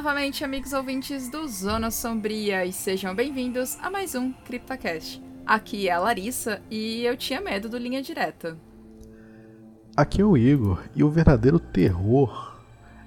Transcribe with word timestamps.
novamente, 0.00 0.42
amigos 0.42 0.72
ouvintes 0.72 1.28
do 1.28 1.46
Zona 1.46 1.90
Sombria, 1.90 2.64
e 2.64 2.72
sejam 2.72 3.14
bem-vindos 3.14 3.76
a 3.82 3.90
mais 3.90 4.14
um 4.14 4.32
CryptoCast. 4.32 5.22
Aqui 5.44 5.90
é 5.90 5.92
a 5.92 5.98
Larissa 5.98 6.62
e 6.70 7.04
eu 7.04 7.14
tinha 7.18 7.38
medo 7.38 7.68
do 7.68 7.76
Linha 7.76 8.00
Direta. 8.00 8.56
Aqui 9.94 10.22
é 10.22 10.24
o 10.24 10.38
Igor, 10.38 10.82
e 10.96 11.04
o 11.04 11.10
verdadeiro 11.10 11.58
terror 11.60 12.56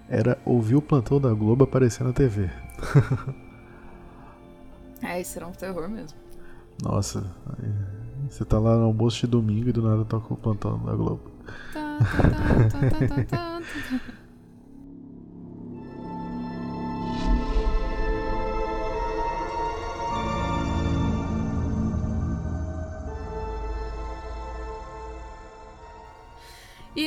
era 0.07 0.39
ouvir 0.45 0.75
o 0.75 0.83
plantão 0.83 1.19
da 1.19 1.33
Globo 1.33 1.63
aparecer 1.63 2.03
na 2.03 2.13
TV. 2.13 2.47
É, 5.01 5.19
isso 5.19 5.37
era 5.37 5.47
um 5.47 5.51
terror 5.51 5.89
mesmo. 5.89 6.17
Nossa, 6.81 7.29
você 8.29 8.45
tá 8.45 8.57
lá 8.57 8.77
no 8.77 8.85
almoço 8.85 9.19
de 9.19 9.27
domingo 9.27 9.67
e 9.67 9.73
do 9.73 9.81
nada 9.81 10.05
toca 10.05 10.33
o 10.33 10.37
plantão 10.37 10.77
da 10.85 10.95
Globo. 10.95 11.29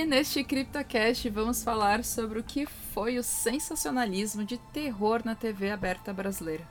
Neste 0.06 0.44
CryptoCast 0.44 1.28
vamos 1.30 1.64
falar 1.64 2.04
sobre 2.04 2.38
o 2.38 2.44
que 2.44 2.64
foi 2.64 3.18
o 3.18 3.24
sensacionalismo 3.24 4.44
de 4.44 4.56
terror 4.56 5.22
na 5.24 5.34
TV 5.34 5.70
aberta 5.72 6.12
brasileira. 6.12 6.66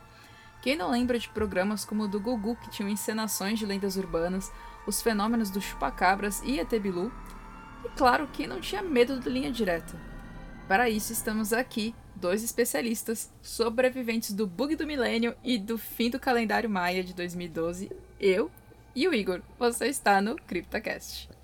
Quem 0.61 0.77
não 0.77 0.89
lembra 0.89 1.19
de 1.19 1.27
programas 1.27 1.83
como 1.83 2.03
o 2.03 2.07
do 2.07 2.19
Gugu, 2.19 2.55
que 2.55 2.69
tinham 2.69 2.89
encenações 2.89 3.59
de 3.59 3.65
lendas 3.65 3.97
urbanas, 3.97 4.49
os 4.87 5.01
fenômenos 5.01 5.49
do 5.49 5.59
chupacabras 5.59 6.41
e 6.45 6.61
ET 6.61 6.69
Bilu? 6.79 7.11
E 7.83 7.89
claro, 7.89 8.29
quem 8.31 8.47
não 8.47 8.61
tinha 8.61 8.81
medo 8.81 9.19
do 9.19 9.29
linha 9.29 9.51
direta? 9.51 9.99
Para 10.65 10.89
isso 10.89 11.11
estamos 11.11 11.51
aqui, 11.51 11.93
dois 12.15 12.41
especialistas, 12.41 13.31
sobreviventes 13.41 14.31
do 14.31 14.47
bug 14.47 14.77
do 14.77 14.87
milênio 14.87 15.35
e 15.43 15.57
do 15.57 15.77
fim 15.77 16.09
do 16.09 16.19
calendário 16.19 16.69
maia 16.69 17.03
de 17.03 17.13
2012, 17.13 17.91
eu 18.17 18.49
e 18.95 19.05
o 19.09 19.13
Igor. 19.13 19.41
Você 19.59 19.87
está 19.87 20.21
no 20.21 20.37
CryptoCast. 20.37 21.34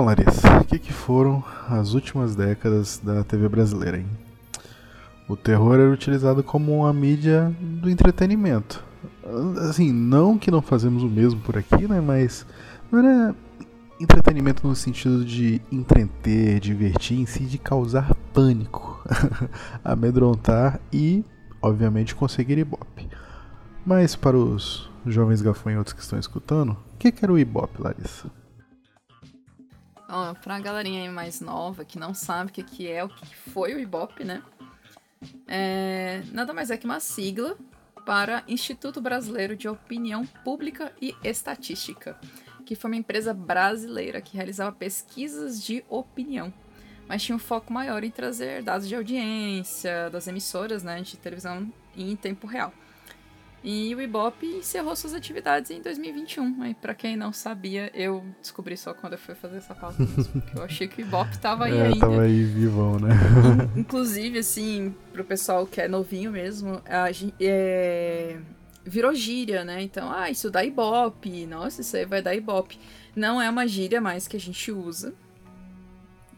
Bom, 0.00 0.06
Larissa, 0.06 0.60
o 0.62 0.64
que, 0.64 0.78
que 0.78 0.94
foram 0.94 1.44
as 1.68 1.92
últimas 1.92 2.34
décadas 2.34 2.98
da 3.04 3.22
TV 3.22 3.50
brasileira, 3.50 3.98
hein? 3.98 4.06
O 5.28 5.36
terror 5.36 5.74
era 5.74 5.92
utilizado 5.92 6.42
como 6.42 6.74
uma 6.74 6.90
mídia 6.90 7.54
do 7.60 7.90
entretenimento. 7.90 8.82
Assim, 9.68 9.92
não 9.92 10.38
que 10.38 10.50
não 10.50 10.62
fazemos 10.62 11.02
o 11.02 11.06
mesmo 11.06 11.42
por 11.42 11.58
aqui, 11.58 11.86
né? 11.86 12.00
Mas 12.00 12.46
não 12.90 13.00
era 13.00 13.36
entretenimento 14.00 14.66
no 14.66 14.74
sentido 14.74 15.22
de 15.22 15.60
entreter, 15.70 16.60
divertir, 16.60 17.20
em 17.20 17.26
si 17.26 17.44
de 17.44 17.58
causar 17.58 18.14
pânico, 18.32 19.04
amedrontar 19.84 20.80
e, 20.90 21.22
obviamente, 21.60 22.14
conseguir 22.14 22.56
ibope. 22.56 23.06
Mas 23.84 24.16
para 24.16 24.38
os 24.38 24.90
jovens 25.04 25.42
gafanhotos 25.42 25.92
que 25.92 26.00
estão 26.00 26.18
escutando, 26.18 26.70
o 26.94 26.96
que, 26.98 27.12
que 27.12 27.22
era 27.22 27.30
o 27.30 27.38
ibope, 27.38 27.82
Larissa? 27.82 28.39
Ó, 30.12 30.34
pra 30.34 30.58
galerinha 30.58 31.02
aí 31.02 31.08
mais 31.08 31.40
nova 31.40 31.84
que 31.84 31.98
não 31.98 32.12
sabe 32.12 32.50
o 32.50 32.52
que, 32.52 32.64
que 32.64 32.90
é, 32.90 33.04
o 33.04 33.08
que 33.08 33.36
foi 33.36 33.74
o 33.74 33.78
Ibope, 33.78 34.24
né? 34.24 34.42
É, 35.46 36.22
nada 36.32 36.52
mais 36.52 36.70
é 36.70 36.76
que 36.76 36.84
uma 36.84 36.98
sigla 36.98 37.56
para 38.04 38.42
Instituto 38.48 39.00
Brasileiro 39.00 39.54
de 39.56 39.68
Opinião 39.68 40.26
Pública 40.26 40.92
e 41.00 41.14
Estatística, 41.22 42.18
que 42.66 42.74
foi 42.74 42.90
uma 42.90 42.96
empresa 42.96 43.32
brasileira 43.32 44.20
que 44.20 44.36
realizava 44.36 44.72
pesquisas 44.72 45.62
de 45.62 45.84
opinião, 45.88 46.52
mas 47.06 47.22
tinha 47.22 47.36
um 47.36 47.40
foco 47.40 47.72
maior 47.72 48.02
em 48.02 48.10
trazer 48.10 48.64
dados 48.64 48.88
de 48.88 48.96
audiência 48.96 50.10
das 50.10 50.26
emissoras 50.26 50.82
né, 50.82 51.00
de 51.02 51.16
televisão 51.18 51.72
em 51.96 52.16
tempo 52.16 52.48
real. 52.48 52.72
E 53.62 53.94
o 53.94 54.00
Ibope 54.00 54.46
encerrou 54.46 54.96
suas 54.96 55.12
atividades 55.12 55.70
em 55.70 55.82
2021. 55.82 56.62
Aí, 56.62 56.74
pra 56.74 56.94
quem 56.94 57.14
não 57.14 57.30
sabia, 57.30 57.90
eu 57.94 58.24
descobri 58.40 58.74
só 58.74 58.94
quando 58.94 59.12
eu 59.12 59.18
fui 59.18 59.34
fazer 59.34 59.58
essa 59.58 59.74
pauta 59.74 60.02
mesmo, 60.02 60.42
eu 60.56 60.62
achei 60.62 60.88
que 60.88 61.02
o 61.02 61.04
Ibope 61.04 61.38
tava 61.38 61.66
aí 61.66 61.76
é, 61.76 61.82
ainda. 61.82 62.00
tava 62.00 62.22
aí 62.22 62.42
vivão, 62.42 62.98
né? 62.98 63.10
Inclusive, 63.76 64.38
assim, 64.38 64.94
pro 65.12 65.24
pessoal 65.24 65.66
que 65.66 65.78
é 65.78 65.88
novinho 65.88 66.32
mesmo, 66.32 66.80
a, 66.86 67.10
é, 67.38 68.38
virou 68.82 69.14
gíria, 69.14 69.62
né? 69.62 69.82
Então, 69.82 70.10
ah, 70.10 70.30
isso 70.30 70.50
dá 70.50 70.64
Ibope. 70.64 71.44
Nossa, 71.44 71.82
isso 71.82 71.96
aí 71.96 72.06
vai 72.06 72.22
dar 72.22 72.34
Ibope. 72.34 72.78
Não 73.14 73.42
é 73.42 73.50
uma 73.50 73.66
gíria 73.66 74.00
mais 74.00 74.26
que 74.26 74.36
a 74.38 74.40
gente 74.40 74.72
usa. 74.72 75.12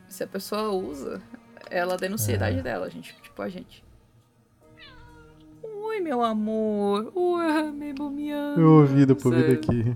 Se 0.08 0.24
a 0.24 0.26
pessoa 0.26 0.72
usa, 0.72 1.22
ela 1.70 1.96
denuncia 1.96 2.34
a 2.34 2.36
idade 2.36 2.62
dela, 2.62 2.90
gente. 2.90 3.14
Tipo 3.22 3.42
a 3.42 3.48
gente. 3.48 3.81
Oi, 5.92 6.00
meu 6.00 6.22
amor. 6.22 7.12
Oi, 7.14 7.70
meu 7.70 7.94
bomiano. 7.94 8.58
Eu 8.58 8.70
ouvi 8.78 9.04
vir 9.04 9.06
daqui. 9.50 9.94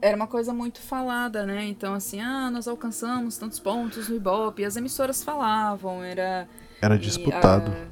Era 0.00 0.16
uma 0.16 0.28
coisa 0.28 0.54
muito 0.54 0.80
falada, 0.80 1.44
né? 1.44 1.64
Então, 1.64 1.92
assim, 1.92 2.20
ah, 2.20 2.48
nós 2.52 2.68
alcançamos 2.68 3.36
tantos 3.36 3.58
pontos 3.58 4.08
no 4.08 4.14
Ibope. 4.14 4.64
As 4.64 4.76
emissoras 4.76 5.24
falavam, 5.24 6.04
era. 6.04 6.46
Era 6.80 6.94
e, 6.94 6.98
disputado. 6.98 7.72
ah, 7.72 7.88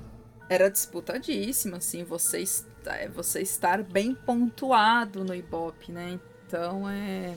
era 0.48 0.70
disputadíssimo, 0.70 1.74
assim, 1.74 2.04
você, 2.04 2.38
está, 2.38 2.94
é, 2.94 3.08
você 3.08 3.40
estar 3.42 3.82
bem 3.82 4.14
pontuado 4.14 5.24
no 5.24 5.34
Ibope, 5.34 5.90
né? 5.90 6.20
Então, 6.46 6.88
é. 6.88 7.34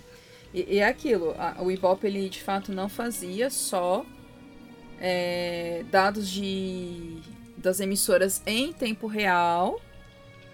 E, 0.53 0.75
e 0.75 0.77
é 0.77 0.87
aquilo, 0.87 1.33
a- 1.39 1.55
o 1.63 1.71
Ibope, 1.71 2.05
ele 2.05 2.29
de 2.29 2.43
fato 2.43 2.71
não 2.71 2.87
fazia 2.87 3.49
só 3.49 4.05
é, 5.01 5.83
dados 5.89 6.29
de 6.29 7.17
das 7.67 7.81
emissoras 7.81 8.41
em 8.45 8.71
tempo 8.71 9.07
real, 9.07 9.81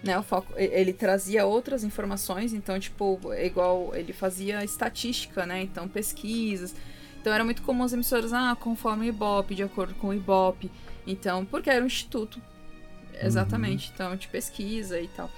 né? 0.02 0.18
O 0.18 0.22
foco, 0.22 0.52
ele 0.56 0.92
trazia 0.92 1.46
outras 1.46 1.84
informações, 1.84 2.52
então, 2.52 2.78
tipo, 2.78 3.32
é 3.32 3.46
igual 3.46 3.94
ele 3.94 4.12
fazia 4.12 4.64
estatística, 4.64 5.46
né? 5.46 5.62
Então, 5.62 5.88
pesquisas. 5.88 6.74
Então, 7.20 7.32
era 7.32 7.44
muito 7.44 7.62
comum 7.62 7.84
as 7.84 7.92
emissoras, 7.92 8.32
ah, 8.32 8.56
conforme 8.58 9.06
o 9.06 9.08
Ibope, 9.08 9.54
de 9.54 9.62
acordo 9.62 9.94
com 9.94 10.08
o 10.08 10.14
Ibope. 10.14 10.70
Então, 11.06 11.44
porque 11.44 11.70
era 11.70 11.84
um 11.84 11.86
instituto, 11.86 12.42
exatamente, 13.22 13.92
então, 13.94 14.16
de 14.16 14.26
pesquisa 14.26 15.00
e 15.00 15.06
tal. 15.08 15.30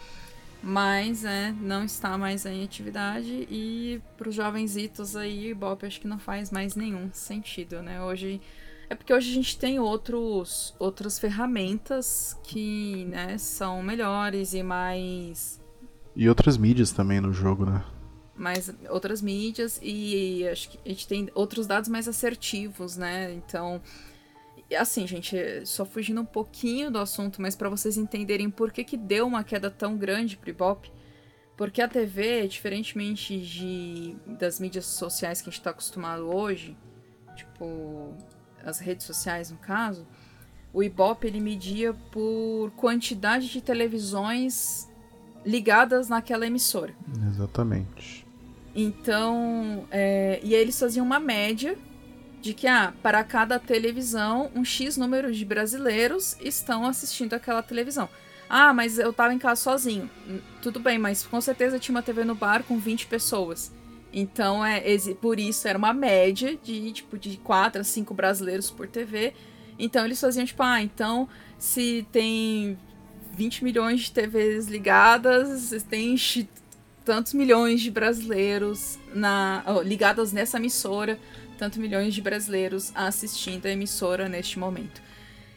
Mas, 0.63 1.27
é, 1.27 1.55
não 1.61 1.85
está 1.85 2.17
mais 2.17 2.47
em 2.47 2.65
atividade 2.65 3.47
e 3.51 4.01
para 4.17 4.31
os 4.31 4.35
jovenzitos 4.35 5.15
aí, 5.15 5.49
o 5.49 5.51
Ibope 5.51 5.85
acho 5.85 6.01
que 6.01 6.09
não 6.09 6.19
faz 6.19 6.51
mais 6.51 6.75
nenhum 6.75 7.11
sentido, 7.13 7.83
né? 7.83 8.03
Hoje 8.03 8.41
é 8.89 8.95
porque 8.95 9.13
hoje 9.13 9.31
a 9.31 9.35
gente 9.35 9.59
tem 9.59 9.79
outros, 9.79 10.75
outras 10.79 11.19
ferramentas 11.19 12.39
que 12.43 13.05
né, 13.07 13.39
são 13.39 13.83
melhores 13.83 14.55
e 14.55 14.63
mais, 14.63 15.61
E 16.15 16.29
outras 16.29 16.57
mídias 16.57 16.93
também 16.93 17.21
no 17.21 17.33
jogo, 17.33 17.67
né? 17.67 17.85
mais 18.37 18.73
outras 18.91 19.23
mídias 19.23 19.81
e 19.83 20.47
acho 20.49 20.69
que 20.71 20.79
a 20.85 20.89
gente 20.89 21.09
tem 21.09 21.31
outros 21.35 21.67
dados 21.67 21.89
mais 21.89 22.07
assertivos, 22.07 22.97
né? 22.97 23.33
Então, 23.33 23.81
assim, 24.79 25.07
gente, 25.07 25.37
só 25.65 25.85
fugindo 25.85 26.21
um 26.21 26.27
pouquinho 26.27 26.91
do 26.91 26.99
assunto, 26.99 27.41
mas 27.41 27.57
para 27.57 27.69
vocês 27.69 27.97
entenderem 27.97 28.51
por 28.51 28.71
que, 28.73 28.85
que 28.85 28.97
deu 28.97 29.27
uma 29.27 29.43
queda 29.43 29.71
tão 29.71 29.97
grande 29.97 30.37
pro 30.37 30.51
Ibope, 30.51 30.93
porque 31.57 31.81
a 31.81 31.89
TV, 31.89 32.47
diferentemente 32.47 33.41
de, 33.41 34.17
das 34.39 34.61
mídias 34.61 34.85
sociais 34.87 35.41
que 35.41 35.49
a 35.49 35.53
gente 35.53 35.63
tá 35.63 35.71
acostumado 35.71 36.29
hoje, 36.29 36.77
tipo 37.35 38.15
as 38.67 38.81
redes 38.81 39.07
sociais 39.07 39.51
no 39.51 39.57
caso, 39.57 40.07
o 40.75 40.83
Ibope 40.83 41.27
ele 41.27 41.41
media 41.41 41.95
por 42.11 42.71
quantidade 42.73 43.49
de 43.49 43.63
televisões 43.63 44.87
ligadas 45.45 46.09
naquela 46.09 46.47
emissora. 46.47 46.95
Exatamente. 47.31 48.27
Então, 48.75 49.87
é, 49.91 50.39
e 50.43 50.55
aí 50.55 50.61
eles 50.61 50.79
faziam 50.79 51.07
uma 51.07 51.19
média 51.19 51.79
de 52.43 52.53
que, 52.53 52.67
ah, 52.67 52.93
para 53.03 53.25
cada 53.25 53.59
televisão, 53.59 54.51
um 54.55 54.65
X 54.65 54.97
número 54.97 55.33
de 55.33 55.45
brasileiros 55.45 56.37
estão 56.41 56.85
assistindo 56.85 57.33
aquela 57.33 57.63
televisão. 57.63 58.09
Ah, 58.49 58.75
mas 58.75 58.99
eu 58.99 59.13
tava 59.13 59.33
em 59.33 59.39
casa 59.39 59.63
sozinho. 59.63 60.11
Hum, 60.29 60.41
tudo 60.61 60.79
bem, 60.79 60.99
mas 60.99 61.25
com 61.25 61.41
certeza 61.41 61.79
tinha 61.79 61.95
uma 61.95 62.03
TV 62.03 62.25
no 62.25 62.35
bar 62.35 62.63
com 62.63 62.79
20 62.79 63.07
pessoas. 63.07 63.73
Então, 64.19 64.65
é, 64.65 64.81
por 65.21 65.39
isso 65.39 65.69
era 65.69 65.77
uma 65.77 65.93
média 65.93 66.57
de 66.57 66.91
tipo 66.91 67.19
de 67.19 67.37
4 67.37 67.83
a 67.83 67.85
5 67.85 68.15
brasileiros 68.15 68.71
por 68.71 68.89
TV. 68.89 69.35
Então 69.79 70.07
eles 70.07 70.19
faziam 70.19 70.47
tipo, 70.47 70.63
ah, 70.63 70.81
então 70.81 71.29
se 71.59 72.07
tem 72.11 72.79
20 73.35 73.63
milhões 73.63 74.01
de 74.01 74.13
TVs 74.13 74.69
ligadas, 74.69 75.71
tem 75.91 76.17
tantos 77.05 77.35
milhões 77.35 77.83
de 77.83 77.91
brasileiros 77.91 78.99
na 79.15 79.63
oh, 79.67 79.83
ligados 79.83 80.33
nessa 80.33 80.57
emissora, 80.57 81.19
tantos 81.59 81.77
milhões 81.77 82.15
de 82.15 82.23
brasileiros 82.23 82.93
assistindo 82.95 83.67
a 83.67 83.71
emissora 83.71 84.31
neste 84.31 84.59
momento. 84.59 85.03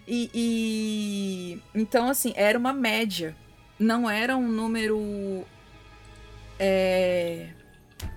E, 0.05 0.29
e, 0.33 1.61
então 1.73 2.09
assim 2.09 2.33
era 2.35 2.59
uma 2.59 2.73
média, 2.73 3.33
não 3.79 4.09
era 4.09 4.35
um 4.35 4.49
número 4.49 5.45
é, 6.59 7.51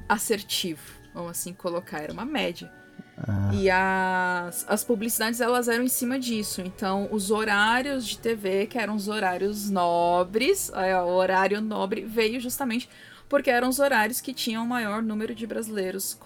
assertivo, 0.09 0.83
vamos 1.15 1.31
assim 1.33 1.53
colocar, 1.53 2.01
era 2.01 2.13
uma 2.13 2.25
média. 2.25 2.71
Ah. 3.17 3.51
E 3.53 3.71
as, 3.71 4.65
as 4.69 4.83
publicidades 4.83 5.41
elas 5.41 5.69
eram 5.69 5.85
em 5.85 5.89
cima 5.89 6.19
disso. 6.19 6.61
Então, 6.61 7.09
os 7.13 7.31
horários 7.31 8.07
de 8.07 8.19
TV, 8.19 8.67
que 8.67 8.79
eram 8.79 8.95
os 8.95 9.09
horários 9.09 9.71
nobres, 9.71 10.71
o 10.71 11.11
horário 11.11 11.61
nobre 11.61 12.05
veio 12.05 12.41
justamente 12.41 12.89
porque 13.29 13.49
eram 13.49 13.71
os 13.71 13.79
horários 13.79 14.21
que 14.21 14.35
tinham 14.35 14.63
o 14.63 14.69
maior 14.69 15.03
número 15.03 15.35
de 15.35 15.47
brasileiros 15.47 16.19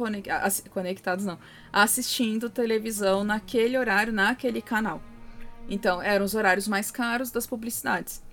conectados, 0.72 1.24
não, 1.24 1.38
assistindo 1.72 2.50
televisão 2.50 3.22
naquele 3.22 3.78
horário, 3.78 4.12
naquele 4.12 4.60
canal. 4.60 5.00
Então, 5.68 6.02
eram 6.02 6.24
os 6.24 6.34
horários 6.34 6.66
mais 6.66 6.90
caros 6.90 7.30
das 7.30 7.46
publicidades. 7.46 8.24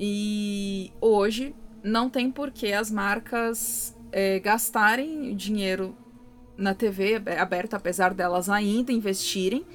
E 0.00 0.92
hoje 1.00 1.54
não 1.82 2.08
tem 2.08 2.30
por 2.30 2.50
que 2.50 2.72
as 2.72 2.90
marcas 2.90 3.95
é, 4.16 4.38
gastarem 4.38 5.36
dinheiro 5.36 5.94
na 6.56 6.72
TV 6.72 7.20
aberta, 7.38 7.76
apesar 7.76 8.14
delas 8.14 8.48
ainda 8.48 8.90
investirem. 8.90 9.66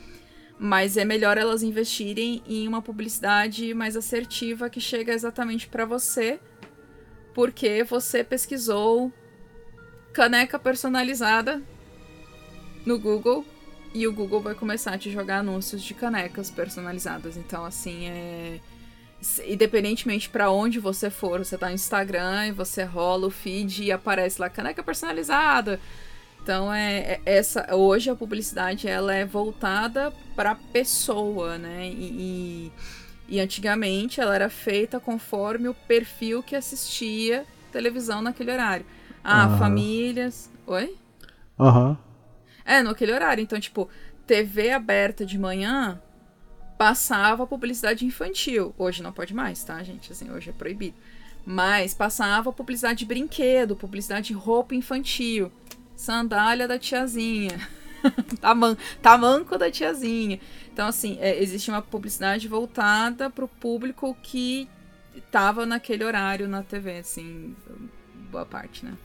Mas 0.58 0.98
é 0.98 1.06
melhor 1.06 1.38
elas 1.38 1.62
investirem 1.62 2.42
em 2.48 2.68
uma 2.68 2.82
publicidade 2.82 3.72
mais 3.76 3.96
assertiva 3.96 4.68
que 4.68 4.82
chega 4.82 5.14
exatamente 5.14 5.68
para 5.68 5.86
você, 5.86 6.40
porque 7.36 7.84
você 7.84 8.24
pesquisou 8.24 9.14
caneca 10.12 10.58
personalizada 10.58 11.62
no 12.84 12.98
Google 12.98 13.46
e 13.94 14.08
o 14.08 14.14
Google 14.14 14.42
vai 14.42 14.56
começar 14.56 14.94
a 14.94 14.98
te 14.98 15.12
jogar 15.12 15.38
anúncios 15.38 15.84
de 15.84 15.94
canecas 15.94 16.50
personalizadas. 16.50 17.38
Então, 17.38 17.64
assim, 17.64 18.08
é. 18.08 18.60
Independentemente 19.46 20.30
para 20.30 20.50
onde 20.50 20.80
você 20.80 21.10
for, 21.10 21.40
você 21.40 21.58
tá 21.58 21.68
no 21.68 21.76
Instagram 21.76 22.48
e 22.48 22.52
você 22.52 22.84
rola 22.84 23.28
o 23.28 23.32
feed 23.32 23.84
e 23.84 23.92
aparece 23.92 24.42
lá 24.42 24.50
caneca 24.50 24.82
personalizada 24.82 25.80
então 26.44 26.74
é, 26.74 26.98
é, 27.00 27.22
essa 27.26 27.76
hoje 27.76 28.10
a 28.10 28.16
publicidade 28.16 28.88
ela 28.88 29.14
é 29.14 29.24
voltada 29.26 30.12
para 30.36 30.56
pessoa, 30.56 31.58
né? 31.58 31.88
E, 31.88 32.72
e, 33.30 33.36
e, 33.36 33.40
antigamente 33.40 34.20
ela 34.20 34.34
era 34.34 34.50
feita 34.50 35.00
conforme 35.00 35.68
o 35.68 35.74
perfil 35.74 36.42
que 36.42 36.56
assistia 36.56 37.46
televisão 37.72 38.22
naquele 38.22 38.52
horário. 38.52 38.86
Ah, 39.24 39.48
uhum. 39.48 39.58
famílias. 39.58 40.50
Oi? 40.66 40.96
Aham. 41.60 41.90
Uhum. 41.90 41.98
É, 42.66 42.82
naquele 42.82 43.14
horário. 43.14 43.42
Então, 43.42 43.60
tipo, 43.60 43.88
TV 44.26 44.72
aberta 44.72 45.26
de 45.26 45.38
manhã 45.38 46.02
passava 46.82 47.46
publicidade 47.46 48.08
infantil. 48.08 48.74
Hoje 48.76 49.04
não 49.04 49.14
pode 49.14 49.36
mais, 49.36 49.64
tá, 49.64 49.84
gente? 49.84 50.12
Assim, 50.12 50.32
hoje 50.32 50.50
é 50.50 50.52
proibido. 50.52 50.96
Mas 51.46 51.94
passava 51.94 52.52
publicidade 52.52 52.98
de 52.98 53.06
brinquedo, 53.06 53.76
publicidade 53.76 54.30
de 54.30 54.34
roupa 54.34 54.74
infantil 54.74 55.52
sandália 55.96 56.68
da 56.68 56.80
tiazinha. 56.80 57.70
Taman 58.42 58.76
tamanco 59.00 59.60
da 59.60 59.70
tiazinha. 59.70 60.40
Então, 60.74 60.88
assim, 60.88 61.20
é, 61.22 61.40
existe 61.40 61.70
uma 61.70 61.84
publicidade 61.84 62.48
voltada 62.48 63.30
para 63.30 63.46
o 63.46 63.48
público 63.48 64.18
que 64.24 64.68
estava 65.16 65.68
naquele 65.68 66.04
horário 66.04 66.48
na 66.48 66.64
TV, 66.64 66.98
assim, 66.98 67.56
boa 68.32 68.44
parte, 68.44 68.84
né? 68.84 68.98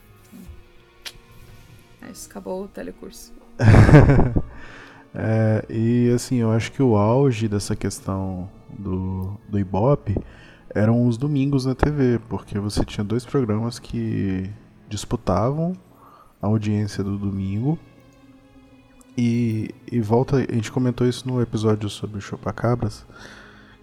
É 2.00 2.10
isso, 2.10 2.26
acabou 2.26 2.64
o 2.64 2.68
telecurso. 2.68 3.34
é, 5.18 5.64
e 5.70 6.10
assim, 6.14 6.36
eu 6.36 6.50
acho 6.50 6.70
que 6.72 6.82
o 6.82 6.94
auge 6.94 7.48
dessa 7.48 7.74
questão 7.74 8.50
do, 8.78 9.34
do 9.48 9.58
Ibope 9.58 10.14
eram 10.74 11.06
os 11.06 11.16
domingos 11.16 11.64
na 11.64 11.74
TV, 11.74 12.20
porque 12.28 12.58
você 12.58 12.84
tinha 12.84 13.02
dois 13.02 13.24
programas 13.24 13.78
que 13.78 14.50
disputavam 14.90 15.74
a 16.40 16.46
audiência 16.46 17.02
do 17.02 17.16
domingo. 17.16 17.78
E, 19.16 19.70
e 19.90 19.98
volta, 20.02 20.36
a 20.36 20.52
gente 20.52 20.70
comentou 20.70 21.06
isso 21.06 21.26
no 21.26 21.40
episódio 21.40 21.88
sobre 21.88 22.18
o 22.18 22.20
Chupacabras, 22.20 23.06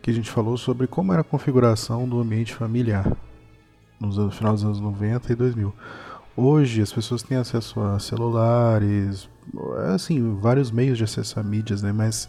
que 0.04 0.12
a 0.12 0.14
gente 0.14 0.30
falou 0.30 0.56
sobre 0.56 0.86
como 0.86 1.12
era 1.12 1.22
a 1.22 1.26
configuração 1.26 2.08
do 2.08 2.20
ambiente 2.20 2.54
familiar 2.54 3.12
no 4.00 4.30
final 4.30 4.54
dos 4.54 4.64
anos 4.64 4.80
90 4.80 5.34
e 5.34 5.36
2000. 5.36 5.74
Hoje 6.38 6.82
as 6.82 6.94
pessoas 6.94 7.24
têm 7.24 7.38
acesso 7.38 7.80
a 7.80 7.98
celulares, 7.98 9.28
assim, 9.94 10.36
vários 10.40 10.72
meios 10.72 10.98
de 10.98 11.04
acesso 11.04 11.40
a 11.40 11.44
mídias, 11.44 11.82
né? 11.82 11.92
Mas 11.92 12.28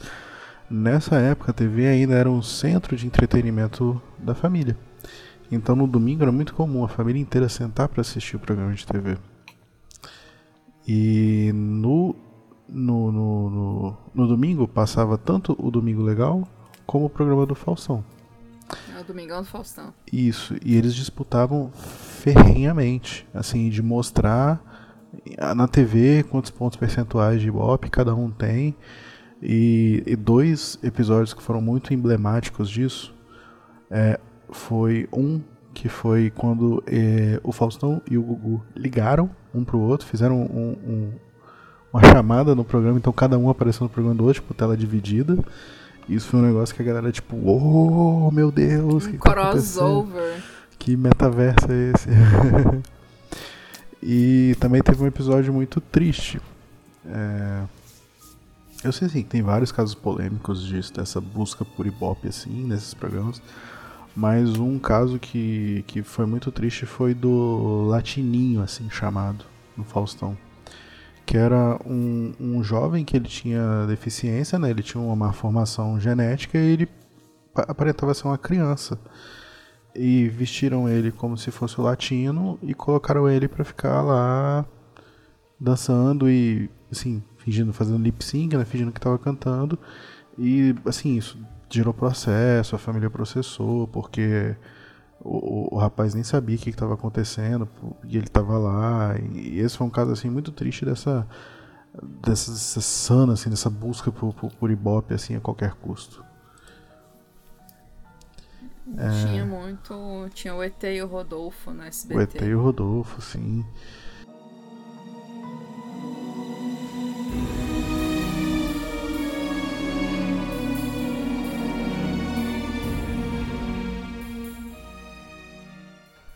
nessa 0.70 1.16
época 1.16 1.50
a 1.50 1.54
TV 1.54 1.86
ainda 1.86 2.14
era 2.14 2.30
um 2.30 2.42
centro 2.42 2.96
de 2.96 3.06
entretenimento 3.06 4.00
da 4.18 4.34
família. 4.34 4.76
Então 5.50 5.76
no 5.76 5.86
domingo 5.86 6.22
era 6.22 6.32
muito 6.32 6.54
comum 6.54 6.84
a 6.84 6.88
família 6.88 7.20
inteira 7.20 7.48
sentar 7.48 7.88
para 7.88 8.00
assistir 8.00 8.36
o 8.36 8.40
programa 8.40 8.72
de 8.72 8.86
TV. 8.86 9.16
E 10.86 11.50
no, 11.54 12.14
no, 12.68 13.12
no, 13.12 13.50
no, 13.50 13.96
no 14.14 14.28
domingo 14.28 14.68
passava 14.68 15.16
tanto 15.16 15.56
o 15.58 15.70
Domingo 15.70 16.02
Legal 16.02 16.46
como 16.86 17.06
o 17.06 17.10
programa 17.10 17.46
do 17.46 17.54
Faustão. 17.54 18.04
É 18.94 19.00
o 19.00 19.04
Domingão 19.04 19.42
do 19.42 19.46
Faustão. 19.46 19.92
Isso, 20.12 20.56
e 20.64 20.76
eles 20.76 20.94
disputavam 20.94 21.70
ferrenhamente, 21.72 23.26
assim, 23.32 23.68
de 23.68 23.82
mostrar 23.82 24.73
na 25.54 25.68
TV 25.68 26.24
quantos 26.24 26.50
pontos 26.50 26.76
percentuais 26.78 27.40
de 27.40 27.48
Ibope 27.48 27.90
cada 27.90 28.14
um 28.14 28.30
tem. 28.30 28.76
E, 29.42 30.02
e, 30.06 30.16
dois 30.16 30.78
episódios 30.82 31.34
que 31.34 31.42
foram 31.42 31.60
muito 31.60 31.92
emblemáticos 31.92 32.70
disso 32.70 33.14
é, 33.90 34.18
foi 34.50 35.06
um 35.12 35.40
que 35.74 35.88
foi 35.88 36.30
quando 36.30 36.82
é, 36.86 37.40
o 37.42 37.52
Faustão 37.52 38.00
e 38.08 38.16
o 38.16 38.22
Gugu 38.22 38.64
ligaram 38.74 39.28
um 39.52 39.64
pro 39.64 39.78
outro, 39.78 40.06
fizeram 40.06 40.36
um, 40.36 40.76
um, 40.86 41.12
uma 41.92 42.02
chamada 42.04 42.54
no 42.54 42.64
programa, 42.64 42.96
então 42.96 43.12
cada 43.12 43.36
um 43.36 43.50
apareceu 43.50 43.84
no 43.84 43.90
programa 43.90 44.16
do 44.16 44.24
outro, 44.24 44.40
tipo, 44.40 44.54
tela 44.54 44.76
dividida. 44.76 45.36
Isso 46.08 46.28
foi 46.28 46.40
um 46.40 46.42
negócio 46.44 46.74
que 46.74 46.80
a 46.80 46.84
galera, 46.84 47.10
tipo, 47.10 47.36
oh 47.44 48.30
meu 48.30 48.50
Deus, 48.50 49.06
um 49.06 49.10
que 49.10 49.18
crossover. 49.18 50.34
Tá 50.36 50.54
que 50.78 50.96
metaverso 50.96 51.66
é 51.70 51.92
esse? 51.92 52.08
e 54.06 54.54
também 54.60 54.82
teve 54.82 55.02
um 55.02 55.06
episódio 55.06 55.50
muito 55.50 55.80
triste. 55.80 56.38
É... 57.06 57.62
Eu 58.84 58.92
sei 58.92 59.06
assim, 59.06 59.22
tem 59.22 59.40
vários 59.40 59.72
casos 59.72 59.94
polêmicos 59.94 60.62
disso, 60.62 60.92
dessa 60.92 61.22
busca 61.22 61.64
por 61.64 61.86
ibope 61.86 62.28
assim, 62.28 62.64
nesses 62.64 62.92
programas. 62.92 63.40
Mas 64.14 64.56
um 64.56 64.78
caso 64.78 65.18
que, 65.18 65.82
que 65.86 66.02
foi 66.02 66.26
muito 66.26 66.52
triste 66.52 66.84
foi 66.84 67.14
do 67.14 67.86
Latininho, 67.88 68.60
assim 68.60 68.90
chamado, 68.90 69.42
no 69.74 69.84
Faustão. 69.84 70.36
Que 71.24 71.38
era 71.38 71.80
um, 71.86 72.34
um 72.38 72.62
jovem 72.62 73.06
que 73.06 73.16
ele 73.16 73.26
tinha 73.26 73.86
deficiência, 73.88 74.58
né? 74.58 74.68
Ele 74.68 74.82
tinha 74.82 75.02
uma 75.02 75.32
formação 75.32 75.98
genética 75.98 76.58
e 76.58 76.72
ele 76.74 76.88
aparentava 77.54 78.12
ser 78.12 78.26
uma 78.26 78.36
criança. 78.36 78.98
E 79.94 80.28
vestiram 80.28 80.88
ele 80.88 81.12
como 81.12 81.36
se 81.36 81.50
fosse 81.50 81.80
o 81.80 81.84
latino 81.84 82.58
e 82.62 82.74
colocaram 82.74 83.28
ele 83.28 83.46
para 83.46 83.64
ficar 83.64 84.02
lá 84.02 84.64
dançando 85.58 86.28
e, 86.28 86.68
assim, 86.90 87.22
fingindo, 87.38 87.72
fazendo 87.72 88.02
lip 88.02 88.24
sync, 88.24 88.56
né? 88.56 88.64
Fingindo 88.64 88.92
que 88.92 88.98
estava 88.98 89.18
cantando. 89.18 89.78
E, 90.38 90.74
assim, 90.84 91.16
isso 91.16 91.38
gerou 91.70 91.94
processo, 91.94 92.74
a 92.76 92.78
família 92.78 93.10
processou, 93.10 93.88
porque 93.88 94.56
o, 95.20 95.74
o, 95.74 95.78
rapaz 95.78 96.14
nem 96.14 96.22
sabia 96.22 96.56
o 96.56 96.58
que 96.58 96.70
estava 96.70 96.94
acontecendo 96.94 97.68
e 98.04 98.16
ele 98.16 98.26
estava 98.26 98.58
lá. 98.58 99.14
E, 99.34 99.58
esse 99.58 99.76
foi 99.76 99.86
um 99.86 99.90
caso 99.90 100.12
assim 100.12 100.30
muito 100.30 100.52
triste 100.52 100.84
dessa 100.84 101.26
dessa, 102.20 102.50
dessa 102.50 102.80
sana, 102.80 103.34
assim, 103.34 103.50
dessa 103.50 103.70
busca 103.70 104.10
por, 104.10 104.34
por, 104.34 104.52
por 104.52 104.70
Ibope 104.70 105.14
assim, 105.14 105.36
a 105.36 105.40
qualquer 105.40 105.74
custo. 105.74 106.24
É... 108.96 109.26
Tinha 109.26 109.46
muito. 109.46 110.28
Tinha 110.34 110.54
o 110.54 110.62
ET 110.62 110.82
e 110.84 111.02
o 111.02 111.06
Rodolfo 111.06 111.72
no 111.72 111.82
SBT. 111.82 112.18
O 112.18 112.22
ET 112.22 112.48
e 112.48 112.54
o 112.54 112.62
Rodolfo, 112.62 113.20
sim. 113.22 113.64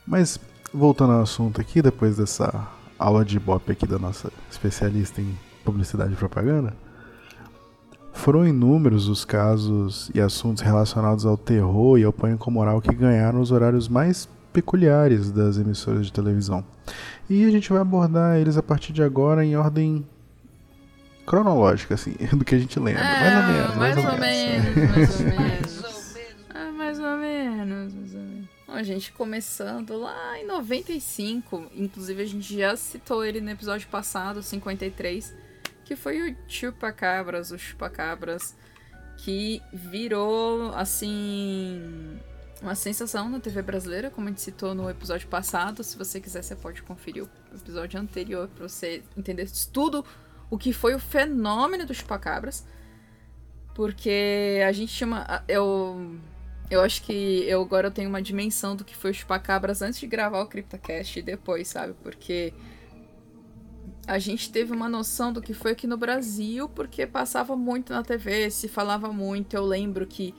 Mas 0.06 0.40
voltando 0.72 1.12
ao 1.12 1.20
assunto 1.20 1.60
aqui, 1.60 1.82
depois 1.82 2.16
dessa 2.16 2.66
aula 2.98 3.24
de 3.24 3.36
Ibope 3.36 3.72
aqui 3.72 3.86
da 3.86 3.98
nossa 3.98 4.32
especialista 4.50 5.20
em 5.20 5.38
publicidade 5.62 6.14
e 6.14 6.16
propaganda, 6.16 6.74
foram 8.18 8.46
inúmeros 8.46 9.08
os 9.08 9.24
casos 9.24 10.10
e 10.14 10.20
assuntos 10.20 10.62
relacionados 10.62 11.24
ao 11.24 11.36
terror 11.36 11.98
e 11.98 12.04
ao 12.04 12.12
pânico 12.12 12.50
moral 12.50 12.80
que 12.80 12.92
ganharam 12.94 13.40
os 13.40 13.52
horários 13.52 13.88
mais 13.88 14.28
peculiares 14.52 15.30
das 15.30 15.56
emissoras 15.56 16.06
de 16.06 16.12
televisão. 16.12 16.64
E 17.30 17.44
a 17.44 17.50
gente 17.50 17.70
vai 17.70 17.80
abordar 17.80 18.36
eles 18.36 18.56
a 18.56 18.62
partir 18.62 18.92
de 18.92 19.02
agora 19.02 19.44
em 19.44 19.56
ordem 19.56 20.04
cronológica, 21.24 21.94
assim, 21.94 22.12
do 22.36 22.44
que 22.44 22.54
a 22.54 22.58
gente 22.58 22.78
lembra. 22.80 23.04
mais 23.04 23.36
ou 23.36 23.52
menos. 23.52 23.76
Mais, 23.76 23.94
mais 23.94 24.04
ou, 24.04 24.12
ou 24.12 24.18
menos. 24.18 24.74
menos 24.74 24.96
mais 24.96 25.20
ou 25.20 25.26
menos. 25.38 26.16
ah, 26.54 26.72
mais 26.72 26.98
ou 26.98 27.16
menos. 27.16 27.94
Mais 27.94 28.14
ou 28.14 28.20
menos. 28.20 28.48
Bom, 28.66 28.72
a 28.74 28.82
gente 28.82 29.12
começando 29.12 29.96
lá 29.96 30.38
em 30.38 30.46
95, 30.46 31.66
inclusive 31.76 32.22
a 32.22 32.26
gente 32.26 32.58
já 32.58 32.76
citou 32.76 33.24
ele 33.24 33.40
no 33.40 33.50
episódio 33.50 33.88
passado, 33.88 34.42
53, 34.42 35.34
que 35.88 35.96
foi 35.96 36.30
o 36.30 36.36
Chupacabras, 36.46 37.50
o 37.50 37.58
Chupacabras, 37.58 38.54
que 39.16 39.62
virou, 39.72 40.70
assim, 40.74 42.20
uma 42.60 42.74
sensação 42.74 43.30
na 43.30 43.40
TV 43.40 43.62
brasileira, 43.62 44.10
como 44.10 44.26
a 44.26 44.30
gente 44.30 44.42
citou 44.42 44.74
no 44.74 44.90
episódio 44.90 45.26
passado. 45.28 45.82
Se 45.82 45.96
você 45.96 46.20
quiser, 46.20 46.42
você 46.42 46.54
pode 46.54 46.82
conferir 46.82 47.24
o 47.24 47.56
episódio 47.56 47.98
anterior 47.98 48.48
para 48.48 48.68
você 48.68 49.02
entender 49.16 49.50
tudo 49.72 50.04
o 50.50 50.58
que 50.58 50.74
foi 50.74 50.94
o 50.94 50.98
fenômeno 50.98 51.86
do 51.86 51.94
Chupacabras. 51.94 52.66
Porque 53.74 54.60
a 54.68 54.72
gente 54.72 54.92
tinha 54.92 55.06
uma. 55.06 55.42
Eu 55.48 56.18
eu 56.70 56.82
acho 56.82 57.02
que 57.02 57.44
eu 57.48 57.62
agora 57.62 57.86
eu 57.86 57.90
tenho 57.90 58.10
uma 58.10 58.20
dimensão 58.20 58.76
do 58.76 58.84
que 58.84 58.94
foi 58.94 59.12
o 59.12 59.14
Chupacabras 59.14 59.80
antes 59.80 59.98
de 59.98 60.06
gravar 60.06 60.42
o 60.42 60.46
CryptoCast 60.48 61.18
e 61.18 61.22
depois, 61.22 61.66
sabe? 61.68 61.94
Porque 62.02 62.52
a 64.08 64.18
gente 64.18 64.50
teve 64.50 64.72
uma 64.72 64.88
noção 64.88 65.30
do 65.30 65.42
que 65.42 65.52
foi 65.52 65.72
aqui 65.72 65.86
no 65.86 65.98
Brasil, 65.98 66.66
porque 66.66 67.06
passava 67.06 67.54
muito 67.54 67.92
na 67.92 68.02
TV, 68.02 68.50
se 68.50 68.66
falava 68.66 69.12
muito. 69.12 69.54
Eu 69.54 69.66
lembro 69.66 70.06
que 70.06 70.34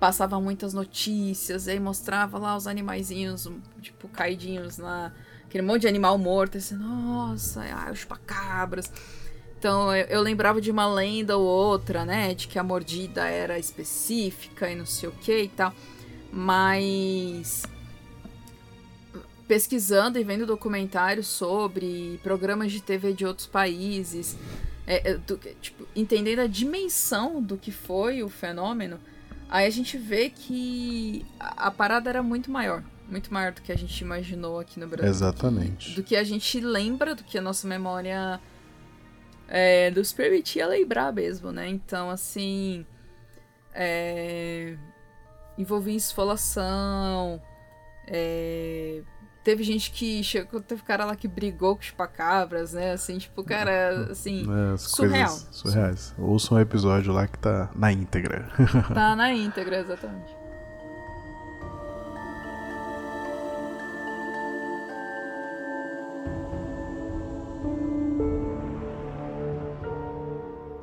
passava 0.00 0.40
muitas 0.40 0.72
notícias, 0.72 1.68
aí 1.68 1.78
mostrava 1.78 2.38
lá 2.38 2.56
os 2.56 2.66
animaizinhos, 2.66 3.48
tipo, 3.82 4.08
caidinhos 4.08 4.78
lá, 4.78 5.12
aquele 5.44 5.62
monte 5.62 5.82
de 5.82 5.88
animal 5.88 6.16
morto, 6.16 6.56
assim, 6.56 6.74
nossa, 6.74 7.60
ai, 7.60 7.92
os 7.92 7.98
chupacabras. 7.98 8.90
Então 9.58 9.94
eu, 9.94 10.06
eu, 10.06 10.22
lembrava 10.22 10.58
de 10.58 10.70
uma 10.70 10.86
lenda 10.92 11.36
ou 11.36 11.44
outra, 11.44 12.06
né? 12.06 12.34
De 12.34 12.48
que 12.48 12.58
a 12.58 12.64
mordida 12.64 13.28
era 13.28 13.58
específica 13.58 14.70
e 14.70 14.74
não 14.74 14.86
sei 14.86 15.10
o 15.10 15.12
que 15.12 15.42
e 15.42 15.48
tal. 15.48 15.72
Mas 16.32 17.64
pesquisando 19.46 20.18
e 20.18 20.24
vendo 20.24 20.46
documentários 20.46 21.26
sobre 21.26 22.18
programas 22.22 22.72
de 22.72 22.80
TV 22.80 23.12
de 23.12 23.26
outros 23.26 23.46
países, 23.46 24.36
é, 24.86 25.12
é, 25.12 25.14
do, 25.16 25.38
tipo, 25.60 25.86
entendendo 25.94 26.40
a 26.40 26.46
dimensão 26.46 27.42
do 27.42 27.56
que 27.56 27.70
foi 27.70 28.22
o 28.22 28.28
fenômeno, 28.28 28.98
aí 29.48 29.66
a 29.66 29.70
gente 29.70 29.96
vê 29.96 30.30
que 30.30 31.24
a, 31.38 31.68
a, 31.68 31.70
parada 31.70 32.10
era 32.10 32.22
muito 32.22 32.50
maior. 32.50 32.82
Muito 33.08 33.32
maior 33.32 33.52
do 33.52 33.60
que 33.60 33.70
a 33.70 33.76
gente 33.76 34.00
imaginou 34.00 34.58
aqui 34.58 34.80
no 34.80 34.88
Brasil. 34.88 35.10
Exatamente. 35.10 35.94
Do 35.94 36.02
que 36.02 36.16
a 36.16 36.24
gente 36.24 36.60
lembra, 36.60 37.14
do 37.14 37.22
que 37.22 37.36
a 37.36 37.42
nossa 37.42 37.68
memória 37.68 38.40
é, 39.48 39.90
nos 39.90 40.12
permitia 40.12 40.66
lembrar 40.66 41.12
mesmo, 41.12 41.52
né? 41.52 41.68
Então, 41.68 42.08
assim. 42.08 42.86
É, 43.74 44.76
envolvia 45.58 45.96
esfolação. 45.96 47.40
É, 48.06 49.02
teve 49.42 49.62
gente 49.62 49.90
que 49.90 50.22
chegou, 50.22 50.60
teve 50.60 50.82
cara 50.82 51.04
lá 51.04 51.16
que 51.16 51.26
brigou 51.26 51.74
com 51.76 51.82
os 51.82 51.90
pacabras, 51.90 52.72
né? 52.72 52.92
Assim, 52.92 53.18
tipo, 53.18 53.42
cara, 53.42 54.08
assim, 54.10 54.46
é, 54.72 54.76
surreal. 54.76 55.36
Surreais. 55.50 56.14
Ouça 56.18 56.54
um 56.54 56.60
episódio 56.60 57.12
lá 57.12 57.26
que 57.26 57.38
tá 57.38 57.70
na 57.74 57.92
íntegra. 57.92 58.48
tá 58.94 59.16
na 59.16 59.32
íntegra, 59.32 59.80
exatamente. 59.80 60.42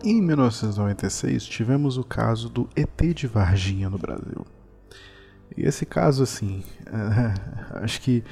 Em 0.01 0.21
1996, 0.21 1.45
tivemos 1.45 1.97
o 1.97 2.03
caso 2.03 2.49
do 2.49 2.69
ET 2.75 3.13
de 3.13 3.27
Varginha 3.27 3.89
no 3.89 3.97
Brasil. 3.97 4.45
E 5.57 5.63
esse 5.63 5.85
caso, 5.85 6.23
assim, 6.23 6.63
acho 7.83 7.99
que 8.01 8.23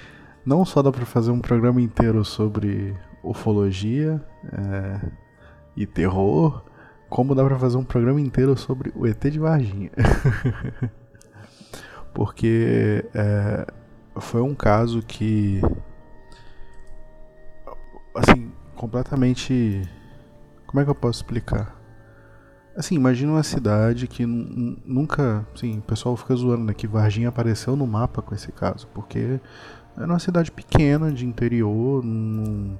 não 0.47 0.63
só 0.63 0.81
dá 0.81 0.89
para 0.93 1.05
fazer 1.05 1.29
um 1.29 1.41
programa 1.41 1.81
inteiro 1.81 2.23
sobre 2.23 2.95
ufologia 3.21 4.23
é, 4.53 5.01
e 5.75 5.85
terror, 5.85 6.63
como 7.09 7.35
dá 7.35 7.43
para 7.43 7.59
fazer 7.59 7.75
um 7.75 7.83
programa 7.83 8.21
inteiro 8.21 8.57
sobre 8.57 8.93
o 8.95 9.05
ET 9.05 9.21
de 9.21 9.39
Varginha. 9.39 9.91
Porque 12.15 13.05
é, 13.13 13.67
foi 14.21 14.41
um 14.41 14.55
caso 14.55 15.03
que, 15.03 15.61
assim, 18.15 18.49
completamente 18.73 19.81
como 20.65 20.79
é 20.79 20.85
que 20.85 20.89
eu 20.89 20.95
posso 20.95 21.19
explicar? 21.19 21.75
Assim, 22.73 22.95
imagina 22.95 23.33
uma 23.33 23.43
cidade 23.43 24.07
que 24.07 24.25
nunca. 24.25 25.45
Sim, 25.55 25.79
o 25.79 25.81
pessoal 25.81 26.15
fica 26.15 26.35
zoando, 26.35 26.63
né? 26.63 26.73
Que 26.73 26.87
Varginha 26.87 27.29
apareceu 27.29 27.75
no 27.75 27.85
mapa 27.85 28.21
com 28.21 28.33
esse 28.33 28.51
caso, 28.51 28.87
porque 28.93 29.39
era 29.97 30.07
uma 30.07 30.19
cidade 30.19 30.51
pequena, 30.51 31.11
de 31.11 31.25
interior, 31.25 32.03
não, 32.03 32.77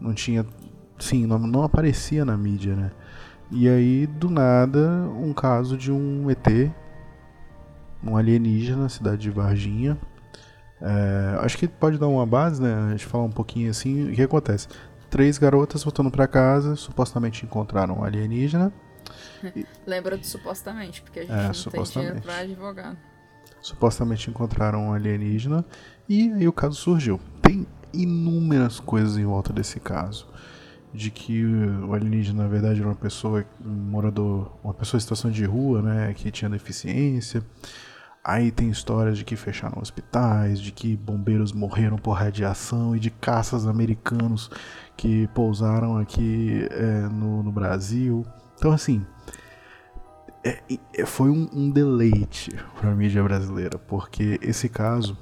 não 0.00 0.14
tinha. 0.14 0.44
Sim, 0.98 1.26
não, 1.26 1.38
não 1.38 1.62
aparecia 1.62 2.24
na 2.24 2.36
mídia, 2.36 2.74
né? 2.74 2.90
E 3.50 3.68
aí, 3.68 4.06
do 4.06 4.28
nada, 4.28 5.08
um 5.16 5.32
caso 5.32 5.76
de 5.76 5.92
um 5.92 6.30
ET, 6.30 6.70
um 8.02 8.16
alienígena 8.16 8.82
na 8.82 8.88
cidade 8.88 9.18
de 9.18 9.30
Varginha. 9.30 9.96
É, 10.80 11.38
acho 11.40 11.56
que 11.58 11.66
pode 11.66 11.98
dar 11.98 12.08
uma 12.08 12.26
base, 12.26 12.60
né? 12.62 12.74
A 12.74 12.90
gente 12.90 13.06
falar 13.06 13.24
um 13.24 13.30
pouquinho 13.30 13.70
assim. 13.70 14.10
O 14.10 14.14
que 14.14 14.22
acontece? 14.22 14.68
três 15.08 15.38
garotas 15.38 15.82
voltando 15.82 16.10
para 16.10 16.26
casa, 16.26 16.76
supostamente 16.76 17.44
encontraram 17.44 17.98
um 17.98 18.04
alienígena. 18.04 18.72
Lembra 19.86 20.16
do 20.16 20.26
supostamente, 20.26 21.02
porque 21.02 21.20
a 21.20 21.22
gente 21.22 21.32
é, 21.32 21.46
não 21.46 21.72
tem 21.72 21.82
dinheiro 21.82 22.20
pra 22.20 22.38
advogado. 22.38 22.98
Supostamente 23.60 24.30
encontraram 24.30 24.88
um 24.88 24.92
alienígena 24.92 25.64
e 26.08 26.32
aí 26.32 26.48
o 26.48 26.52
caso 26.52 26.74
surgiu. 26.76 27.20
Tem 27.42 27.66
inúmeras 27.92 28.80
coisas 28.80 29.16
em 29.16 29.24
volta 29.24 29.52
desse 29.52 29.78
caso. 29.80 30.26
De 30.92 31.10
que 31.10 31.44
o 31.44 31.92
alienígena, 31.92 32.44
na 32.44 32.48
verdade, 32.48 32.80
era 32.80 32.88
uma 32.88 32.94
pessoa, 32.94 33.44
um 33.64 33.68
morador, 33.68 34.50
uma 34.64 34.72
pessoa 34.72 34.96
em 34.96 35.00
situação 35.00 35.30
de 35.30 35.44
rua, 35.44 35.82
né, 35.82 36.14
que 36.14 36.30
tinha 36.30 36.48
deficiência. 36.48 37.44
Aí 38.24 38.50
tem 38.50 38.68
histórias 38.68 39.16
de 39.16 39.24
que 39.24 39.36
fecharam 39.36 39.80
hospitais, 39.80 40.60
de 40.60 40.72
que 40.72 40.96
bombeiros 40.96 41.52
morreram 41.52 41.96
por 41.96 42.12
radiação 42.12 42.94
e 42.96 43.00
de 43.00 43.10
caças 43.10 43.66
americanos 43.66 44.50
que 44.96 45.26
pousaram 45.28 45.96
aqui 45.96 46.66
é, 46.70 47.08
no, 47.08 47.42
no, 47.42 47.52
Brasil. 47.52 48.26
Então, 48.56 48.72
assim, 48.72 49.02
é, 50.44 50.60
é, 50.94 51.06
foi 51.06 51.30
um, 51.30 51.48
um 51.52 51.70
deleite 51.70 52.50
para 52.78 52.90
a 52.90 52.94
mídia 52.94 53.22
brasileira, 53.22 53.78
porque 53.78 54.38
esse 54.42 54.68
caso, 54.68 55.16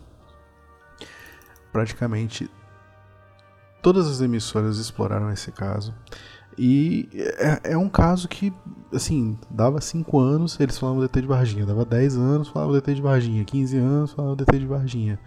praticamente 1.77 2.51
todas 3.83 4.09
as 4.09 4.23
emissoras 4.23 4.79
exploraram 4.79 5.31
esse 5.31 5.53
caso. 5.53 5.95
E 6.57 7.07
é, 7.13 7.73
é, 7.73 7.77
um 7.77 7.87
caso 7.87 8.29
que, 8.29 8.51
assim, 8.91 9.39
dava 9.51 9.79
5 9.79 10.19
anos, 10.19 10.59
eles 10.59 10.79
falavam 10.79 11.03
DT 11.03 11.21
de 11.21 11.27
Varginha. 11.27 11.67
Dava 11.67 11.85
10 11.85 12.17
anos, 12.17 12.49
falavam 12.49 12.73
DT 12.73 12.95
de 12.95 13.03
Varginha. 13.03 13.45
15 13.45 13.77
anos, 13.77 14.13
falavam 14.13 14.37
DT 14.37 14.59
de 14.59 14.67
Varginha. 14.67 15.21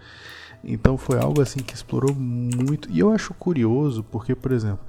Então 0.64 0.98
foi 0.98 1.20
algo 1.20 1.40
assim 1.40 1.60
que 1.60 1.72
explorou 1.72 2.12
muito. 2.12 2.90
E 2.90 2.98
eu 2.98 3.12
acho 3.12 3.32
curioso 3.32 4.02
porque, 4.02 4.34
por 4.34 4.50
exemplo, 4.50 4.84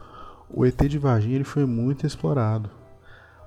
o 0.50 0.66
ET 0.66 0.82
de 0.88 0.98
Varginha 0.98 1.36
ele 1.36 1.44
foi 1.44 1.66
muito 1.68 2.08
explorado. 2.08 2.72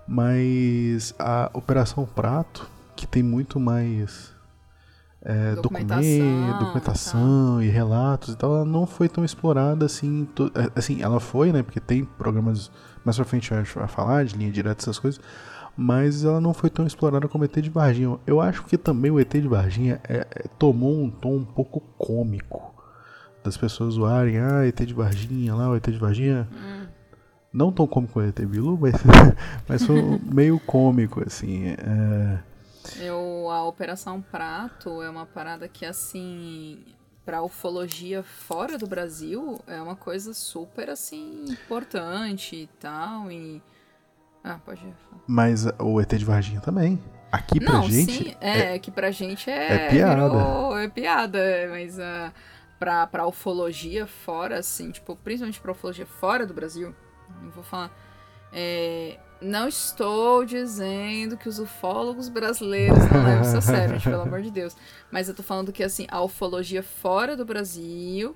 Mas 0.06 1.12
a 1.18 1.50
Operação 1.52 2.06
Prato, 2.06 2.70
que 2.94 3.08
tem 3.08 3.24
muito 3.24 3.58
mais 3.58 4.33
é, 5.24 5.54
documentação, 5.54 6.02
documento, 6.02 6.58
documentação 6.58 7.56
tá. 7.56 7.64
e 7.64 7.68
relatos 7.68 8.34
e 8.34 8.36
tal, 8.36 8.56
ela 8.56 8.64
não 8.64 8.86
foi 8.86 9.08
tão 9.08 9.24
explorada 9.24 9.86
assim. 9.86 10.28
To, 10.34 10.52
é, 10.54 10.70
assim, 10.76 11.02
ela 11.02 11.18
foi, 11.18 11.50
né? 11.50 11.62
Porque 11.62 11.80
tem 11.80 12.04
programas 12.04 12.70
mais 13.04 13.16
pra 13.16 13.24
frente 13.24 13.52
a 13.52 13.62
gente 13.62 13.74
vai 13.74 13.88
falar 13.88 14.24
de 14.24 14.36
linha 14.36 14.50
direta, 14.50 14.82
essas 14.82 14.98
coisas. 14.98 15.20
mas 15.76 16.24
ela 16.24 16.40
não 16.40 16.52
foi 16.52 16.68
tão 16.68 16.86
explorada 16.86 17.26
como 17.26 17.42
o 17.42 17.46
ET 17.46 17.56
de 17.56 17.70
Varginha. 17.70 18.18
Eu 18.26 18.40
acho 18.40 18.64
que 18.64 18.76
também 18.76 19.10
o 19.10 19.18
ET 19.18 19.32
de 19.32 19.48
Varginha 19.48 19.98
é, 20.06 20.26
é, 20.30 20.44
tomou 20.58 21.02
um 21.02 21.10
tom 21.10 21.36
um 21.36 21.44
pouco 21.44 21.80
cômico 21.96 22.74
das 23.42 23.56
pessoas 23.56 23.94
zoarem, 23.94 24.38
ah, 24.38 24.66
ET 24.66 24.80
de 24.80 24.94
Varginha 24.94 25.54
lá, 25.54 25.70
o 25.70 25.76
ET 25.76 25.86
de 25.86 25.98
Varginha. 25.98 26.48
Hum. 26.52 26.86
Não 27.52 27.70
tão 27.70 27.86
cômico 27.86 28.18
o 28.18 28.22
ET 28.22 28.38
Bilu, 28.40 28.76
mas, 28.78 28.94
mas 29.68 29.86
foi 29.86 30.20
meio 30.22 30.58
cômico, 30.60 31.22
assim. 31.24 31.68
É... 31.68 32.38
Eu, 32.98 33.48
a 33.50 33.64
Operação 33.66 34.20
Prato 34.22 35.02
é 35.02 35.08
uma 35.08 35.26
parada 35.26 35.68
que, 35.68 35.84
assim, 35.86 36.84
pra 37.24 37.42
ufologia 37.42 38.22
fora 38.22 38.76
do 38.78 38.86
Brasil, 38.86 39.60
é 39.66 39.80
uma 39.80 39.96
coisa 39.96 40.34
super, 40.34 40.90
assim, 40.90 41.44
importante 41.48 42.56
e 42.56 42.66
tal, 42.78 43.30
e... 43.30 43.62
Ah, 44.42 44.58
pode 44.64 44.80
falar. 44.80 45.22
Mas 45.26 45.66
o 45.80 46.00
ET 46.00 46.12
de 46.14 46.24
Varginha 46.24 46.60
também. 46.60 47.02
Aqui 47.32 47.58
pra 47.58 47.72
Não, 47.72 47.82
gente. 47.90 48.12
sim, 48.12 48.36
é, 48.40 48.78
que 48.78 48.90
pra 48.90 49.10
gente 49.10 49.50
é... 49.50 49.86
é 49.86 49.88
piada. 49.90 50.28
virou- 50.28 50.78
é 50.78 50.88
piada, 50.88 51.38
é, 51.38 51.66
mas 51.66 51.98
uh, 51.98 52.32
pra, 52.78 53.06
pra 53.06 53.26
ufologia 53.26 54.06
fora, 54.06 54.58
assim, 54.58 54.90
tipo, 54.90 55.16
principalmente 55.16 55.60
pra 55.60 55.72
ufologia 55.72 56.06
fora 56.06 56.46
do 56.46 56.52
Brasil, 56.54 56.94
não 57.42 57.50
vou 57.50 57.64
falar... 57.64 57.90
é, 58.52 59.18
não 59.44 59.68
estou 59.68 60.44
dizendo 60.44 61.36
que 61.36 61.48
os 61.48 61.58
ufólogos 61.58 62.28
brasileiros 62.28 62.98
não 63.10 63.24
levam 63.24 63.42
isso 63.42 63.56
a 63.56 63.60
sério, 63.60 63.94
gente, 63.94 64.08
pelo 64.08 64.22
amor 64.22 64.42
de 64.42 64.50
Deus. 64.50 64.74
Mas 65.10 65.28
eu 65.28 65.34
tô 65.34 65.42
falando 65.42 65.72
que, 65.72 65.82
assim, 65.82 66.06
a 66.10 66.22
ufologia 66.22 66.82
fora 66.82 67.36
do 67.36 67.44
Brasil 67.44 68.34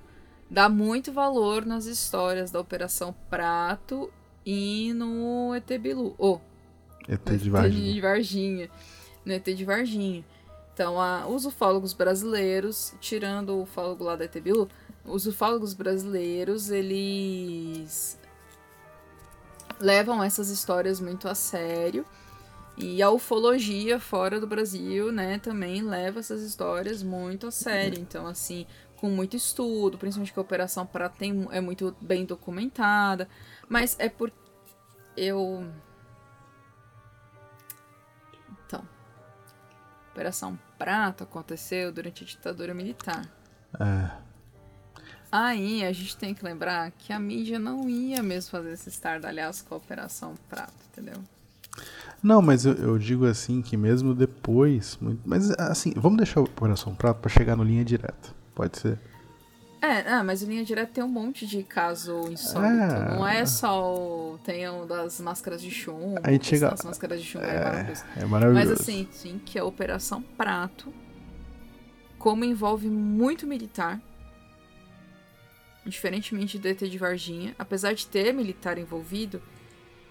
dá 0.49 0.69
muito 0.69 1.11
valor 1.11 1.65
nas 1.65 1.85
histórias 1.85 2.51
da 2.51 2.59
Operação 2.59 3.13
Prato 3.29 4.11
e 4.45 4.93
no 4.93 5.53
ET 5.55 5.67
Bilu. 5.79 6.13
Oh, 6.17 6.39
ET 7.07 7.25
de 7.37 7.49
Varginha. 7.49 7.93
de 7.93 8.01
Varginha. 8.01 8.69
No 9.25 9.33
ET 9.33 9.45
de 9.45 9.65
Varginha. 9.65 10.23
Então, 10.73 11.01
a, 11.01 11.27
os 11.27 11.45
ufólogos 11.45 11.93
brasileiros, 11.93 12.93
tirando 13.01 13.49
o 13.49 13.63
ufólogo 13.63 14.03
lá 14.03 14.15
da 14.15 14.25
ET 14.25 14.39
Bilu, 14.39 14.69
os 15.03 15.25
ufólogos 15.25 15.73
brasileiros, 15.73 16.69
eles 16.69 18.18
levam 19.79 20.23
essas 20.23 20.49
histórias 20.49 20.99
muito 20.99 21.27
a 21.27 21.35
sério. 21.35 22.05
E 22.77 23.01
a 23.01 23.09
ufologia 23.09 23.99
fora 23.99 24.39
do 24.39 24.47
Brasil, 24.47 25.11
né, 25.11 25.37
também 25.39 25.81
leva 25.81 26.19
essas 26.19 26.41
histórias 26.41 27.03
muito 27.03 27.47
a 27.47 27.51
sério. 27.51 27.99
Então, 27.99 28.25
assim, 28.25 28.65
com 28.95 29.09
muito 29.09 29.35
estudo, 29.35 29.97
principalmente 29.97 30.31
que 30.31 30.39
a 30.39 30.41
Operação 30.41 30.85
Prata 30.85 31.15
tem, 31.17 31.47
é 31.51 31.59
muito 31.59 31.95
bem 31.99 32.25
documentada. 32.25 33.27
Mas 33.67 33.97
é 33.99 34.07
por. 34.07 34.31
Eu. 35.17 35.69
Então. 38.65 38.87
Operação 40.11 40.57
Prata 40.77 41.25
aconteceu 41.25 41.91
durante 41.91 42.23
a 42.23 42.27
ditadura 42.27 42.73
militar. 42.73 43.25
É. 43.79 44.28
Aí 45.31 45.85
a 45.85 45.91
gente 45.91 46.17
tem 46.17 46.33
que 46.33 46.43
lembrar 46.43 46.91
que 46.97 47.13
a 47.13 47.19
mídia 47.19 47.59
não 47.59 47.87
ia 47.87 48.23
mesmo 48.23 48.49
fazer 48.51 48.71
esse 48.71 48.89
estardalhaço 48.89 49.63
com 49.65 49.75
a 49.75 49.77
Operação 49.77 50.33
Prata, 50.49 50.73
entendeu? 50.91 51.15
Não, 52.21 52.41
mas 52.41 52.65
eu, 52.65 52.73
eu 52.73 52.97
digo 52.97 53.25
assim 53.25 53.61
que 53.61 53.77
mesmo 53.77 54.13
depois. 54.15 54.97
muito- 54.99 55.21
mas 55.25 55.51
assim, 55.51 55.93
vamos 55.95 56.17
deixar 56.17 56.41
o 56.41 56.43
Operação 56.45 56.95
Prato 56.95 57.19
pra 57.21 57.29
chegar 57.29 57.55
no 57.55 57.63
linha 57.63 57.85
direta. 57.85 58.29
Pode 58.55 58.77
ser? 58.79 58.99
É, 59.81 60.01
ah, 60.11 60.21
mas 60.25 60.41
o 60.41 60.45
Linha 60.45 60.65
Direta 60.65 60.91
tem 60.95 61.01
um 61.01 61.07
monte 61.07 61.47
de 61.47 61.63
caso 61.63 62.27
insólito. 62.29 62.83
É. 62.83 63.15
Não 63.15 63.25
é 63.25 63.45
só 63.45 63.95
o. 63.95 64.37
Tem 64.43 64.67
o 64.67 64.83
das 64.85 65.21
máscaras 65.21 65.61
de 65.61 65.71
chumbo. 65.71 66.19
A 66.21 66.31
gente 66.33 66.47
chega- 66.47 66.73
As 66.73 66.83
máscaras 66.83 67.21
de 67.21 67.25
chumbo 67.25 67.45
é, 67.45 67.63
maravilhoso. 67.63 68.03
É 68.17 68.25
maravilhoso. 68.25 68.69
Mas 68.71 68.81
assim, 68.81 69.07
sim, 69.09 69.39
que 69.45 69.57
a 69.57 69.63
Operação 69.63 70.21
Prato, 70.21 70.93
como 72.17 72.43
envolve 72.43 72.89
muito 72.89 73.47
militar, 73.47 74.01
diferentemente 75.89 76.57
do 76.57 76.67
ET 76.67 76.79
de 76.79 76.97
Varginha, 76.97 77.55
apesar 77.57 77.93
de 77.93 78.07
ter 78.07 78.33
militar 78.33 78.77
envolvido, 78.77 79.41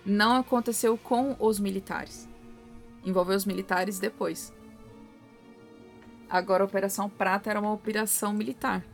não 0.04 0.36
aconteceu 0.36 0.96
com 0.98 1.36
os 1.38 1.58
militares. 1.58 2.28
Envolveu 3.04 3.36
os 3.36 3.44
militares 3.44 3.98
depois. 3.98 4.52
Agora 6.28 6.62
a 6.62 6.66
Operação 6.66 7.08
Prata 7.08 7.50
era 7.50 7.60
uma 7.60 7.72
operação 7.72 8.32
militar. 8.32 8.84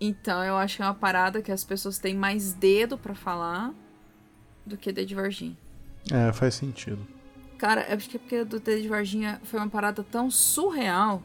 Então 0.00 0.42
eu 0.42 0.56
acho 0.56 0.76
que 0.76 0.82
é 0.82 0.86
uma 0.86 0.94
parada 0.94 1.42
que 1.42 1.52
as 1.52 1.64
pessoas 1.64 1.98
têm 1.98 2.14
mais 2.14 2.54
dedo 2.54 2.96
pra 2.96 3.14
falar 3.14 3.74
do 4.64 4.76
que 4.76 4.90
ET 4.90 5.06
de 5.06 5.14
Varginha. 5.14 5.56
É, 6.10 6.32
faz 6.32 6.54
sentido. 6.54 7.06
Cara, 7.58 7.86
eu 7.88 7.96
acho 7.96 8.10
que 8.10 8.16
é 8.16 8.20
porque 8.20 8.44
do 8.44 8.58
T 8.58 8.80
de 8.80 8.88
Varginha 8.88 9.40
foi 9.44 9.60
uma 9.60 9.68
parada 9.68 10.02
tão 10.02 10.30
surreal 10.30 11.22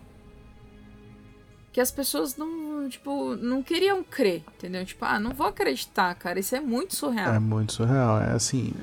que 1.78 1.82
as 1.82 1.92
pessoas 1.92 2.36
não, 2.36 2.90
tipo, 2.90 3.36
não 3.36 3.62
queriam 3.62 4.04
crer, 4.04 4.44
entendeu? 4.56 4.84
Tipo, 4.84 5.06
ah, 5.06 5.20
não 5.20 5.32
vou 5.32 5.46
acreditar, 5.46 6.16
cara, 6.16 6.40
isso 6.40 6.56
é 6.56 6.60
muito 6.60 6.96
surreal. 6.96 7.36
É 7.36 7.38
muito 7.38 7.74
surreal. 7.74 8.20
É 8.20 8.32
assim, 8.32 8.74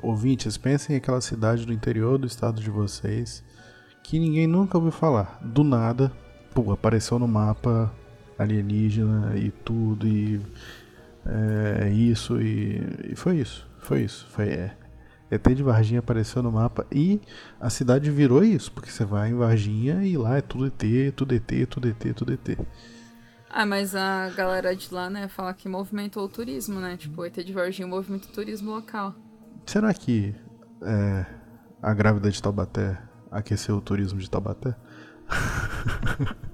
ouvintes, 0.00 0.56
pensem 0.56 0.94
em 0.94 0.98
aquela 0.98 1.20
cidade 1.20 1.66
do 1.66 1.72
interior 1.72 2.16
do 2.16 2.28
estado 2.28 2.62
de 2.62 2.70
vocês 2.70 3.42
que 4.04 4.20
ninguém 4.20 4.46
nunca 4.46 4.78
ouviu 4.78 4.92
falar. 4.92 5.40
Do 5.42 5.64
nada, 5.64 6.12
pô, 6.54 6.70
apareceu 6.70 7.18
no 7.18 7.26
mapa 7.26 7.92
alienígena 8.38 9.36
e 9.36 9.50
tudo, 9.50 10.06
e 10.06 10.40
é 11.26 11.90
isso, 11.90 12.40
e, 12.40 13.10
e 13.10 13.16
foi 13.16 13.38
isso. 13.40 13.68
Foi 13.80 14.02
isso. 14.02 14.28
Foi 14.30 14.48
é. 14.48 14.76
ET 15.30 15.42
de 15.54 15.62
Varginha 15.62 16.00
apareceu 16.00 16.42
no 16.42 16.52
mapa 16.52 16.86
e 16.92 17.20
a 17.60 17.70
cidade 17.70 18.10
virou 18.10 18.44
isso, 18.44 18.70
porque 18.72 18.90
você 18.90 19.04
vai 19.04 19.30
em 19.30 19.34
Varginha 19.34 20.04
e 20.04 20.16
lá 20.16 20.36
é 20.36 20.40
tudo 20.40 20.66
ET, 20.66 21.14
tudo 21.16 21.34
ET, 21.34 21.66
tudo 21.68 21.88
ET, 21.88 22.14
tudo 22.14 22.32
ET. 22.32 22.58
Ah, 23.50 23.64
mas 23.64 23.94
a 23.94 24.30
galera 24.30 24.74
de 24.74 24.92
lá, 24.92 25.08
né, 25.08 25.28
fala 25.28 25.54
que 25.54 25.68
movimentou 25.68 26.24
o 26.24 26.28
turismo, 26.28 26.80
né? 26.80 26.96
Tipo, 26.96 27.24
ET 27.24 27.36
de 27.36 27.52
Varginha 27.52 27.86
movimenta 27.86 28.28
o 28.28 28.32
turismo 28.32 28.72
local. 28.72 29.14
Será 29.64 29.94
que 29.94 30.34
é, 30.82 31.24
a 31.80 31.94
grávida 31.94 32.30
de 32.30 32.42
Taubaté 32.42 32.98
aqueceu 33.30 33.76
o 33.76 33.80
turismo 33.80 34.18
de 34.18 34.28
Taubaté? 34.28 34.74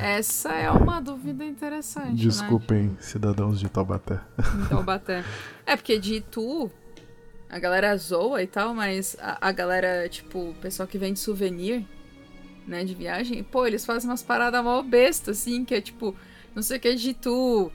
Essa 0.00 0.54
é 0.54 0.70
uma 0.70 1.00
dúvida 1.00 1.44
interessante, 1.44 2.10
né? 2.10 2.14
Desculpem, 2.14 2.96
cidadãos 3.00 3.60
de 3.60 3.68
Taubaté. 3.68 4.20
Taubaté. 4.68 5.24
É, 5.66 5.76
porque 5.76 5.98
de 5.98 6.14
Itu, 6.16 6.70
a 7.50 7.58
galera 7.58 7.96
zoa 7.96 8.42
e 8.42 8.46
tal, 8.46 8.74
mas 8.74 9.16
a, 9.20 9.48
a 9.48 9.52
galera, 9.52 10.08
tipo, 10.08 10.50
o 10.50 10.54
pessoal 10.54 10.86
que 10.86 10.98
vende 10.98 11.18
souvenir, 11.18 11.84
né, 12.66 12.84
de 12.84 12.94
viagem, 12.94 13.42
pô, 13.42 13.66
eles 13.66 13.84
fazem 13.86 14.10
umas 14.10 14.22
paradas 14.22 14.62
mó 14.62 14.82
besta, 14.82 15.30
assim, 15.30 15.64
que 15.64 15.74
é 15.74 15.80
tipo, 15.80 16.14
não 16.54 16.62
sei 16.62 16.76
o 16.76 16.80
que 16.80 16.94
de 16.94 17.10
Itu. 17.10 17.72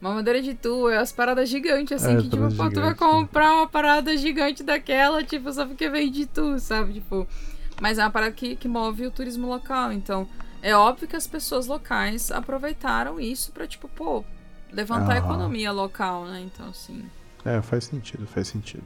Uma 0.00 0.14
madeira 0.16 0.42
de 0.42 0.52
tu, 0.54 0.88
é 0.90 0.98
as 0.98 1.12
paradas 1.12 1.48
gigantes, 1.48 2.02
assim, 2.02 2.14
É, 2.14 2.16
que 2.20 2.28
tipo, 2.28 2.54
pô, 2.54 2.68
tu 2.68 2.80
vai 2.80 2.90
né? 2.90 2.94
comprar 2.94 3.54
uma 3.54 3.66
parada 3.66 4.14
gigante 4.16 4.62
daquela, 4.62 5.22
tipo, 5.22 5.50
só 5.50 5.64
porque 5.64 5.88
vem 5.88 6.10
de 6.10 6.26
tu, 6.26 6.58
sabe? 6.58 6.94
Tipo. 6.94 7.26
Mas 7.80 7.98
é 7.98 8.02
uma 8.04 8.10
parada 8.10 8.32
que, 8.32 8.54
que 8.54 8.68
move 8.68 9.06
o 9.06 9.10
turismo 9.10 9.46
local. 9.46 9.90
Então, 9.92 10.28
é 10.60 10.76
óbvio 10.76 11.08
que 11.08 11.16
as 11.16 11.26
pessoas 11.26 11.66
locais 11.66 12.30
aproveitaram 12.30 13.18
isso 13.18 13.50
pra, 13.50 13.66
tipo, 13.66 13.88
pô, 13.88 14.22
levantar 14.70 15.14
a 15.14 15.18
economia 15.18 15.72
local, 15.72 16.26
né? 16.26 16.40
Então, 16.40 16.68
assim. 16.68 17.02
É, 17.44 17.60
faz 17.60 17.84
sentido, 17.84 18.26
faz 18.26 18.48
sentido. 18.48 18.84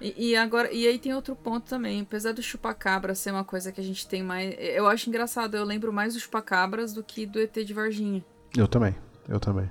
E, 0.00 0.30
e 0.30 0.36
agora, 0.36 0.72
e 0.72 0.86
aí 0.86 0.98
tem 0.98 1.14
outro 1.14 1.34
ponto 1.34 1.68
também. 1.68 2.02
Apesar 2.02 2.32
do 2.32 2.42
chupacabra 2.42 3.14
ser 3.14 3.32
uma 3.32 3.44
coisa 3.44 3.72
que 3.72 3.80
a 3.80 3.84
gente 3.84 4.06
tem 4.06 4.22
mais. 4.22 4.54
Eu 4.58 4.86
acho 4.86 5.08
engraçado, 5.08 5.56
eu 5.56 5.64
lembro 5.64 5.92
mais 5.92 6.14
do 6.14 6.20
chupacabras 6.20 6.92
do 6.92 7.02
que 7.02 7.26
do 7.26 7.40
ET 7.40 7.54
de 7.54 7.72
Varginha. 7.72 8.24
Eu 8.56 8.68
também, 8.68 8.94
eu 9.28 9.40
também. 9.40 9.70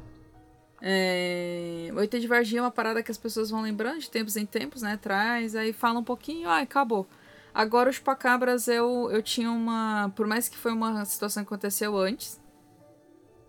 É... 0.82 1.89
O 1.93 2.02
ET 2.02 2.12
de 2.12 2.28
Varginha 2.28 2.60
é 2.60 2.63
uma 2.63 2.71
parada 2.71 3.02
que 3.02 3.12
as 3.12 3.17
pessoas 3.17 3.50
vão 3.50 3.62
lembrando 3.62 4.00
de 4.00 4.10
tempos 4.10 4.36
em 4.36 4.45
tempos, 4.45 4.82
né? 4.82 4.97
Traz, 5.02 5.56
aí 5.56 5.73
fala 5.73 6.00
um 6.00 6.04
pouquinho, 6.04 6.50
ah, 6.50 6.60
acabou. 6.60 7.08
Agora, 7.54 7.89
os 7.89 7.95
chupacabras, 7.95 8.67
eu, 8.67 9.10
eu 9.12 9.21
tinha 9.23 9.50
uma. 9.50 10.12
Por 10.15 10.28
mais 10.28 10.47
que 10.47 10.58
foi 10.58 10.71
uma 10.71 11.04
situação 11.06 11.43
que 11.43 11.47
aconteceu 11.47 11.97
antes, 11.97 12.39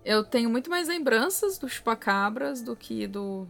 eu 0.03 0.25
tenho 0.25 0.49
muito 0.49 0.71
mais 0.71 0.89
lembranças 0.89 1.59
dos 1.59 1.73
chupacabras 1.73 2.63
do 2.63 2.75
que 2.75 3.07
do. 3.07 3.47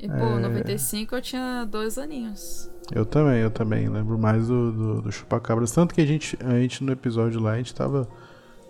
E, 0.00 0.08
pô, 0.08 0.14
É. 0.14 0.38
95 0.40 1.14
eu 1.14 1.22
tinha 1.22 1.64
dois 1.64 1.98
aninhos. 1.98 2.70
Eu 2.92 3.04
também, 3.04 3.40
eu 3.40 3.50
também. 3.50 3.88
Lembro 3.88 4.18
mais 4.18 4.48
do, 4.48 4.72
do, 4.72 5.02
do 5.02 5.12
Chupacabras. 5.12 5.70
Tanto 5.70 5.94
que 5.94 6.00
a 6.00 6.06
gente, 6.06 6.38
a 6.44 6.58
gente 6.58 6.82
no 6.82 6.90
episódio 6.90 7.40
lá, 7.40 7.52
a 7.52 7.56
gente 7.58 7.74
tava. 7.74 8.08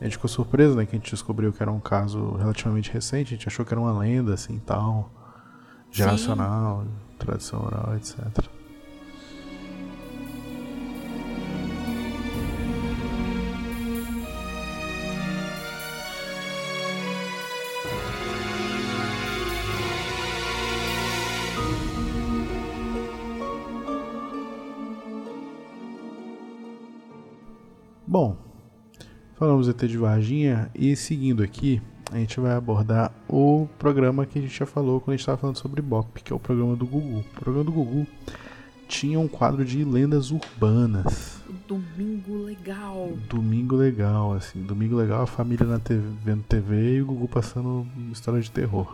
A 0.01 0.05
gente 0.05 0.14
ficou 0.14 0.29
surpreso, 0.29 0.75
né? 0.75 0.87
Que 0.87 0.97
a 0.97 0.99
gente 0.99 1.11
descobriu 1.11 1.53
que 1.53 1.62
era 1.62 1.71
um 1.71 1.81
caso 1.81 2.33
relativamente 2.37 2.90
recente. 2.90 3.35
A 3.35 3.37
gente 3.37 3.47
achou 3.47 3.64
que 3.64 3.73
era 3.73 3.81
uma 3.81 3.97
lenda, 3.99 4.35
assim, 4.35 4.59
tal. 4.64 5.11
Geracional, 5.90 6.85
tradição 7.19 7.64
oral, 7.64 7.95
etc. 7.97 8.16
Bom, 28.11 28.37
falamos 29.37 29.68
ET 29.68 29.77
de 29.87 29.96
Varginha 29.96 30.68
e 30.75 30.96
seguindo 30.96 31.44
aqui, 31.44 31.81
a 32.11 32.16
gente 32.16 32.40
vai 32.40 32.51
abordar 32.55 33.12
o 33.29 33.68
programa 33.79 34.27
que 34.27 34.40
a 34.40 34.42
gente 34.42 34.53
já 34.53 34.66
falou 34.66 35.01
quando 35.01 35.11
a 35.11 35.12
gente 35.12 35.20
estava 35.20 35.38
falando 35.38 35.59
sobre 35.59 35.81
Bop, 35.81 36.20
que 36.20 36.33
é 36.33 36.35
o 36.35 36.40
programa 36.40 36.75
do 36.75 36.85
Gugu. 36.85 37.20
O 37.20 37.40
programa 37.40 37.62
do 37.62 37.70
Gugu 37.70 38.05
tinha 38.88 39.20
um 39.20 39.29
quadro 39.29 39.64
de 39.64 39.85
lendas 39.85 40.33
urbanas. 40.33 41.40
Domingo 41.68 42.42
legal. 42.42 43.12
Domingo 43.29 43.77
legal, 43.77 44.33
assim. 44.33 44.61
Domingo 44.61 44.96
legal, 44.96 45.23
a 45.23 45.27
família 45.29 45.64
na 45.64 45.79
TV, 45.79 46.03
vendo 46.25 46.42
TV 46.42 46.96
e 46.96 47.03
o 47.03 47.07
Gugu 47.07 47.29
passando 47.29 47.87
história 48.11 48.40
de 48.40 48.51
terror. 48.51 48.92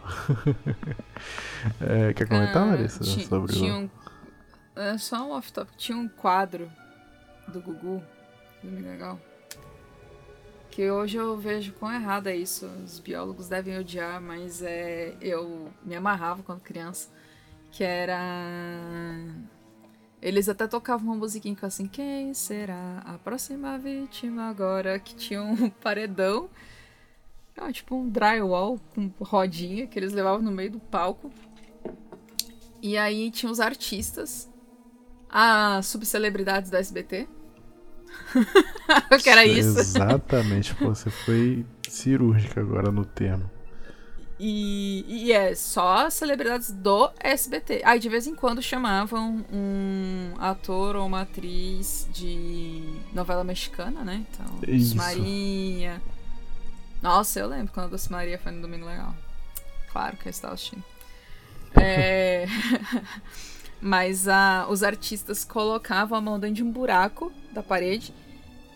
é, 1.81 2.13
quer 2.13 2.29
comentar, 2.29 2.65
ah, 2.65 2.73
Larissa, 2.73 3.03
tinha, 3.03 3.27
sobre 3.27 3.55
tinha 3.55 3.79
o... 3.79 3.79
Um, 3.79 3.91
é 4.77 4.99
só 4.99 5.27
um 5.27 5.31
off-top. 5.31 5.71
Tinha 5.79 5.97
um 5.97 6.07
quadro 6.07 6.69
do 7.49 7.63
Gugu, 7.63 8.03
Domingo 8.67 8.89
legal, 8.89 9.21
que 10.71 10.91
hoje 10.91 11.17
eu 11.17 11.37
vejo 11.39 11.73
quão 11.75 11.93
errado 11.93 12.27
é 12.27 12.37
isso. 12.37 12.67
Os 12.85 12.99
biólogos 12.99 13.49
devem 13.49 13.79
odiar, 13.79 14.21
mas 14.21 14.63
é, 14.63 15.15
eu 15.21 15.73
me 15.83 15.95
amarrava 15.97 16.43
quando 16.43 16.61
criança. 16.61 17.09
Que 17.71 17.85
era 17.85 18.19
eles 20.21 20.49
até 20.49 20.67
tocavam 20.67 21.07
uma 21.07 21.17
musiquinha 21.17 21.55
com 21.55 21.67
assim, 21.67 21.87
quem 21.87 22.35
será 22.35 23.03
a 23.05 23.19
próxima 23.19 23.79
vítima 23.79 24.49
agora? 24.49 24.99
Que 24.99 25.15
tinha 25.15 25.43
um 25.43 25.71
paredão, 25.81 26.49
ah, 27.57 27.73
tipo 27.73 27.95
um 27.95 28.09
drywall 28.09 28.81
com 28.95 29.11
rodinha 29.21 29.87
que 29.87 29.99
eles 29.99 30.13
levavam 30.13 30.43
no 30.43 30.51
meio 30.51 30.73
do 30.73 30.81
palco. 30.81 31.31
E 32.83 32.97
aí 32.99 33.31
tinha 33.31 33.51
os 33.51 33.61
artistas, 33.61 34.51
as 35.29 35.87
subcelebridades 35.87 36.71
da 36.71 36.79
SBT. 36.79 37.29
que 39.23 39.29
era 39.29 39.45
isso. 39.45 39.79
Exatamente, 39.79 40.75
você 40.75 41.11
foi 41.11 41.65
cirúrgica 41.89 42.61
agora 42.61 42.91
no 42.91 43.05
termo. 43.05 43.51
E, 44.39 45.05
e, 45.09 45.33
é 45.33 45.55
só 45.55 46.11
celebridades 46.11 46.71
do 46.71 47.11
SBT. 47.21 47.81
Aí 47.85 47.99
de 47.99 48.09
vez 48.09 48.27
em 48.27 48.35
quando 48.35 48.61
chamavam 48.61 49.43
um 49.51 50.35
ator 50.39 50.95
ou 50.95 51.07
uma 51.07 51.23
atriz 51.23 52.07
de 52.13 52.83
novela 53.15 53.43
mexicana, 53.43 54.05
né? 54.05 54.27
Então, 54.31 54.59
Isso. 54.69 54.95
Maria. 54.95 56.03
Nossa, 57.01 57.41
eu 57.41 57.49
lembro 57.49 57.73
quando 57.73 57.87
a 57.87 57.91
Doce 57.91 58.13
Maria 58.13 58.39
foi 58.39 58.53
no 58.53 58.61
Domingo 58.61 58.85
Legal. 58.85 59.15
Claro 59.91 60.19
que 60.19 60.29
eu 60.29 60.31
estava 60.31 60.53
assistindo. 60.53 60.85
É... 61.75 62.47
Mas 63.81 64.29
a, 64.29 64.67
os 64.69 64.83
artistas 64.83 65.45
colocavam 65.45 66.19
a 66.19 66.21
mão 66.21 66.39
dentro 66.39 66.57
de 66.57 66.63
um 66.63 66.71
buraco 66.71 67.33
da 67.57 67.63
parede. 67.63 68.15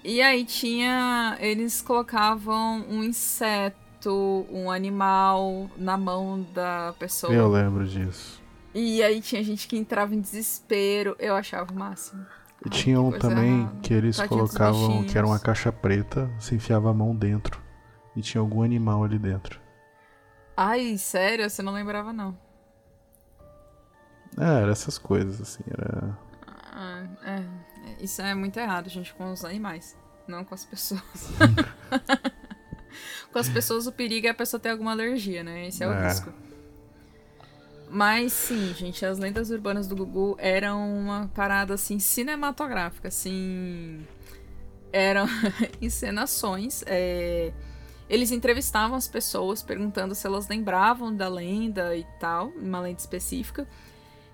E 0.03 0.21
aí 0.21 0.45
tinha. 0.45 1.37
Eles 1.39 1.81
colocavam 1.81 2.85
um 2.89 3.05
inseto 3.05 4.47
um 4.51 4.71
animal 4.71 5.71
na 5.77 5.97
mão 5.97 6.47
da 6.55 6.95
pessoa. 6.99 7.33
Eu 7.33 7.49
lembro 7.49 7.87
disso. 7.87 8.41
E 8.75 9.03
aí 9.03 9.21
tinha 9.21 9.45
gente 9.45 9.69
que 9.69 9.77
entrava 9.77 10.15
em 10.15 10.21
desespero. 10.21 11.15
Eu 11.19 11.37
achava 11.37 11.71
o 11.71 11.77
máximo. 11.77 12.25
E 12.65 12.69
Ai, 12.71 12.71
tinha 12.71 13.01
um 13.01 13.13
também 13.13 13.61
errada. 13.61 13.81
que 13.83 13.93
eles 13.93 14.21
colocavam 14.23 15.05
que 15.05 15.17
era 15.17 15.27
uma 15.27 15.39
caixa 15.39 15.71
preta, 15.71 16.31
você 16.39 16.55
enfiava 16.55 16.91
a 16.91 16.95
mão 16.95 17.15
dentro. 17.15 17.61
E 18.17 18.23
tinha 18.23 18.41
algum 18.41 18.63
animal 18.63 19.05
ali 19.05 19.19
dentro. 19.19 19.61
Ai, 20.57 20.97
sério? 20.97 21.49
Você 21.49 21.63
não 21.63 21.73
lembrava, 21.73 22.13
não. 22.13 22.37
É, 24.39 24.63
era 24.63 24.73
essas 24.73 24.97
coisas, 24.99 25.41
assim, 25.41 25.63
era. 25.71 26.19
Ah, 26.73 27.05
é. 27.25 27.45
Isso 28.01 28.23
é 28.23 28.35
muito 28.35 28.59
errado, 28.59 28.89
gente, 28.89 29.13
com 29.15 29.33
os 29.33 29.45
animais, 29.45 29.97
não 30.27 30.45
com 30.45 30.55
as 30.55 30.65
pessoas. 30.65 31.03
com 33.33 33.39
as 33.39 33.49
pessoas 33.49 33.87
o 33.87 33.93
perigo 33.93 34.27
é 34.27 34.31
a 34.31 34.35
pessoa 34.35 34.61
ter 34.61 34.71
alguma 34.71 34.93
alergia, 34.93 35.45
né? 35.45 35.69
Esse 35.69 35.85
é 35.85 35.89
o 35.89 35.93
é. 35.93 36.09
risco. 36.09 36.33
Mas 37.91 38.33
sim, 38.33 38.73
gente, 38.73 39.05
as 39.05 39.19
lendas 39.19 39.51
urbanas 39.51 39.89
do 39.89 39.97
Gugu 39.97 40.37
eram 40.39 40.97
uma 40.97 41.29
parada 41.35 41.75
assim 41.75 41.99
cinematográfica, 41.99 43.09
assim. 43.09 44.07
Eram 44.93 45.27
encenações. 45.83 46.85
É... 46.87 47.53
Eles 48.09 48.31
entrevistavam 48.31 48.97
as 48.97 49.09
pessoas 49.09 49.63
perguntando 49.63 50.15
se 50.15 50.27
elas 50.27 50.49
lembravam 50.49 51.15
da 51.15 51.29
lenda 51.29 51.97
e 51.97 52.05
tal, 52.19 52.49
uma 52.49 52.81
lenda 52.81 52.99
específica. 52.99 53.67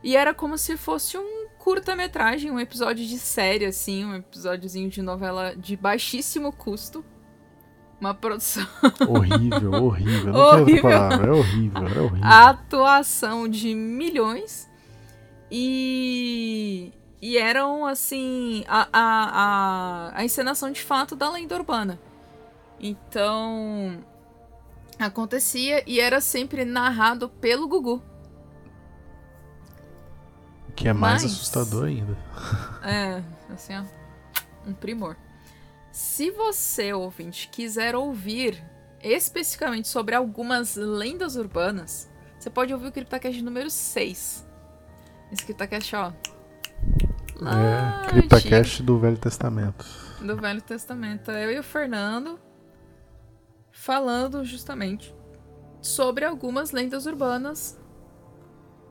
E 0.02 0.16
era 0.16 0.34
como 0.34 0.56
se 0.56 0.76
fosse 0.76 1.16
um 1.16 1.45
curta-metragem, 1.66 2.48
um 2.48 2.60
episódio 2.60 3.04
de 3.04 3.18
série, 3.18 3.64
assim, 3.64 4.04
um 4.04 4.14
episódiozinho 4.14 4.88
de 4.88 5.02
novela 5.02 5.52
de 5.56 5.76
baixíssimo 5.76 6.52
custo. 6.52 7.04
Uma 8.00 8.14
produção. 8.14 8.64
Horrível, 9.08 9.72
horrível. 9.82 10.32
Não 10.32 10.40
horrível. 10.60 10.82
palavra. 10.82 11.26
É 11.26 11.30
horrível, 11.32 11.82
é 11.82 12.00
horrível. 12.00 12.20
A 12.22 12.50
atuação 12.50 13.48
de 13.48 13.74
milhões. 13.74 14.70
E. 15.50 16.92
E 17.20 17.36
eram, 17.36 17.84
assim. 17.84 18.62
A, 18.68 18.88
a, 18.92 20.12
a, 20.12 20.20
a 20.20 20.24
encenação 20.24 20.70
de 20.70 20.80
fato 20.80 21.16
da 21.16 21.28
lenda 21.32 21.56
urbana. 21.56 21.98
Então. 22.78 23.98
Acontecia 25.00 25.82
e 25.84 25.98
era 25.98 26.20
sempre 26.20 26.64
narrado 26.64 27.28
pelo 27.28 27.66
Gugu. 27.66 28.00
Que 30.76 30.88
é 30.88 30.92
mais 30.92 31.22
Mas, 31.22 31.32
assustador 31.32 31.86
ainda. 31.86 32.16
É, 32.84 33.22
assim, 33.52 33.72
ó. 33.74 33.82
Um 34.68 34.74
primor. 34.74 35.16
Se 35.90 36.30
você, 36.30 36.92
ouvinte, 36.92 37.48
quiser 37.48 37.96
ouvir 37.96 38.62
especificamente 39.00 39.88
sobre 39.88 40.14
algumas 40.14 40.76
lendas 40.76 41.36
urbanas, 41.36 42.10
você 42.38 42.50
pode 42.50 42.72
ouvir 42.72 42.88
o 42.88 42.92
CryptoCast 42.92 43.42
número 43.42 43.70
6. 43.70 44.46
Esse 45.32 45.44
CryptoCast, 45.44 45.96
ó. 45.96 46.12
é, 47.42 48.08
CryptoCast 48.08 48.82
do 48.82 48.98
Velho 48.98 49.16
Testamento. 49.16 49.84
Do 50.20 50.36
Velho 50.36 50.60
Testamento. 50.60 51.30
Eu 51.30 51.52
e 51.52 51.58
o 51.58 51.62
Fernando 51.62 52.38
falando 53.72 54.44
justamente 54.44 55.14
sobre 55.80 56.24
algumas 56.24 56.72
lendas 56.72 57.06
urbanas 57.06 57.78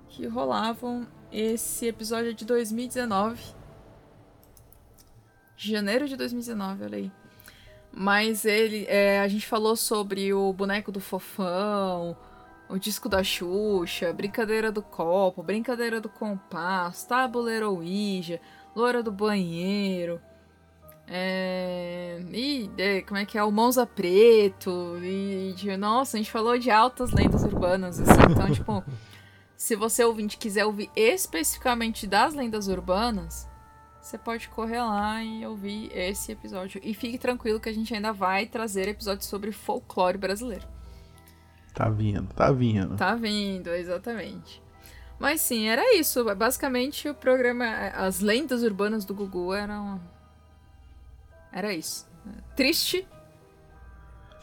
que 0.08 0.28
rolavam. 0.28 1.08
Esse 1.38 1.86
episódio 1.88 2.30
é 2.30 2.34
de 2.34 2.46
2019 2.46 3.38
janeiro 5.58 6.08
de 6.08 6.16
2019, 6.16 6.86
olha 6.86 6.98
aí. 6.98 7.12
Mas 7.92 8.46
ele, 8.46 8.86
é, 8.88 9.20
a 9.20 9.28
gente 9.28 9.46
falou 9.46 9.76
sobre 9.76 10.34
o 10.34 10.54
boneco 10.54 10.94
do 10.94 11.02
fofão, 11.02 12.16
o 12.70 12.78
disco 12.78 13.10
da 13.10 13.22
Xuxa, 13.22 14.14
brincadeira 14.14 14.72
do 14.72 14.82
copo, 14.82 15.44
brincadeira 15.44 16.00
do 16.00 16.08
compasso, 16.08 17.06
tabuleiro 17.10 17.70
Ouija, 17.70 18.40
loura 18.74 19.04
do 19.04 19.12
banheiro. 19.12 20.22
É, 21.06 22.22
e 22.32 22.70
é, 22.78 23.02
como 23.02 23.18
é 23.18 23.26
que 23.26 23.38
é? 23.38 23.44
O 23.44 23.52
Monza 23.52 23.86
Preto. 23.86 24.98
E, 25.04 25.54
de, 25.58 25.76
nossa, 25.76 26.16
a 26.16 26.18
gente 26.18 26.32
falou 26.32 26.58
de 26.58 26.72
altas 26.72 27.12
lendas 27.12 27.44
urbanas, 27.44 28.00
assim. 28.00 28.32
Então, 28.32 28.50
tipo, 28.56 28.84
se 29.58 29.76
você 29.76 30.04
ouvinte 30.04 30.38
quiser 30.38 30.66
ouvir 30.66 30.90
especificamente 30.96 32.06
das 32.06 32.34
lendas 32.34 32.68
urbanas, 32.68 33.48
você 34.02 34.18
pode 34.18 34.50
correr 34.50 34.82
lá 34.82 35.24
e 35.24 35.46
ouvir 35.46 35.90
esse 35.92 36.32
episódio. 36.32 36.80
E 36.84 36.94
fique 36.94 37.18
tranquilo 37.18 37.60
que 37.60 37.70
a 37.70 37.74
gente 37.74 37.94
ainda 37.94 38.14
vai 38.14 38.46
trazer 38.46 38.88
episódios 38.88 39.28
sobre 39.28 39.52
folclore 39.52 40.18
brasileiro. 40.18 40.68
Tá 41.74 41.90
vindo, 41.90 42.34
tá 42.34 42.52
vindo. 42.52 42.96
Tá 42.96 43.16
vindo, 43.16 43.70
exatamente. 43.72 44.62
Mas 45.18 45.42
sim, 45.42 45.68
era 45.68 45.96
isso. 45.96 46.24
Basicamente 46.36 47.10
o 47.10 47.16
programa. 47.16 47.66
As 47.96 48.20
lendas 48.20 48.64
urbanas 48.64 49.06
do 49.06 49.14
Gugu 49.14 49.54
eram. 49.54 50.00
Era 51.52 51.74
isso. 51.74 52.08
Triste. 52.56 53.08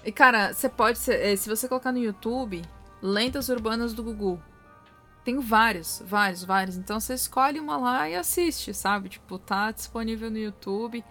E 0.04 0.10
cara, 0.10 0.52
você 0.52 0.68
pode. 0.68 0.98
Eh, 1.10 1.36
se 1.36 1.48
você 1.48 1.68
colocar 1.68 1.92
no 1.92 1.98
YouTube, 1.98 2.62
Lendas 3.00 3.48
Urbanas 3.48 3.92
do 3.92 4.02
Gugu. 4.02 4.42
Tem 5.24 5.38
vários, 5.38 6.02
vários, 6.04 6.42
vários. 6.44 6.76
Então 6.76 6.98
você 6.98 7.14
escolhe 7.14 7.60
uma 7.60 7.76
lá 7.76 8.08
e 8.08 8.16
assiste, 8.16 8.74
sabe? 8.74 9.08
Tipo, 9.08 9.38
tá 9.38 9.70
disponível 9.70 10.30
no 10.30 10.38
YouTube. 10.38 11.04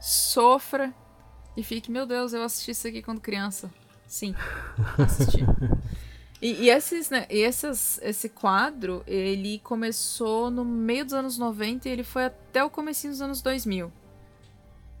Sofra 0.00 0.94
e 1.56 1.62
fique, 1.62 1.90
meu 1.90 2.06
Deus, 2.06 2.32
eu 2.32 2.42
assisti 2.42 2.70
isso 2.70 2.86
aqui 2.88 3.02
quando 3.02 3.20
criança. 3.20 3.70
Sim, 4.06 4.34
assisti. 4.96 5.44
e, 6.40 6.64
e, 6.64 6.70
esses, 6.70 7.10
né, 7.10 7.26
e 7.28 7.42
essas, 7.42 8.00
esse 8.02 8.28
quadro, 8.28 9.02
ele 9.06 9.58
começou 9.58 10.50
no 10.50 10.64
meio 10.64 11.04
dos 11.04 11.14
anos 11.14 11.36
90 11.36 11.88
e 11.88 11.92
ele 11.92 12.04
foi 12.04 12.24
até 12.24 12.64
o 12.64 12.70
comecinho 12.70 13.12
dos 13.12 13.20
anos 13.20 13.42
2000. 13.42 13.92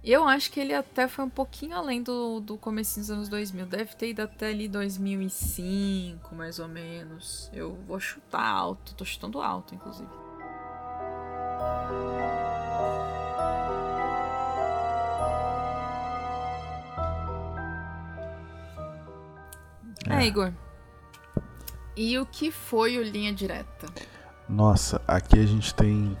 Eu 0.02 0.26
acho 0.26 0.50
que 0.50 0.60
ele 0.60 0.72
até 0.72 1.08
foi 1.08 1.24
um 1.24 1.30
pouquinho 1.30 1.76
além 1.76 2.02
do, 2.02 2.40
do 2.40 2.56
começo 2.56 2.98
dos 2.98 3.10
anos 3.10 3.28
2000. 3.28 3.66
Deve 3.66 3.94
ter 3.96 4.10
ido 4.10 4.22
até 4.22 4.48
ali 4.48 4.68
2005, 4.68 6.34
mais 6.34 6.58
ou 6.58 6.68
menos. 6.68 7.50
Eu 7.52 7.74
vou 7.86 7.98
chutar 7.98 8.46
alto. 8.46 8.94
Tô 8.94 9.04
chutando 9.04 9.40
alto, 9.42 9.74
inclusive. 9.74 10.08
É. 20.08 20.22
é, 20.22 20.26
Igor. 20.26 20.52
E 21.96 22.16
o 22.18 22.24
que 22.24 22.52
foi 22.52 22.96
o 22.96 23.02
Linha 23.02 23.32
Direta? 23.32 23.88
Nossa, 24.48 25.02
aqui 25.06 25.38
a 25.38 25.44
gente 25.44 25.74
tem 25.74 26.16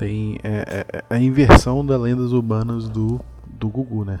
tem 0.00 0.40
é, 0.42 0.86
é, 0.88 1.04
é 1.10 1.14
a 1.14 1.20
inversão 1.20 1.84
das 1.84 2.00
lendas 2.00 2.32
urbanas 2.32 2.88
do, 2.88 3.20
do 3.46 3.68
Gugu, 3.68 4.02
né? 4.06 4.20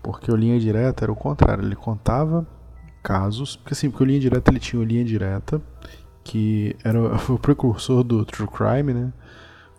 Porque 0.00 0.30
o 0.30 0.36
Linha 0.36 0.60
Direta 0.60 1.04
era 1.04 1.10
o 1.10 1.16
contrário, 1.16 1.64
ele 1.64 1.74
contava 1.74 2.46
casos. 3.02 3.56
Porque 3.56 3.72
assim, 3.72 3.90
porque 3.90 4.04
o 4.04 4.06
Linha 4.06 4.20
Direta 4.20 4.52
ele 4.52 4.60
tinha 4.60 4.80
o 4.80 4.84
Linha 4.84 5.04
Direta, 5.04 5.60
que 6.22 6.76
era 6.84 6.96
o 7.28 7.36
precursor 7.42 8.04
do 8.04 8.24
True 8.24 8.46
Crime, 8.46 8.94
né? 8.94 9.12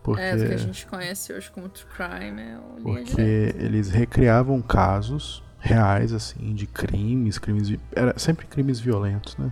Porque, 0.03 0.21
é, 0.21 0.35
o 0.35 0.47
que 0.47 0.53
a 0.53 0.57
gente 0.57 0.85
conhece 0.85 1.31
hoje 1.31 1.49
como 1.49 1.69
True 1.69 1.87
Crime 1.95 2.41
é 2.41 2.57
o 2.57 2.77
Linha 2.77 3.05
Porque 3.05 3.15
Direta. 3.15 3.63
eles 3.63 3.89
recriavam 3.91 4.61
casos 4.61 5.41
reais, 5.59 6.11
assim, 6.11 6.53
de 6.53 6.67
crimes, 6.67 7.37
crimes. 7.37 7.73
Era 7.93 8.19
sempre 8.19 8.45
crimes 8.47 8.81
violentos, 8.81 9.37
né? 9.37 9.49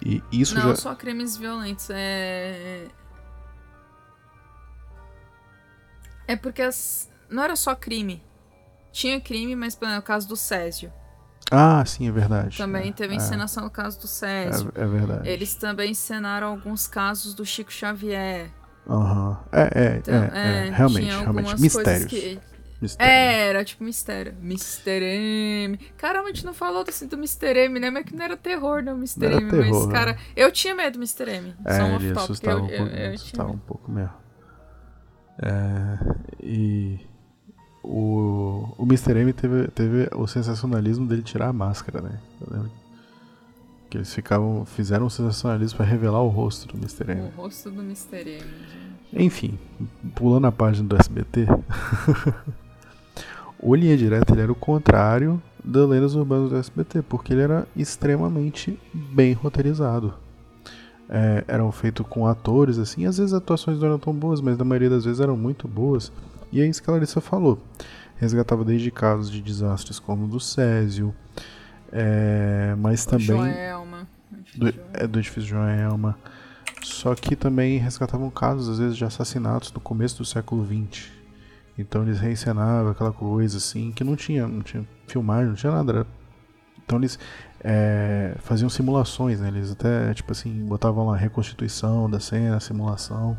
E 0.00 0.22
isso 0.30 0.54
Não 0.54 0.62
já... 0.62 0.76
só 0.76 0.94
crimes 0.94 1.36
violentos, 1.36 1.90
é. 1.90 2.86
É 6.28 6.36
porque 6.36 6.62
as... 6.62 7.10
não 7.28 7.42
era 7.42 7.56
só 7.56 7.74
crime. 7.74 8.22
Tinha 8.92 9.20
crime, 9.20 9.56
mas 9.56 9.74
por 9.74 9.86
exemplo, 9.86 10.02
o 10.02 10.06
caso 10.06 10.28
do 10.28 10.36
Césio. 10.36 10.92
Ah, 11.50 11.82
sim, 11.86 12.06
é 12.06 12.12
verdade. 12.12 12.58
Também 12.58 12.90
é, 12.90 12.92
teve 12.92 13.14
é, 13.14 13.16
encenação 13.16 13.64
do 13.64 13.70
caso 13.70 13.98
do 13.98 14.06
Césio. 14.06 14.70
É, 14.74 14.82
é 14.82 14.86
verdade. 14.86 15.28
Eles 15.28 15.54
também 15.54 15.92
encenaram 15.92 16.48
alguns 16.48 16.86
casos 16.86 17.34
do 17.34 17.44
Chico 17.44 17.72
Xavier. 17.72 18.50
Aham. 18.88 19.30
Uhum. 19.30 19.36
É, 19.52 19.70
é, 19.74 19.96
Então, 19.96 20.14
é, 20.14 20.66
é, 20.66 20.70
realmente, 20.70 21.06
realmente. 21.06 21.60
Mistérios. 21.60 22.04
Que... 22.06 22.40
Mistério. 22.80 23.12
É, 23.12 23.48
era 23.48 23.64
tipo 23.64 23.82
mistério. 23.82 24.34
Mr. 24.40 25.02
M. 25.02 25.76
Caramba, 25.96 26.26
a 26.28 26.32
gente 26.32 26.46
não 26.46 26.54
falou 26.54 26.84
assim 26.86 27.08
do 27.08 27.16
Mr. 27.16 27.58
M, 27.64 27.80
né? 27.80 27.90
Mas 27.90 28.04
que 28.04 28.14
não 28.14 28.24
era 28.24 28.36
terror, 28.36 28.82
não, 28.82 28.96
Mr. 28.96 29.28
Não 29.28 29.38
M. 29.40 29.50
terror, 29.50 29.66
mas, 29.66 29.86
né? 29.86 29.92
cara, 29.92 30.18
eu 30.36 30.52
tinha 30.52 30.74
medo 30.76 30.92
do 30.92 30.98
Mr. 30.98 31.28
M. 31.28 31.54
É, 31.64 31.76
Só 31.76 31.82
um 31.82 31.96
ele 31.96 32.12
assustava, 32.12 32.58
eu, 32.58 32.64
um, 32.64 32.68
pouco, 32.68 32.82
eu, 32.94 33.04
eu 33.04 33.14
assustava 33.14 33.50
um 33.50 33.58
pouco 33.58 33.90
mesmo. 33.90 34.12
É, 35.40 35.98
e 36.42 36.98
o, 37.82 38.74
o 38.76 38.82
Mr. 38.84 39.18
M 39.18 39.32
teve, 39.32 39.68
teve 39.68 40.08
o 40.14 40.26
sensacionalismo 40.26 41.06
dele 41.06 41.22
tirar 41.22 41.48
a 41.48 41.52
máscara, 41.52 42.00
né? 42.00 42.18
Eu 42.40 42.46
lembro 42.50 42.70
que 43.88 43.96
eles 43.96 44.12
ficavam, 44.12 44.66
fizeram 44.66 45.06
um 45.06 45.10
sensacionalismo 45.10 45.78
para 45.78 45.86
revelar 45.86 46.20
o 46.22 46.28
rosto 46.28 46.68
do 46.68 46.76
Mr. 46.76 47.10
M. 47.12 47.30
O 47.36 47.42
rosto 47.42 47.70
do 47.70 47.80
Mr. 47.82 48.30
M. 48.30 48.44
Enfim, 49.12 49.58
pulando 50.14 50.46
a 50.46 50.52
página 50.52 50.86
do 50.86 50.96
SBT, 50.96 51.46
o 53.58 53.74
Linha 53.74 53.96
Direta 53.96 54.34
ele 54.34 54.42
era 54.42 54.52
o 54.52 54.56
contrário 54.56 55.42
da 55.64 55.86
Lendas 55.86 56.14
Urbanas 56.14 56.50
do 56.50 56.56
SBT, 56.56 57.02
porque 57.02 57.32
ele 57.32 57.42
era 57.42 57.66
extremamente 57.74 58.78
bem 58.92 59.32
roteirizado. 59.32 60.14
É, 61.10 61.42
eram 61.48 61.72
feitos 61.72 62.06
com 62.06 62.26
atores, 62.26 62.78
assim, 62.78 63.06
às 63.06 63.16
vezes 63.16 63.32
as 63.32 63.40
atuações 63.40 63.78
não 63.78 63.86
eram 63.86 63.98
tão 63.98 64.12
boas, 64.12 64.40
mas 64.42 64.58
na 64.58 64.64
maioria 64.64 64.90
das 64.90 65.04
vezes 65.06 65.20
eram 65.20 65.36
muito 65.36 65.66
boas. 65.66 66.12
E 66.52 66.60
é 66.60 66.66
isso 66.66 66.82
que 66.82 66.90
a 66.90 66.92
Larissa 66.92 67.20
falou. 67.20 67.58
Resgatava 68.16 68.64
desde 68.64 68.90
casos 68.90 69.30
de 69.30 69.40
desastres 69.40 69.98
como 69.98 70.24
o 70.24 70.28
do 70.28 70.38
Césio, 70.40 71.14
é, 71.92 72.74
mas 72.78 73.04
O 73.04 73.10
também. 73.10 73.26
Joelma. 73.26 74.06
Do, 74.54 74.74
é 74.92 75.06
do 75.06 75.18
edifício 75.18 75.48
Joelma. 75.48 76.16
Só 76.82 77.14
que 77.14 77.34
também 77.34 77.78
resgatavam 77.78 78.30
casos, 78.30 78.68
às 78.68 78.78
vezes, 78.78 78.96
de 78.96 79.04
assassinatos 79.04 79.70
do 79.70 79.80
começo 79.80 80.18
do 80.18 80.24
século 80.24 80.64
XX. 80.66 81.08
Então 81.78 82.02
eles 82.02 82.18
reencenavam 82.18 82.90
aquela 82.92 83.12
coisa 83.12 83.56
assim, 83.58 83.92
que 83.92 84.02
não 84.04 84.16
tinha, 84.16 84.46
não 84.48 84.62
tinha 84.62 84.86
filmagem, 85.06 85.48
não 85.48 85.54
tinha 85.54 85.72
nada. 85.72 85.92
era- 85.92 86.06
Então 86.88 86.98
eles 86.98 87.18
é, 87.62 88.34
faziam 88.38 88.70
simulações, 88.70 89.40
né? 89.40 89.48
Eles 89.48 89.70
até, 89.70 90.14
tipo 90.14 90.32
assim, 90.32 90.64
botavam 90.64 91.06
lá 91.06 91.14
reconstituição 91.14 92.08
da 92.08 92.18
cena, 92.18 92.58
simulação. 92.60 93.36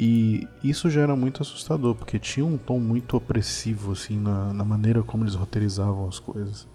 E 0.00 0.48
isso 0.64 0.90
já 0.90 1.02
era 1.02 1.14
muito 1.14 1.42
assustador, 1.42 1.94
porque 1.94 2.18
tinha 2.18 2.44
um 2.44 2.58
tom 2.58 2.80
muito 2.80 3.16
opressivo, 3.16 3.92
assim, 3.92 4.18
na, 4.18 4.52
na 4.52 4.64
maneira 4.64 5.00
como 5.00 5.22
eles 5.22 5.36
roteirizavam 5.36 6.08
as 6.08 6.18
coisas. 6.18 6.66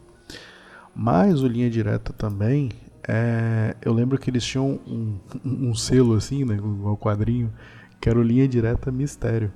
Mas 0.96 1.42
o 1.42 1.48
Linha 1.48 1.70
Direta 1.70 2.14
também, 2.14 2.70
é, 3.06 3.76
eu 3.82 3.92
lembro 3.92 4.18
que 4.18 4.30
eles 4.30 4.46
tinham 4.46 4.80
um, 4.88 5.20
um 5.44 5.76
selo, 5.76 6.16
assim, 6.16 6.46
né, 6.46 6.56
igual 6.56 6.96
quadrinho, 6.96 7.52
que 8.00 8.08
era 8.08 8.18
o 8.18 8.24
Linha 8.24 8.48
Direta 8.48 8.90
Mistério. 8.94 9.52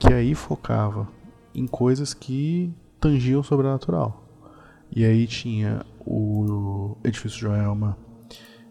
Que 0.00 0.12
aí 0.12 0.34
focava 0.34 1.06
em 1.54 1.66
coisas 1.68 2.12
que 2.12 2.72
tangiam 2.98 3.40
o 3.40 3.44
sobrenatural. 3.44 4.27
E 4.94 5.04
aí 5.04 5.26
tinha 5.26 5.84
o 6.00 6.96
Edifício 7.04 7.38
Joelma, 7.38 7.96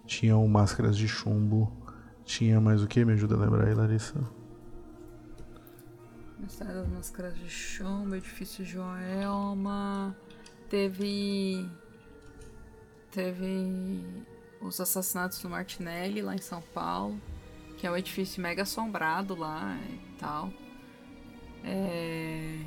tinha 0.05 0.35
o 0.35 0.47
Máscaras 0.47 0.97
de 0.97 1.07
Chumbo, 1.07 1.71
tinha 2.25 2.59
mais 2.59 2.81
o 2.81 2.87
que? 2.87 3.05
Me 3.05 3.13
ajuda 3.13 3.35
a 3.35 3.39
lembrar 3.39 3.67
aí, 3.67 3.73
Larissa. 3.73 4.19
Das 6.39 6.87
Máscaras 6.89 7.35
de 7.35 7.49
Chumbo, 7.49 8.15
Edifício 8.15 8.63
Joelma. 8.63 10.15
Teve. 10.69 11.69
Teve 13.11 14.05
os 14.61 14.79
assassinatos 14.79 15.39
do 15.41 15.49
Martinelli 15.49 16.21
lá 16.21 16.35
em 16.35 16.41
São 16.41 16.61
Paulo, 16.73 17.19
que 17.77 17.87
é 17.87 17.91
um 17.91 17.97
edifício 17.97 18.41
mega 18.41 18.63
assombrado 18.63 19.35
lá 19.35 19.77
e 19.89 20.17
tal. 20.19 20.51
É. 21.63 22.59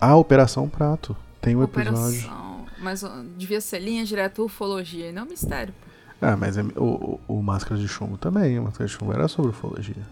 Ah, 0.00 0.16
Operação 0.16 0.68
Prato. 0.68 1.16
Tem 1.40 1.56
um 1.56 1.62
episódio. 1.62 1.92
Operação. 2.20 2.66
Mas 2.78 3.02
ó, 3.02 3.10
devia 3.36 3.60
ser 3.60 3.78
linha 3.78 4.04
direta 4.04 4.42
ufologia 4.42 5.08
e 5.08 5.12
não 5.12 5.24
mistério. 5.24 5.74
Ah, 6.20 6.36
mas 6.36 6.56
é- 6.56 6.62
o, 6.62 7.20
o, 7.28 7.36
o 7.38 7.42
Máscaras 7.42 7.80
de 7.80 7.88
Chumbo 7.88 8.16
também. 8.18 8.58
O 8.58 8.64
Máscaras 8.64 8.90
de 8.90 8.96
Chumbo 8.98 9.12
era 9.12 9.28
sobre 9.28 9.50
ufologia. 9.50 10.06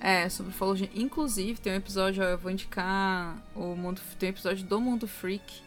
É, 0.00 0.28
sobre 0.28 0.52
ufologia. 0.52 0.90
Inclusive, 0.94 1.60
tem 1.60 1.72
um 1.72 1.76
episódio, 1.76 2.22
ó, 2.22 2.26
eu 2.26 2.38
vou 2.38 2.50
indicar 2.50 3.36
o 3.54 3.74
mundo. 3.74 4.00
Tem 4.18 4.28
um 4.28 4.32
episódio 4.32 4.66
do 4.66 4.80
Mundo 4.80 5.06
Freak 5.08 5.62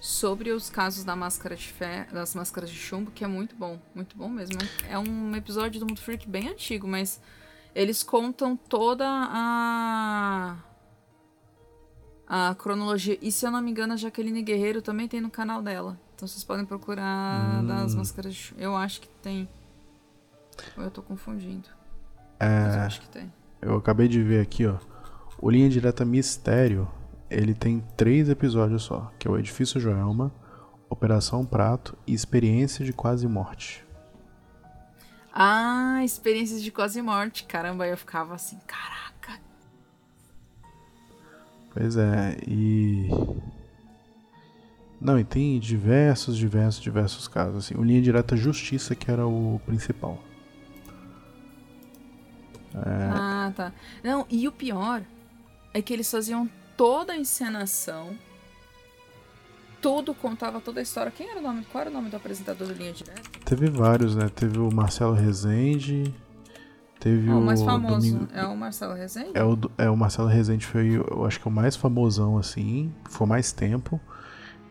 sobre 0.00 0.50
os 0.52 0.70
casos 0.70 1.04
da 1.04 1.14
máscara 1.16 1.56
de 1.56 1.68
fé, 1.68 2.06
das 2.12 2.34
máscaras 2.34 2.70
de 2.70 2.76
chumbo, 2.76 3.10
que 3.10 3.24
é 3.24 3.26
muito 3.26 3.54
bom, 3.56 3.78
muito 3.94 4.16
bom 4.16 4.28
mesmo. 4.28 4.56
É 4.88 4.98
um 4.98 5.34
episódio 5.36 5.80
do 5.80 5.86
Mundo 5.86 6.00
Freak 6.00 6.28
bem 6.28 6.48
antigo, 6.48 6.86
mas 6.86 7.20
eles 7.74 8.02
contam 8.02 8.56
toda 8.56 9.04
a 9.08 10.56
a 12.28 12.54
cronologia. 12.54 13.18
E 13.22 13.32
se 13.32 13.46
eu 13.46 13.50
não 13.50 13.62
me 13.62 13.70
engano, 13.70 13.94
a 13.94 13.96
Jaqueline 13.96 14.42
Guerreiro 14.42 14.82
também 14.82 15.08
tem 15.08 15.20
no 15.20 15.30
canal 15.30 15.62
dela. 15.62 15.98
Então 16.14 16.26
vocês 16.28 16.44
podem 16.44 16.64
procurar 16.66 17.62
Hum. 17.62 17.66
das 17.66 17.94
máscaras 17.94 18.34
de. 18.34 18.54
Eu 18.58 18.76
acho 18.76 19.00
que 19.00 19.08
tem. 19.22 19.48
Ou 20.76 20.84
eu 20.84 20.90
tô 20.90 21.02
confundindo. 21.02 21.68
Mas 22.40 22.74
eu 22.74 22.80
É, 22.82 22.84
acho 22.86 23.00
que 23.00 23.08
tem. 23.08 23.32
eu 23.62 23.76
acabei 23.76 24.08
de 24.08 24.22
ver 24.22 24.40
aqui, 24.42 24.66
ó. 24.66 24.76
O 25.40 25.48
Linha 25.50 25.68
Direta 25.68 26.04
Mistério, 26.04 26.88
ele 27.30 27.54
tem 27.54 27.80
três 27.96 28.28
episódios 28.28 28.82
só, 28.82 29.12
que 29.18 29.26
é 29.28 29.30
o 29.30 29.38
Edifício 29.38 29.80
Joelma, 29.80 30.32
Operação 30.90 31.44
Prato 31.46 31.96
e 32.06 32.12
Experiência 32.12 32.84
de 32.84 32.92
Quase 32.92 33.26
Morte. 33.28 33.86
Ah, 35.32 36.00
experiências 36.04 36.60
de 36.62 36.70
quase 36.72 37.00
morte. 37.00 37.44
Caramba, 37.44 37.86
eu 37.86 37.96
ficava 37.96 38.34
assim, 38.34 38.58
caraca. 38.66 39.07
Pois 41.78 41.96
é, 41.96 42.36
e. 42.44 43.08
Não, 45.00 45.16
e 45.16 45.22
tem 45.22 45.60
diversos, 45.60 46.36
diversos, 46.36 46.82
diversos 46.82 47.28
casos. 47.28 47.66
Assim. 47.66 47.76
O 47.78 47.84
Linha 47.84 48.02
Direta 48.02 48.36
Justiça, 48.36 48.96
que 48.96 49.08
era 49.08 49.24
o 49.24 49.60
principal. 49.64 50.18
É. 52.74 53.10
Ah, 53.12 53.52
tá. 53.54 53.72
Não, 54.02 54.26
e 54.28 54.48
o 54.48 54.52
pior 54.52 55.04
é 55.72 55.80
que 55.80 55.92
eles 55.92 56.10
faziam 56.10 56.50
toda 56.76 57.12
a 57.12 57.16
encenação. 57.16 58.18
Tudo 59.80 60.12
contava 60.12 60.60
toda 60.60 60.80
a 60.80 60.82
história. 60.82 61.12
Quem 61.12 61.30
era 61.30 61.38
o 61.38 61.42
nome? 61.42 61.64
Qual 61.70 61.80
era 61.80 61.90
o 61.90 61.92
nome 61.92 62.10
do 62.10 62.16
apresentador 62.16 62.66
do 62.66 62.74
Linha 62.74 62.92
Direta? 62.92 63.22
Teve 63.44 63.70
vários, 63.70 64.16
né? 64.16 64.28
Teve 64.28 64.58
o 64.58 64.68
Marcelo 64.74 65.14
Rezende, 65.14 66.12
teve 67.00 67.30
Ah, 67.30 67.36
o. 67.36 67.40
mais 67.40 67.62
famoso 67.62 68.10
Domingo- 68.12 68.28
é 68.34 68.44
o 68.46 68.56
Marcelo 68.56 68.94
Rezende? 68.94 69.30
É 69.34 69.44
o, 69.44 69.58
é 69.78 69.90
o 69.90 69.96
Marcelo 69.96 70.28
Rezende 70.28 70.66
foi, 70.66 70.96
eu 70.96 71.24
acho 71.26 71.40
que 71.40 71.48
o 71.48 71.50
mais 71.50 71.76
famosão, 71.76 72.36
assim, 72.38 72.92
foi 73.08 73.26
mais 73.26 73.52
tempo. 73.52 74.00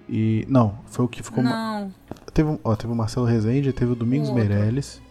E. 0.09 0.45
Não, 0.47 0.79
foi 0.87 1.05
o 1.05 1.07
que 1.07 1.21
ficou. 1.21 1.43
ma- 1.43 1.49
Não. 1.49 1.93
Teve, 2.33 2.49
um- 2.49 2.59
ó, 2.63 2.75
teve 2.75 2.93
o 2.93 2.95
Marcelo 2.95 3.25
Rezende, 3.25 3.73
teve 3.73 3.91
o 3.91 3.95
Domingos 3.95 4.29
O. 4.29 4.33
Meirelles. 4.33 5.01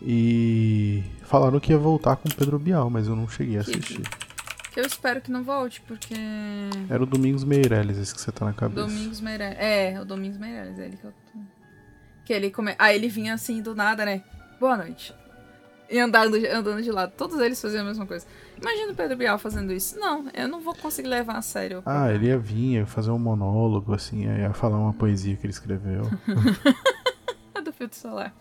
E. 0.00 1.02
Falaram 1.22 1.58
que 1.60 1.72
ia 1.72 1.78
voltar 1.78 2.16
com 2.16 2.28
o 2.28 2.34
Pedro 2.34 2.58
Bial, 2.58 2.90
mas 2.90 3.06
eu 3.06 3.16
não 3.16 3.28
cheguei 3.28 3.56
a 3.58 3.60
assistir. 3.60 4.02
Que 4.72 4.80
eu 4.80 4.86
espero 4.86 5.20
que 5.20 5.30
não 5.30 5.42
volte, 5.44 5.80
porque. 5.82 6.14
Era 6.88 7.02
o 7.02 7.06
Domingos 7.06 7.44
Meirelles, 7.44 7.98
esse 7.98 8.14
que 8.14 8.20
você 8.20 8.32
tá 8.32 8.44
na 8.46 8.52
cabeça. 8.52 8.86
Domingos 8.86 9.20
Meirelles. 9.20 9.58
É, 9.58 10.00
o 10.00 10.04
Domingos 10.04 10.38
Meirelles, 10.38 10.78
é 10.78 10.86
ele 10.86 10.96
que 10.96 11.04
eu 11.04 11.12
tô. 11.32 11.38
Que 12.24 12.32
ele 12.32 12.50
come... 12.50 12.74
Aí 12.78 12.96
ele 12.96 13.08
vinha 13.08 13.34
assim 13.34 13.60
do 13.62 13.74
nada, 13.74 14.04
né? 14.04 14.22
Boa 14.60 14.76
noite. 14.76 15.14
E 15.90 15.98
andando, 15.98 16.36
andando 16.36 16.80
de 16.82 16.90
lado. 16.90 17.12
Todos 17.16 17.38
eles 17.40 17.60
faziam 17.60 17.82
a 17.82 17.86
mesma 17.88 18.06
coisa. 18.06 18.24
Imagina 18.60 18.92
o 18.92 18.94
Pedro 18.94 19.16
Bial 19.16 19.38
fazendo 19.38 19.72
isso. 19.72 19.98
Não, 19.98 20.26
eu 20.32 20.48
não 20.48 20.60
vou 20.60 20.74
conseguir 20.74 21.08
levar 21.08 21.36
a 21.36 21.42
sério. 21.42 21.82
Ah, 21.84 22.10
ele 22.12 22.28
ia 22.28 22.38
vir, 22.38 22.76
ia 22.76 22.86
fazer 22.86 23.10
um 23.10 23.18
monólogo, 23.18 23.92
assim, 23.92 24.24
ia 24.24 24.52
falar 24.54 24.78
uma 24.78 24.92
poesia 24.92 25.36
que 25.36 25.44
ele 25.46 25.52
escreveu. 25.52 26.02
É 27.54 27.60
do 27.60 27.70
filtro 27.70 27.98
solar. 27.98 28.32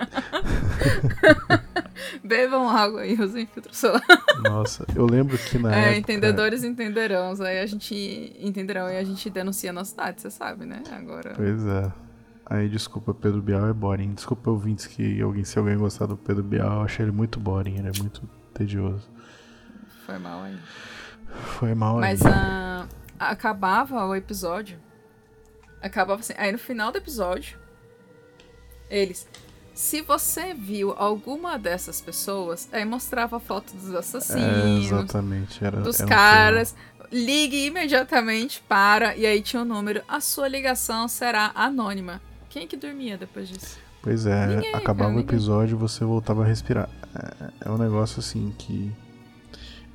Bebam 2.24 2.70
água 2.70 3.06
e 3.06 3.20
usem 3.22 3.46
filtro 3.46 3.76
solar. 3.76 4.02
Nossa, 4.42 4.86
eu 4.96 5.06
lembro 5.06 5.38
que 5.38 5.58
na 5.58 5.76
É, 5.76 5.80
época... 5.82 5.98
entendedores 5.98 6.64
entenderão. 6.64 7.34
Aí 7.42 7.60
a 7.60 7.66
gente 7.66 8.34
entenderão 8.40 8.90
e 8.90 8.98
a 8.98 9.04
gente 9.04 9.30
denuncia 9.30 9.74
na 9.74 9.84
cidade, 9.84 10.22
você 10.22 10.30
sabe, 10.32 10.66
né? 10.66 10.82
Agora. 10.92 11.34
Pois 11.36 11.66
é. 11.66 11.92
Aí, 12.52 12.68
desculpa, 12.68 13.14
Pedro 13.14 13.42
Bial 13.42 13.70
é 13.70 13.72
boring. 13.72 14.14
Desculpa, 14.14 14.52
ouvintes, 14.52 14.86
que 14.86 15.22
alguém, 15.22 15.46
se 15.46 15.58
alguém 15.58 15.78
gostar 15.78 16.06
do 16.06 16.18
Pedro 16.18 16.44
Bial, 16.44 16.80
eu 16.80 16.82
achei 16.82 17.06
ele 17.06 17.14
muito 17.14 17.40
boring, 17.40 17.78
ele 17.78 17.88
é 17.88 17.98
muito 17.98 18.30
tedioso. 18.54 19.08
Foi 20.06 20.18
mal 20.18 20.44
aí. 20.44 20.60
Foi 21.58 21.74
mal 21.74 21.96
aí. 21.96 22.02
Mas 22.02 22.22
ah, 22.26 22.88
acabava 23.18 24.06
o 24.06 24.14
episódio. 24.14 24.78
Acabava 25.82 26.20
assim. 26.20 26.34
Aí 26.38 26.52
no 26.52 26.58
final 26.58 26.92
do 26.92 26.98
episódio, 26.98 27.58
eles. 28.90 29.26
Se 29.74 30.02
você 30.02 30.54
viu 30.54 30.92
alguma 30.92 31.58
dessas 31.58 32.02
pessoas, 32.02 32.68
aí 32.74 32.84
mostrava 32.84 33.38
a 33.38 33.40
foto 33.40 33.74
dos 33.74 33.94
É, 33.94 33.98
assassinos, 33.98 34.88
exatamente. 34.88 35.64
Era, 35.64 35.80
dos 35.80 36.02
era 36.02 36.06
um 36.06 36.10
caras. 36.10 36.76
Ligue 37.10 37.66
imediatamente 37.66 38.62
para. 38.68 39.16
E 39.16 39.26
aí 39.26 39.42
tinha 39.42 39.62
o 39.62 39.66
número. 39.66 40.04
A 40.06 40.20
sua 40.20 40.50
ligação 40.50 41.08
será 41.08 41.54
anônima. 41.56 42.22
Quem 42.52 42.68
que 42.68 42.76
dormia 42.76 43.18
depois 43.18 43.48
disso? 43.48 43.80
Pois 44.04 44.26
é, 44.26 44.48
Ninguém, 44.48 44.76
acabava 44.76 45.10
cara, 45.10 45.16
o 45.16 45.20
episódio 45.22 45.76
e 45.76 45.80
você 45.80 46.04
voltava 46.04 46.44
a 46.44 46.46
respirar. 46.46 46.90
É, 47.16 47.68
é 47.68 47.72
um 47.72 47.78
negócio 47.78 48.20
assim 48.20 48.54
que. 48.58 48.92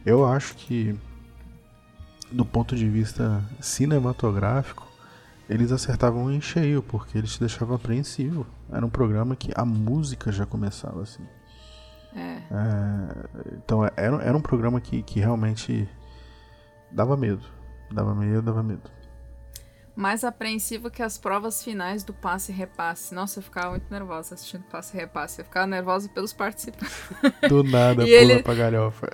Eu 0.04 0.24
acho 0.26 0.56
que. 0.56 0.96
Do 2.32 2.44
ponto 2.44 2.74
de 2.74 2.88
vista 2.88 3.44
cinematográfico, 3.60 4.90
eles 5.48 5.70
acertavam 5.70 6.32
em 6.32 6.40
cheio, 6.40 6.82
porque 6.82 7.18
eles 7.18 7.34
te 7.34 7.40
deixavam 7.40 7.76
apreensivo. 7.76 8.46
Era 8.72 8.84
um 8.84 8.90
programa 8.90 9.36
que 9.36 9.52
a 9.54 9.64
música 9.64 10.32
já 10.32 10.46
começava 10.46 11.02
assim. 11.02 11.24
É. 12.14 12.38
É, 12.50 13.52
então 13.52 13.84
era, 13.84 14.22
era 14.22 14.36
um 14.36 14.40
programa 14.40 14.80
que, 14.80 15.02
que 15.02 15.20
realmente 15.20 15.86
dava 16.90 17.16
medo. 17.18 17.44
Dava 17.92 18.14
medo, 18.14 18.42
dava 18.42 18.62
medo. 18.62 18.90
Mais 19.96 20.22
apreensivo 20.24 20.90
que 20.90 21.02
as 21.02 21.16
provas 21.16 21.64
finais 21.64 22.04
do 22.04 22.12
passe 22.12 22.52
e 22.52 22.54
repasse. 22.54 23.14
Nossa, 23.14 23.38
eu 23.38 23.42
ficava 23.42 23.70
muito 23.70 23.86
nervosa 23.90 24.34
assistindo 24.34 24.62
passe 24.64 24.94
e 24.94 25.00
repasse. 25.00 25.40
Eu 25.40 25.44
ficava 25.46 25.66
nervosa 25.66 26.06
pelos 26.10 26.34
participantes. 26.34 26.94
Do 27.48 27.64
nada, 27.64 28.02
pula 28.04 28.08
ele- 28.08 28.42
pra 28.42 28.54
galhofa. 28.54 29.08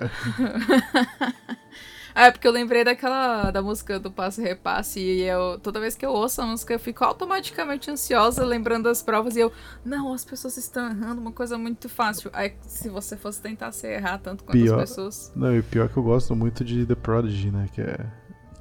Ah, 2.13 2.25
é 2.27 2.31
porque 2.31 2.45
eu 2.47 2.51
lembrei 2.51 2.83
daquela 2.83 3.49
da 3.49 3.61
música 3.61 3.97
do 3.99 4.11
passe 4.11 4.41
e 4.41 4.43
repasse 4.43 4.99
e 4.99 5.21
eu 5.21 5.57
toda 5.59 5.79
vez 5.79 5.95
que 5.95 6.05
eu 6.05 6.11
ouço 6.11 6.41
a 6.41 6.45
música 6.45 6.73
eu 6.73 6.79
fico 6.79 7.03
automaticamente 7.03 7.89
ansiosa 7.89 8.45
lembrando 8.45 8.83
das 8.83 9.01
provas 9.01 9.35
e 9.35 9.39
eu, 9.39 9.51
não, 9.85 10.13
as 10.13 10.23
pessoas 10.25 10.57
estão 10.57 10.89
errando 10.89 11.21
uma 11.21 11.31
coisa 11.31 11.57
muito 11.57 11.87
fácil. 11.89 12.29
Aí 12.33 12.53
se 12.67 12.89
você 12.89 13.15
fosse 13.17 13.41
tentar 13.41 13.71
se 13.71 13.87
errar 13.87 14.17
tanto 14.19 14.43
quanto 14.43 14.53
Pior. 14.57 14.79
as 14.79 14.89
pessoas. 14.89 15.31
Não, 15.35 15.55
e 15.55 15.59
o 15.59 15.63
pior 15.63 15.87
que 15.89 15.97
eu 15.97 16.03
gosto 16.03 16.35
muito 16.35 16.63
de 16.63 16.85
The 16.85 16.95
Prodigy, 16.95 17.51
né? 17.51 17.67
Que 17.73 17.81
é, 17.81 18.05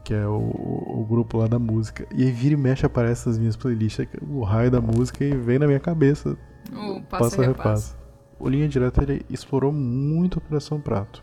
que 0.05 0.15
é 0.15 0.27
o, 0.27 0.38
o 0.38 1.07
grupo 1.09 1.38
lá 1.38 1.47
da 1.47 1.59
música. 1.59 2.07
E 2.15 2.25
aí 2.25 2.31
vira 2.31 2.55
e 2.55 2.57
mexe 2.57 2.85
aparece 2.85 3.29
nas 3.29 3.38
minhas 3.38 3.57
playlists 3.57 4.07
o 4.29 4.43
raio 4.43 4.71
da 4.71 4.81
música 4.81 5.25
e 5.25 5.37
vem 5.37 5.59
na 5.59 5.67
minha 5.67 5.81
cabeça. 5.81 6.37
O 6.73 7.03
Passa 7.03 7.25
passe 7.25 7.41
e 7.41 7.47
repasse. 7.47 7.95
O 8.38 8.49
Linha 8.49 8.69
Direta 8.69 9.03
ele 9.03 9.25
explorou 9.31 9.73
muito 9.73 10.38
a 10.38 10.43
Operação 10.43 10.81
Prato. 10.81 11.23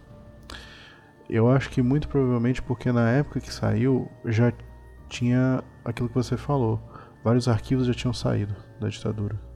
Eu 1.29 1.49
acho 1.49 1.69
que 1.69 1.81
muito 1.81 2.07
provavelmente 2.07 2.61
porque 2.61 2.91
na 2.91 3.09
época 3.11 3.39
que 3.39 3.53
saiu 3.53 4.09
já 4.25 4.51
tinha 5.07 5.63
aquilo 5.83 6.09
que 6.09 6.15
você 6.15 6.37
falou. 6.37 6.79
Vários 7.23 7.47
arquivos 7.47 7.85
já 7.85 7.93
tinham 7.93 8.13
saído 8.13 8.55
da 8.79 8.87
ditadura. 8.87 9.48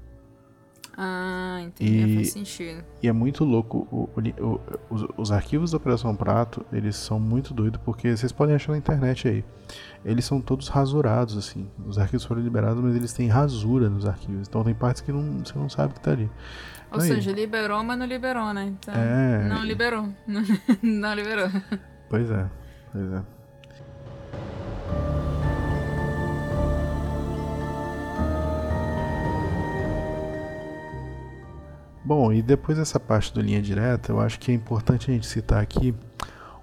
Ah, 0.96 1.60
entendi, 1.62 2.12
E- 2.12 2.16
faz 2.16 2.32
sentido. 2.34 2.84
E 3.02 3.08
é 3.08 3.12
muito 3.12 3.44
louco. 3.44 3.88
o- 3.92 4.10
o 4.16 4.46
o- 4.46 4.62
os, 4.92 5.08
os 5.18 5.32
arquivos 5.32 5.72
da 5.72 5.78
Operação 5.78 6.16
Prato, 6.16 6.64
eles 6.72 6.96
são 6.96 7.20
muito 7.20 7.52
doidos 7.54 7.82
porque 7.84 8.16
vocês 8.16 8.32
podem 8.32 8.56
achar 8.56 8.74
na 8.74 8.78
internet 8.78 9.28
aí. 9.28 9.44
Eles 10.06 10.26
são 10.26 10.40
todos 10.40 10.68
rasurados, 10.68 11.36
assim. 11.38 11.68
Os 11.88 11.98
arquivos 11.98 12.26
foram 12.26 12.42
liberados, 12.42 12.84
mas 12.84 12.96
eles 12.96 13.12
têm 13.14 13.28
rasura 13.28 13.90
nos 13.90 14.06
arquivos. 14.06 14.48
Então 14.48 14.64
tem 14.64 14.76
partes 14.76 15.02
que 15.02 15.12
não, 15.12 15.40
você 15.44 15.58
não 15.58 15.70
sabe 15.70 15.94
que 15.96 16.00
tá 16.00 16.12
ali. 16.12 16.30
Ou 16.92 17.02
Aí. 17.02 17.08
seja, 17.08 17.32
liberou, 17.32 17.84
mas 17.84 17.98
não 17.98 18.06
liberou, 18.06 18.54
né? 18.54 18.66
Então, 18.80 18.94
É. 18.94 19.48
não 19.50 19.64
liberou. 19.64 20.10
não 20.84 21.14
liberou. 21.16 21.50
Pois 22.08 22.30
é, 22.30 22.48
pois 22.92 23.12
é. 23.14 25.33
Bom, 32.06 32.34
e 32.34 32.42
depois 32.42 32.78
dessa 32.78 33.00
parte 33.00 33.34
do 33.34 33.42
linha 33.42 33.62
direta, 33.62 34.12
eu 34.12 34.20
acho 34.20 34.40
que 34.40 34.52
é 34.52 34.56
importante 34.56 35.10
a 35.10 35.14
gente 35.14 35.26
citar 35.26 35.62
aqui 35.62 35.96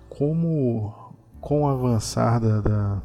como, 0.08 0.92
com 1.40 1.62
o 1.62 1.68
avançar 1.68 2.38
da, 2.40 2.60
da- 2.60 3.02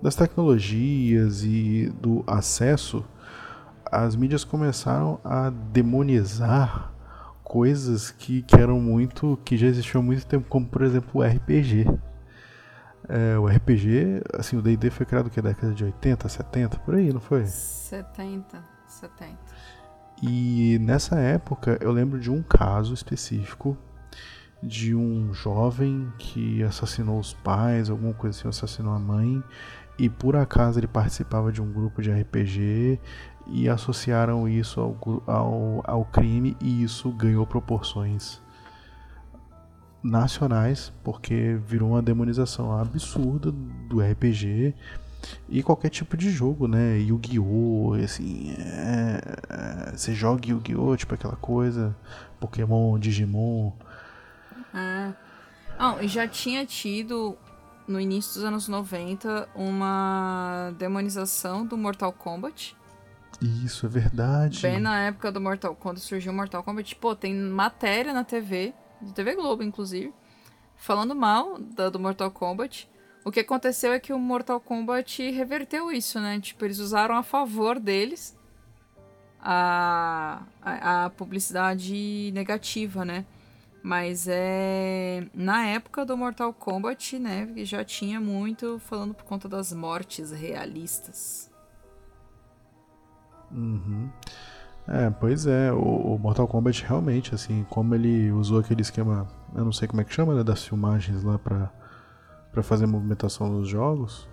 das 0.00 0.14
tecnologias 0.14 1.42
e 1.44 1.92
do 2.00 2.24
acesso, 2.26 3.04
as 3.90 4.16
mídias 4.16 4.44
começaram 4.44 5.20
a 5.24 5.50
demonizar 5.50 6.92
coisas 7.42 8.10
que, 8.10 8.42
que 8.42 8.56
eram 8.56 8.80
muito. 8.80 9.38
que 9.44 9.56
já 9.56 9.66
existiam 9.66 10.00
há 10.00 10.04
muito 10.04 10.26
tempo, 10.26 10.48
como 10.48 10.66
por 10.66 10.82
exemplo 10.82 11.20
o 11.20 11.22
RPG. 11.22 11.86
É, 13.06 13.38
o 13.38 13.46
RPG, 13.46 14.22
assim, 14.38 14.56
o 14.56 14.62
DD 14.62 14.88
foi 14.90 15.04
criado 15.04 15.28
que 15.28 15.40
década 15.40 15.74
de 15.74 15.84
80, 15.84 16.26
70, 16.28 16.78
por 16.78 16.94
aí, 16.94 17.12
não 17.12 17.20
foi? 17.20 17.44
70, 17.44 18.62
70. 18.88 19.36
E 20.22 20.78
nessa 20.80 21.16
época 21.16 21.78
eu 21.80 21.92
lembro 21.92 22.18
de 22.18 22.30
um 22.30 22.42
caso 22.42 22.94
específico 22.94 23.76
de 24.62 24.94
um 24.94 25.32
jovem 25.34 26.10
que 26.18 26.62
assassinou 26.62 27.18
os 27.18 27.34
pais, 27.34 27.90
alguma 27.90 28.14
coisa 28.14 28.38
assim, 28.38 28.48
assassinou 28.48 28.94
a 28.94 28.98
mãe, 28.98 29.42
e 29.98 30.08
por 30.08 30.36
acaso 30.36 30.78
ele 30.78 30.86
participava 30.86 31.52
de 31.52 31.60
um 31.60 31.70
grupo 31.70 32.00
de 32.00 32.10
RPG 32.10 32.98
e 33.46 33.68
associaram 33.68 34.48
isso 34.48 34.80
ao, 34.80 35.22
ao, 35.26 35.82
ao 35.84 36.04
crime 36.06 36.56
e 36.60 36.82
isso 36.82 37.10
ganhou 37.10 37.46
proporções 37.46 38.42
nacionais, 40.02 40.92
porque 41.02 41.58
virou 41.66 41.90
uma 41.90 42.02
demonização 42.02 42.76
absurda 42.76 43.52
do 43.52 44.00
RPG 44.00 44.74
e 45.48 45.62
qualquer 45.62 45.90
tipo 45.90 46.16
de 46.16 46.30
jogo, 46.30 46.66
né? 46.68 46.98
Yu-Gi-Oh! 46.98 47.94
Assim, 48.04 48.54
é, 48.58 49.20
é, 49.48 49.96
você 49.96 50.14
joga 50.14 50.46
Yu-Gi-Oh! 50.48 50.96
Tipo 50.96 51.14
aquela 51.14 51.36
coisa, 51.36 51.94
Pokémon, 52.40 52.98
Digimon. 52.98 53.72
Ah. 54.72 55.12
Não, 55.78 56.00
e 56.02 56.08
já 56.08 56.26
tinha 56.28 56.64
tido, 56.64 57.36
no 57.86 58.00
início 58.00 58.34
dos 58.34 58.44
anos 58.44 58.68
90, 58.68 59.48
uma 59.54 60.72
demonização 60.78 61.66
do 61.66 61.76
Mortal 61.76 62.12
Kombat. 62.12 62.76
Isso, 63.42 63.84
é 63.86 63.88
verdade. 63.88 64.62
Bem 64.62 64.78
na 64.80 65.00
época 65.00 65.30
do 65.32 65.40
Mortal 65.40 65.74
quando 65.74 65.98
surgiu 65.98 66.32
o 66.32 66.34
Mortal 66.34 66.62
Kombat, 66.62 66.94
pô, 66.96 67.14
tem 67.16 67.34
matéria 67.34 68.12
na 68.12 68.22
TV, 68.24 68.72
de 69.02 69.12
TV 69.12 69.34
Globo, 69.34 69.62
inclusive, 69.62 70.12
falando 70.76 71.14
mal 71.14 71.58
da- 71.58 71.88
do 71.90 71.98
Mortal 71.98 72.30
Kombat. 72.30 72.88
O 73.24 73.30
que 73.30 73.40
aconteceu 73.40 73.92
é 73.92 73.98
que 73.98 74.12
o 74.12 74.18
Mortal 74.18 74.60
Kombat 74.60 75.30
reverteu 75.30 75.90
isso, 75.90 76.20
né? 76.20 76.38
Tipo, 76.40 76.66
eles 76.66 76.78
usaram 76.78 77.16
a 77.16 77.22
favor 77.22 77.80
deles 77.80 78.36
a, 79.40 80.42
a, 80.62 81.06
a 81.06 81.10
publicidade 81.10 82.30
negativa, 82.34 83.04
né? 83.04 83.24
Mas 83.82 84.26
é. 84.28 85.26
Na 85.34 85.66
época 85.66 86.04
do 86.04 86.16
Mortal 86.16 86.52
Kombat, 86.52 87.18
né? 87.18 87.48
Já 87.58 87.84
tinha 87.84 88.20
muito 88.20 88.78
falando 88.78 89.14
por 89.14 89.24
conta 89.24 89.48
das 89.48 89.72
mortes 89.72 90.30
realistas. 90.30 91.50
Uhum. 93.50 94.10
É, 94.86 95.08
pois 95.08 95.46
é, 95.46 95.72
o, 95.72 96.14
o 96.14 96.18
Mortal 96.18 96.46
Kombat 96.46 96.84
realmente, 96.84 97.34
assim, 97.34 97.64
como 97.70 97.94
ele 97.94 98.30
usou 98.32 98.58
aquele 98.58 98.82
esquema, 98.82 99.26
eu 99.54 99.64
não 99.64 99.72
sei 99.72 99.88
como 99.88 100.00
é 100.00 100.04
que 100.04 100.12
chama, 100.12 100.34
né, 100.34 100.44
das 100.44 100.64
filmagens 100.64 101.22
lá 101.22 101.38
pra, 101.38 101.72
pra 102.54 102.62
fazer 102.62 102.86
movimentação 102.86 103.50
dos 103.50 103.68
jogos. 103.68 104.28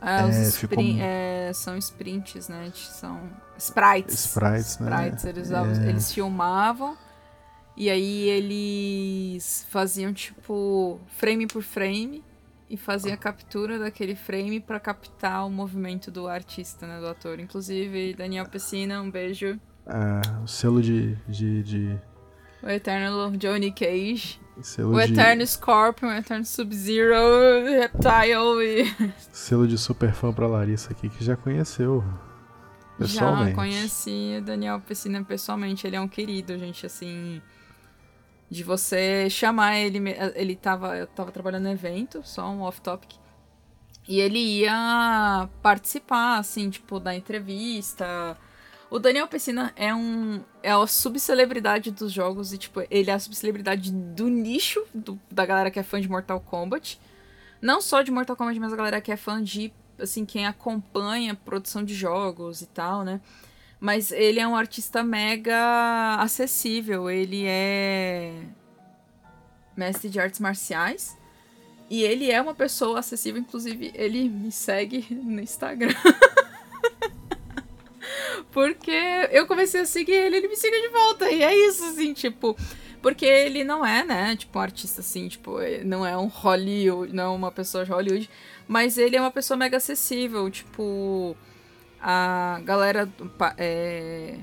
Ah, 0.00 0.26
os 0.26 0.36
É, 0.36 0.50
ficou 0.52 0.82
é, 0.98 1.52
são 1.52 1.76
sprints, 1.76 2.48
né? 2.48 2.70
São 2.74 3.20
sprites. 3.58 4.14
Sprites, 4.26 4.78
né? 4.78 4.90
Sprites, 5.08 5.24
eles, 5.24 5.48
usavam- 5.48 5.72
É. 5.82 5.88
eles 5.90 6.12
filmavam 6.12 6.96
e 7.76 7.90
aí 7.90 8.28
eles 8.28 9.66
faziam 9.68 10.12
tipo 10.12 10.98
frame 11.18 11.46
por 11.46 11.62
frame 11.62 12.22
e 12.68 12.76
faziam 12.76 13.12
a 13.12 13.16
captura 13.16 13.78
daquele 13.78 14.14
frame 14.14 14.60
pra 14.60 14.78
captar 14.80 15.44
o 15.46 15.50
movimento 15.50 16.10
do 16.10 16.28
artista, 16.28 16.86
né? 16.86 16.98
Do 17.00 17.08
ator. 17.08 17.38
Inclusive, 17.40 18.14
Daniel 18.14 18.46
Pessina, 18.48 19.02
um 19.02 19.10
beijo. 19.10 19.58
É, 19.86 20.42
o 20.42 20.46
selo 20.46 20.80
de, 20.80 21.16
de, 21.28 21.62
de 21.62 21.98
O 22.62 22.68
eterno 22.68 23.36
Johnny 23.36 23.72
Cage. 23.72 24.40
Selo 24.62 24.94
O 24.94 25.06
de, 25.06 25.12
Eterno 25.12 25.46
Scorpion, 25.46 26.08
o 26.08 26.12
Eterno 26.12 26.44
Sub-Zero, 26.44 27.14
Reptile 27.64 28.64
e. 28.64 29.12
Selo 29.32 29.66
de 29.66 29.78
super 29.78 30.12
fã 30.12 30.32
pra 30.32 30.46
Larissa 30.46 30.92
aqui, 30.92 31.08
que 31.08 31.24
já 31.24 31.36
conheceu. 31.36 32.04
Pessoalmente. 32.98 33.50
Já 33.50 33.56
conheci 33.56 34.36
o 34.38 34.44
Daniel 34.44 34.80
Pessina 34.80 35.24
pessoalmente, 35.24 35.86
ele 35.86 35.96
é 35.96 36.00
um 36.00 36.08
querido, 36.08 36.58
gente, 36.58 36.84
assim. 36.84 37.40
De 38.50 38.62
você 38.62 39.30
chamar 39.30 39.78
ele. 39.78 40.00
Ele 40.34 40.56
tava. 40.56 40.96
Eu 40.96 41.06
tava 41.06 41.30
trabalhando 41.30 41.64
no 41.64 41.70
evento, 41.70 42.20
só 42.24 42.50
um 42.50 42.62
off-topic. 42.62 43.14
E 44.08 44.20
ele 44.20 44.38
ia 44.38 45.48
participar, 45.62 46.38
assim, 46.38 46.68
tipo, 46.68 46.98
da 46.98 47.14
entrevista. 47.14 48.36
O 48.90 48.98
Daniel 48.98 49.28
Pessina 49.28 49.72
é 49.76 49.94
um. 49.94 50.42
É 50.62 50.72
a 50.72 50.86
subcelebridade 50.86 51.90
dos 51.92 52.12
jogos 52.12 52.52
e, 52.52 52.58
tipo, 52.58 52.82
ele 52.90 53.10
é 53.10 53.14
a 53.14 53.18
subcelebridade 53.20 53.92
do 53.92 54.28
nicho 54.28 54.84
do- 54.92 55.18
da 55.30 55.46
galera 55.46 55.70
que 55.70 55.78
é 55.78 55.82
fã 55.82 56.00
de 56.00 56.08
Mortal 56.08 56.40
Kombat. 56.40 57.00
Não 57.62 57.80
só 57.80 58.02
de 58.02 58.10
Mortal 58.10 58.34
Kombat, 58.36 58.58
mas 58.58 58.72
a 58.72 58.76
galera 58.76 59.00
que 59.00 59.12
é 59.12 59.16
fã 59.16 59.40
de, 59.42 59.72
assim, 59.98 60.24
quem 60.24 60.44
acompanha 60.46 61.32
a 61.32 61.36
produção 61.36 61.84
de 61.84 61.94
jogos 61.94 62.62
e 62.62 62.66
tal, 62.66 63.04
né? 63.04 63.20
Mas 63.78 64.10
ele 64.10 64.40
é 64.40 64.46
um 64.46 64.56
artista 64.56 65.04
mega 65.04 66.16
acessível. 66.18 67.08
Ele 67.08 67.44
é 67.46 68.42
mestre 69.76 70.10
de 70.10 70.18
artes 70.18 70.40
marciais. 70.40 71.16
E 71.88 72.02
ele 72.02 72.30
é 72.30 72.40
uma 72.40 72.54
pessoa 72.54 72.98
acessível, 73.00 73.40
inclusive 73.40 73.90
ele 73.94 74.28
me 74.28 74.50
segue 74.52 75.06
no 75.10 75.40
Instagram. 75.40 75.94
Porque 78.52 78.90
eu 79.30 79.46
comecei 79.46 79.80
a 79.80 79.86
seguir 79.86 80.12
ele, 80.12 80.36
ele 80.38 80.48
me 80.48 80.56
siga 80.56 80.80
de 80.80 80.88
volta. 80.88 81.30
E 81.30 81.42
é 81.42 81.54
isso, 81.68 81.84
assim, 81.84 82.12
tipo. 82.12 82.56
Porque 83.00 83.24
ele 83.24 83.64
não 83.64 83.84
é, 83.84 84.04
né, 84.04 84.36
tipo, 84.36 84.58
um 84.58 84.62
artista 84.62 85.00
assim, 85.00 85.26
tipo, 85.26 85.56
não 85.86 86.04
é 86.04 86.18
um 86.18 86.26
Hollywood, 86.26 87.14
não 87.14 87.24
é 87.24 87.28
uma 87.28 87.50
pessoa 87.50 87.82
de 87.84 87.90
Hollywood. 87.90 88.28
Mas 88.68 88.98
ele 88.98 89.16
é 89.16 89.20
uma 89.20 89.30
pessoa 89.30 89.56
mega 89.56 89.76
acessível, 89.76 90.50
tipo. 90.50 91.36
A 92.00 92.60
galera. 92.64 93.08
é, 93.56 94.36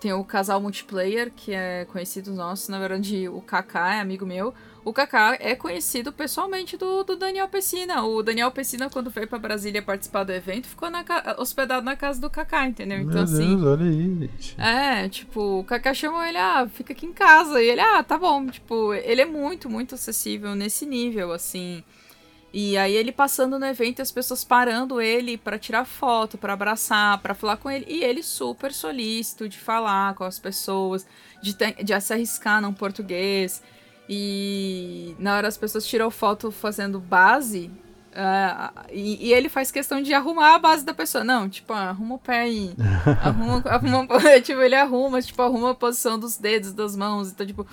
tem 0.00 0.12
o 0.12 0.24
casal 0.24 0.60
multiplayer, 0.60 1.30
que 1.34 1.52
é 1.52 1.84
conhecido 1.86 2.32
nosso. 2.32 2.70
Na 2.70 2.78
verdade, 2.78 3.28
o 3.28 3.40
Kaká 3.40 3.96
é 3.96 4.00
amigo 4.00 4.24
meu. 4.24 4.54
O 4.88 4.92
Kaká 4.92 5.36
é 5.40 5.54
conhecido 5.54 6.12
pessoalmente 6.12 6.76
do, 6.76 7.04
do 7.04 7.14
Daniel 7.16 7.46
Pessina. 7.48 8.02
O 8.04 8.22
Daniel 8.22 8.50
Pessina, 8.50 8.88
quando 8.88 9.10
veio 9.10 9.28
pra 9.28 9.38
Brasília 9.38 9.82
participar 9.82 10.24
do 10.24 10.32
evento, 10.32 10.66
ficou 10.66 10.88
na 10.88 11.04
hospedado 11.36 11.84
na 11.84 11.94
casa 11.94 12.20
do 12.20 12.30
Kaká, 12.30 12.66
entendeu? 12.66 12.98
Meu 12.98 13.08
Então, 13.10 13.24
Deus, 13.24 13.34
assim. 13.38 13.64
olha 13.66 13.84
aí, 13.84 14.18
gente. 14.20 14.54
É, 14.60 15.08
tipo, 15.08 15.60
o 15.60 15.64
Kaká 15.64 15.92
chamou 15.92 16.22
ele, 16.22 16.38
ah, 16.38 16.66
fica 16.72 16.92
aqui 16.92 17.04
em 17.06 17.12
casa. 17.12 17.62
E 17.62 17.68
ele, 17.68 17.80
ah, 17.80 18.02
tá 18.02 18.16
bom. 18.16 18.46
Tipo, 18.46 18.94
ele 18.94 19.20
é 19.20 19.26
muito, 19.26 19.68
muito 19.68 19.94
acessível 19.94 20.54
nesse 20.54 20.86
nível, 20.86 21.32
assim. 21.32 21.84
E 22.50 22.78
aí 22.78 22.94
ele 22.96 23.12
passando 23.12 23.58
no 23.58 23.66
evento, 23.66 24.00
as 24.00 24.10
pessoas 24.10 24.42
parando 24.42 25.02
ele 25.02 25.36
pra 25.36 25.58
tirar 25.58 25.84
foto, 25.84 26.38
pra 26.38 26.54
abraçar, 26.54 27.18
pra 27.20 27.34
falar 27.34 27.58
com 27.58 27.70
ele. 27.70 27.84
E 27.86 28.02
ele 28.02 28.22
super 28.22 28.72
solícito 28.72 29.46
de 29.50 29.58
falar 29.58 30.14
com 30.14 30.24
as 30.24 30.38
pessoas, 30.38 31.06
de, 31.42 31.52
te- 31.52 31.84
de 31.84 32.00
se 32.00 32.12
arriscar 32.14 32.62
num 32.62 32.72
português. 32.72 33.62
E 34.08 35.14
na 35.18 35.36
hora 35.36 35.48
as 35.48 35.56
pessoas 35.56 35.86
tiram 35.86 36.10
foto 36.10 36.50
fazendo 36.50 36.98
base. 36.98 37.70
ah, 38.14 38.72
e, 38.90 39.28
e 39.28 39.32
ele 39.34 39.48
faz 39.48 39.70
questão 39.70 40.00
de 40.00 40.14
arrumar 40.14 40.54
a 40.54 40.58
base 40.58 40.84
da 40.84 40.94
pessoa. 40.94 41.22
Não, 41.22 41.48
tipo, 41.48 41.72
ah, 41.72 41.90
arruma 41.90 42.14
o 42.14 42.18
pé 42.18 42.40
aí. 42.40 42.74
arruma, 43.22 43.62
arruma, 43.66 44.06
tipo, 44.42 44.60
ele 44.60 44.74
arruma, 44.74 45.20
tipo, 45.20 45.42
arruma 45.42 45.72
a 45.72 45.74
posição 45.74 46.18
dos 46.18 46.38
dedos, 46.38 46.72
das 46.72 46.96
mãos. 46.96 47.30
Então, 47.30 47.46
tipo, 47.46 47.66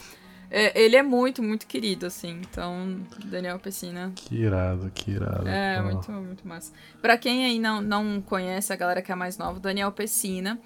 é, 0.52 0.80
ele 0.80 0.96
é 0.96 1.04
muito, 1.04 1.42
muito 1.42 1.66
querido, 1.66 2.06
assim. 2.06 2.42
Então, 2.50 3.00
Daniel 3.26 3.60
Pessina. 3.60 4.12
Que 4.16 4.36
irado, 4.36 4.92
que 4.94 5.12
irado. 5.12 5.48
É, 5.48 5.82
muito, 5.82 6.12
muito 6.12 6.48
massa. 6.48 6.72
Pra 7.02 7.18
quem 7.18 7.46
aí 7.46 7.60
não, 7.60 7.82
não 7.82 8.22
conhece, 8.22 8.72
a 8.72 8.76
galera 8.76 9.02
que 9.02 9.12
é 9.12 9.16
mais 9.16 9.38
nova, 9.38 9.60
Daniel 9.60 9.92
Pessina, 9.92 10.60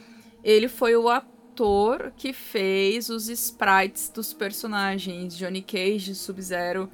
ele 0.44 0.68
foi 0.68 0.96
o 0.96 1.04
ator 1.70 2.12
que 2.16 2.32
fez 2.32 3.10
os 3.10 3.28
sprites 3.28 4.10
dos 4.10 4.34
personagens 4.34 5.36
Johnny 5.38 5.62
Cage, 5.62 6.16
Sub-Zero, 6.16 6.90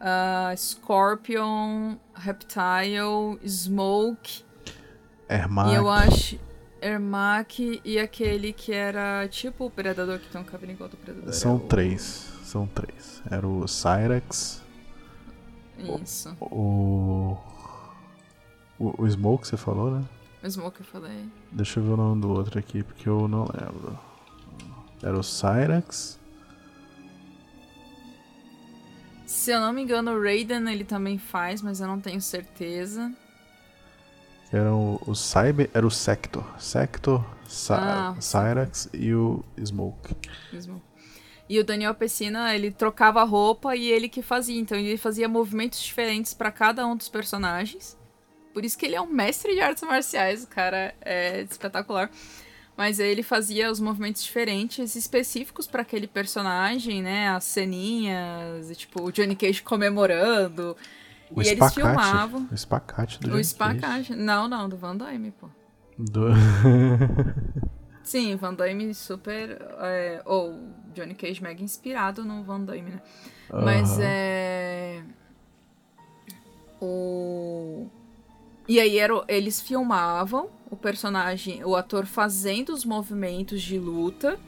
ah, 0.00 0.52
Scorpion, 0.56 1.96
Reptile, 2.14 3.38
Smoke, 3.46 4.42
Ermac. 5.28 5.70
e 5.70 5.74
eu 5.74 5.88
acho... 5.90 6.38
Ermac 6.80 7.80
e 7.82 7.98
aquele 7.98 8.52
que 8.52 8.70
era 8.70 9.26
tipo 9.28 9.64
o 9.64 9.70
Predador, 9.70 10.18
que 10.18 10.28
tem 10.28 10.38
um 10.38 10.44
cabelo 10.44 10.72
igual 10.72 10.86
do 10.88 10.98
Predador. 10.98 11.32
São 11.32 11.56
o- 11.56 11.60
três. 11.60 12.30
São 12.42 12.66
três. 12.66 13.22
Era 13.30 13.46
o 13.48 13.66
Cyrax, 13.66 14.62
Isso. 16.02 16.36
o. 16.42 17.38
O, 18.78 19.02
o 19.02 19.08
Smoke, 19.08 19.46
você 19.48 19.56
falou, 19.56 19.92
né? 19.92 20.04
O 20.44 20.50
Smoke 20.50 20.80
eu 20.80 20.86
falei. 20.86 21.24
Deixa 21.50 21.80
eu 21.80 21.84
ver 21.84 21.90
o 21.92 21.96
nome 21.96 22.20
do 22.20 22.30
outro 22.30 22.58
aqui, 22.58 22.82
porque 22.82 23.08
eu 23.08 23.26
não 23.26 23.44
lembro. 23.44 23.98
Era 25.02 25.18
o 25.18 25.22
Cyrax. 25.22 26.18
Se 29.26 29.50
eu 29.50 29.60
não 29.60 29.72
me 29.72 29.82
engano, 29.82 30.12
o 30.12 30.22
Raiden 30.22 30.70
ele 30.70 30.84
também 30.84 31.18
faz, 31.18 31.62
mas 31.62 31.80
eu 31.80 31.86
não 31.88 31.98
tenho 32.00 32.20
certeza. 32.20 33.12
que 34.50 34.56
Era 34.56 34.72
o, 34.74 35.00
o 35.06 35.14
Cyber. 35.14 35.70
Era 35.72 35.86
o 35.86 35.90
Sector. 35.90 36.44
Sector, 36.60 37.24
Cy- 37.48 37.72
Ah, 37.72 38.14
Cyrax 38.20 38.88
e 38.92 39.14
o 39.14 39.42
Smoke. 39.64 40.14
mesmo. 40.52 40.80
E 41.48 41.58
o 41.58 41.64
Daniel 41.64 41.94
Pessina, 41.94 42.54
ele 42.54 42.70
trocava 42.70 43.20
a 43.20 43.24
roupa 43.24 43.74
e 43.76 43.86
ele 43.90 44.08
que 44.08 44.22
fazia. 44.22 44.58
Então 44.60 44.76
ele 44.78 44.96
fazia 44.96 45.28
movimentos 45.28 45.80
diferentes 45.80 46.32
pra 46.34 46.50
cada 46.52 46.86
um 46.86 46.96
dos 46.96 47.08
personagens. 47.08 47.96
Por 48.54 48.64
isso 48.64 48.78
que 48.78 48.86
ele 48.86 48.94
é 48.94 49.00
um 49.00 49.06
mestre 49.06 49.52
de 49.52 49.60
artes 49.60 49.82
marciais, 49.82 50.44
o 50.44 50.46
cara 50.46 50.94
é 51.02 51.42
espetacular. 51.42 52.08
Mas 52.76 52.98
ele 52.98 53.22
fazia 53.22 53.70
os 53.70 53.78
movimentos 53.78 54.22
diferentes, 54.24 54.96
específicos 54.96 55.66
pra 55.66 55.82
aquele 55.82 56.06
personagem, 56.08 57.02
né? 57.02 57.28
As 57.28 57.44
ceninhas, 57.44 58.70
e, 58.70 58.74
tipo, 58.74 59.02
o 59.02 59.12
Johnny 59.12 59.36
Cage 59.36 59.62
comemorando. 59.62 60.76
O 61.30 61.40
E 61.42 61.48
eles 61.48 61.52
espacate. 61.52 61.74
filmavam. 61.74 62.48
O 62.50 62.54
espacate 62.54 63.20
do 63.20 63.26
o 63.26 63.30
Johnny 63.30 63.40
espacate. 63.42 64.14
Não, 64.16 64.48
não, 64.48 64.68
do 64.68 64.76
Van 64.76 64.96
Damme, 64.96 65.30
pô. 65.32 65.46
Cage. 65.48 66.10
Do... 66.12 66.28
Sim, 68.02 68.34
Van 68.36 68.54
Damme 68.54 68.92
super. 68.92 69.56
É, 69.80 70.20
ou 70.24 70.58
Johnny 70.94 71.14
Cage 71.14 71.42
mega 71.42 71.62
inspirado 71.62 72.24
no 72.24 72.42
Van 72.42 72.60
Damme, 72.60 72.90
né? 72.90 73.02
Mas 73.50 73.92
Aham. 73.92 74.02
é. 74.02 75.02
O. 76.80 77.88
E 78.66 78.80
aí 78.80 78.98
era, 78.98 79.22
eles 79.28 79.60
filmavam 79.60 80.48
o 80.70 80.76
personagem, 80.76 81.64
o 81.64 81.76
ator 81.76 82.06
fazendo 82.06 82.72
os 82.72 82.84
movimentos 82.84 83.62
de 83.62 83.78
luta. 83.78 84.38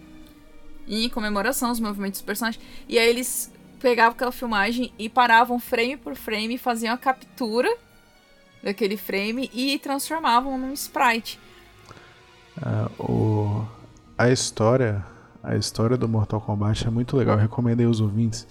Em 0.88 1.08
comemoração 1.08 1.68
aos 1.68 1.80
movimentos 1.80 2.20
do 2.20 2.24
personagem. 2.24 2.60
E 2.88 2.98
aí 2.98 3.08
eles 3.08 3.52
pegavam 3.80 4.12
aquela 4.12 4.32
filmagem 4.32 4.92
e 4.98 5.08
paravam 5.08 5.58
frame 5.58 5.96
por 5.96 6.14
frame, 6.14 6.56
faziam 6.56 6.94
a 6.94 6.98
captura 6.98 7.68
daquele 8.62 8.96
frame 8.96 9.50
e 9.52 9.78
transformavam 9.78 10.56
num 10.58 10.72
sprite. 10.72 11.38
Ah, 12.62 12.90
o... 12.98 13.64
A 14.18 14.30
história, 14.30 15.04
a 15.42 15.56
história 15.56 15.96
do 15.96 16.08
Mortal 16.08 16.40
Kombat 16.40 16.86
é 16.86 16.90
muito 16.90 17.16
legal. 17.16 17.36
Eu 17.36 17.42
recomendo 17.42 17.80
aí 17.80 17.86
os 17.86 18.00
ouvintes 18.00 18.46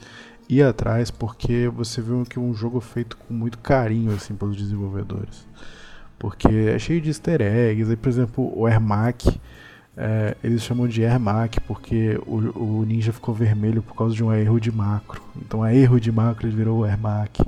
ir 0.50 0.64
atrás 0.64 1.10
porque 1.12 1.68
você 1.68 2.02
viu 2.02 2.24
que 2.24 2.38
é 2.38 2.42
um 2.42 2.54
jogo 2.54 2.80
feito 2.80 3.18
com 3.18 3.34
muito 3.34 3.58
carinho 3.60 4.14
assim 4.14 4.36
pelos 4.36 4.56
desenvolvedores. 4.58 5.46
Porque 6.18 6.48
é 6.48 6.80
cheio 6.80 7.02
de 7.02 7.10
easter 7.10 7.42
eggs. 7.42 7.90
Aí, 7.90 7.98
por 7.98 8.10
exemplo, 8.10 8.52
o 8.58 8.68
Ermac, 8.68 9.40
é, 9.98 10.36
eles 10.44 10.64
chamam 10.64 10.88
de 10.88 11.02
Ermac 11.02 11.60
porque 11.62 12.20
o, 12.26 12.38
o 12.82 12.86
ninja 12.86 13.12
ficou 13.14 13.34
vermelho 13.36 13.82
por 13.82 13.96
causa 13.96 14.16
de 14.16 14.24
um 14.24 14.32
erro 14.34 14.60
de 14.60 14.72
macro. 14.72 15.22
Então, 15.36 15.62
a 15.62 15.74
erro 15.74 16.00
de 16.00 16.12
macro 16.12 16.48
ele 16.48 16.56
virou 16.56 16.80
o 16.80 16.86
Ermac. 16.86 17.42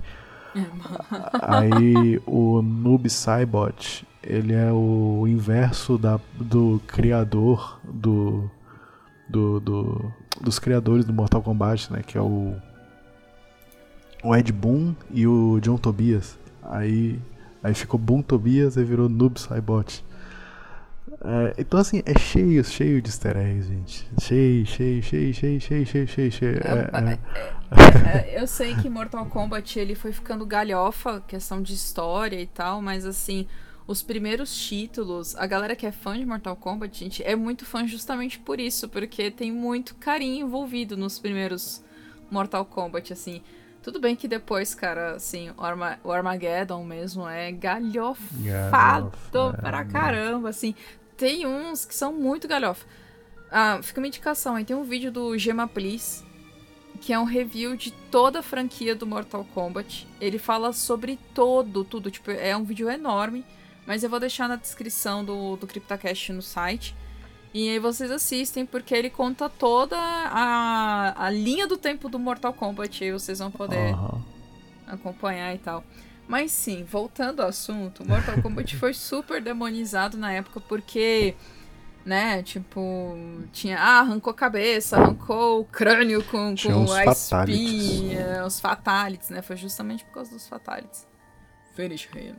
Aí 1.41 2.19
o 2.25 2.61
Noob 2.61 3.09
Saibot, 3.09 4.05
ele 4.23 4.53
é 4.53 4.71
o 4.71 5.25
inverso 5.27 5.97
da, 5.97 6.19
do 6.39 6.81
criador 6.87 7.79
do, 7.83 8.49
do, 9.29 9.59
do- 9.59 10.13
dos 10.41 10.59
criadores 10.59 11.05
do 11.05 11.13
Mortal 11.13 11.41
Kombat, 11.41 11.91
né? 11.91 12.01
Que 12.05 12.17
é 12.17 12.21
o 12.21 12.55
o 14.27 14.35
Ed 14.35 14.51
Boon 14.51 14.93
e 15.11 15.25
o 15.25 15.59
John 15.61 15.77
Tobias. 15.77 16.37
Aí 16.61 17.19
aí 17.63 17.73
ficou 17.73 17.99
Boon 17.99 18.21
Tobias 18.21 18.75
e 18.75 18.83
virou 18.83 19.07
Noob 19.07 19.39
Saibot. 19.39 20.03
É, 21.23 21.55
então 21.57 21.79
assim, 21.79 22.03
é 22.05 22.17
cheio, 22.17 22.63
cheio 22.63 23.01
de 23.01 23.09
easter 23.09 23.37
eggs, 23.37 23.67
gente. 23.67 24.07
Cheio, 24.21 24.65
cheio, 24.65 25.01
cheio, 25.01 25.33
cheio, 25.33 25.61
cheio, 25.61 25.85
cheio, 25.85 26.07
cheio, 26.07 26.31
cheio. 26.31 26.57
É, 26.57 27.13
é. 27.13 27.19
É, 28.07 28.41
eu 28.41 28.47
sei 28.47 28.75
que 28.75 28.87
Mortal 28.87 29.25
Kombat 29.25 29.77
ele 29.77 29.93
foi 29.93 30.13
ficando 30.13 30.45
galhofa, 30.45 31.21
questão 31.27 31.61
de 31.61 31.73
história 31.73 32.39
e 32.39 32.47
tal, 32.47 32.81
mas 32.81 33.05
assim, 33.05 33.45
os 33.85 34.01
primeiros 34.01 34.55
títulos, 34.55 35.35
a 35.35 35.45
galera 35.45 35.75
que 35.75 35.85
é 35.85 35.91
fã 35.91 36.17
de 36.17 36.25
Mortal 36.25 36.55
Kombat, 36.55 36.97
gente, 36.97 37.21
é 37.23 37.35
muito 37.35 37.65
fã 37.65 37.85
justamente 37.85 38.39
por 38.39 38.57
isso, 38.57 38.87
porque 38.87 39.29
tem 39.29 39.51
muito 39.51 39.95
carinho 39.95 40.45
envolvido 40.45 40.95
nos 40.95 41.19
primeiros 41.19 41.83
Mortal 42.31 42.63
Kombat, 42.63 43.11
assim. 43.11 43.41
Tudo 43.87 44.01
bem 44.01 44.17
que 44.17 44.27
depois, 44.27 44.75
cara, 44.75 45.15
assim, 45.15 45.49
o, 45.57 45.63
Arma 45.63 45.97
o 46.03 46.11
Armageddon 46.11 46.83
mesmo 46.83 47.25
é 47.25 47.53
galhofado 47.53 49.13
Galhofa, 49.31 49.61
pra 49.61 49.79
é, 49.79 49.85
caramba, 49.85 50.49
assim. 50.49 50.75
Tem 51.15 51.47
uns 51.47 51.85
que 51.85 51.95
são 51.95 52.11
muito 52.11 52.49
galhofa. 52.49 52.85
Ah, 53.49 53.79
fica 53.81 54.01
uma 54.01 54.07
indicação 54.07 54.55
aí. 54.55 54.65
Tem 54.65 54.75
um 54.75 54.83
vídeo 54.83 55.09
do 55.09 55.37
Gema 55.37 55.69
Please, 55.69 56.21
que 56.99 57.13
é 57.13 57.17
um 57.17 57.23
review 57.23 57.77
de 57.77 57.91
toda 58.11 58.39
a 58.39 58.43
franquia 58.43 58.93
do 58.93 59.07
Mortal 59.07 59.47
Kombat. 59.53 60.05
Ele 60.19 60.37
fala 60.37 60.73
sobre 60.73 61.17
todo, 61.33 61.85
tudo. 61.85 62.11
Tipo, 62.11 62.31
é 62.31 62.57
um 62.57 62.65
vídeo 62.65 62.89
enorme. 62.89 63.45
Mas 63.85 64.03
eu 64.03 64.09
vou 64.09 64.19
deixar 64.19 64.49
na 64.49 64.57
descrição 64.57 65.23
do, 65.23 65.55
do 65.55 65.65
CryptoCast 65.65 66.33
no 66.33 66.41
site. 66.41 66.93
E 67.53 67.69
aí 67.69 67.79
vocês 67.79 68.11
assistem, 68.11 68.65
porque 68.65 68.93
ele 68.93 69.09
conta 69.09 69.49
toda 69.49 69.97
a, 69.97 71.25
a 71.25 71.29
linha 71.29 71.67
do 71.67 71.77
tempo 71.77 72.09
do 72.09 72.19
Mortal 72.19 72.53
Kombat. 72.53 73.03
E 73.03 73.07
aí 73.07 73.11
vocês 73.11 73.39
vão 73.39 73.49
poder 73.49 73.93
uhum. 73.93 74.21
acompanhar 74.85 75.53
e 75.55 75.57
tal. 75.57 75.83
Mas 76.27 76.51
sim, 76.51 76.83
voltando 76.83 77.41
ao 77.41 77.49
assunto, 77.49 78.05
Mortal 78.05 78.41
Kombat 78.41 78.75
foi 78.75 78.93
super 78.93 79.41
demonizado 79.41 80.17
na 80.17 80.33
época 80.33 80.59
porque 80.59 81.35
né? 82.07 82.41
Tipo, 82.41 83.17
tinha. 83.51 83.77
Ah, 83.77 83.99
arrancou 83.99 84.31
a 84.31 84.33
cabeça, 84.33 84.95
arrancou 84.95 85.59
o 85.59 85.65
crânio 85.65 86.23
com, 86.23 86.55
com 86.55 86.93
a 86.93 87.05
espinha, 87.05 88.45
os 88.45 88.61
fatalities, 88.61 89.29
né? 89.29 89.41
Foi 89.41 89.57
justamente 89.57 90.05
por 90.05 90.13
causa 90.13 90.31
dos 90.31 90.47
fatalities. 90.47 91.05
Finish 91.75 92.07
him. 92.15 92.35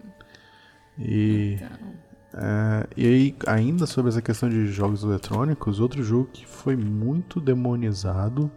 E. 0.98 1.58
Então... 1.60 2.07
É, 2.34 2.86
e 2.96 3.06
aí, 3.06 3.36
ainda 3.46 3.86
sobre 3.86 4.10
essa 4.10 4.20
questão 4.20 4.48
de 4.48 4.66
jogos 4.66 5.02
eletrônicos, 5.02 5.80
outro 5.80 6.02
jogo 6.02 6.28
que 6.32 6.46
foi 6.46 6.76
muito 6.76 7.40
demonizado 7.40 8.50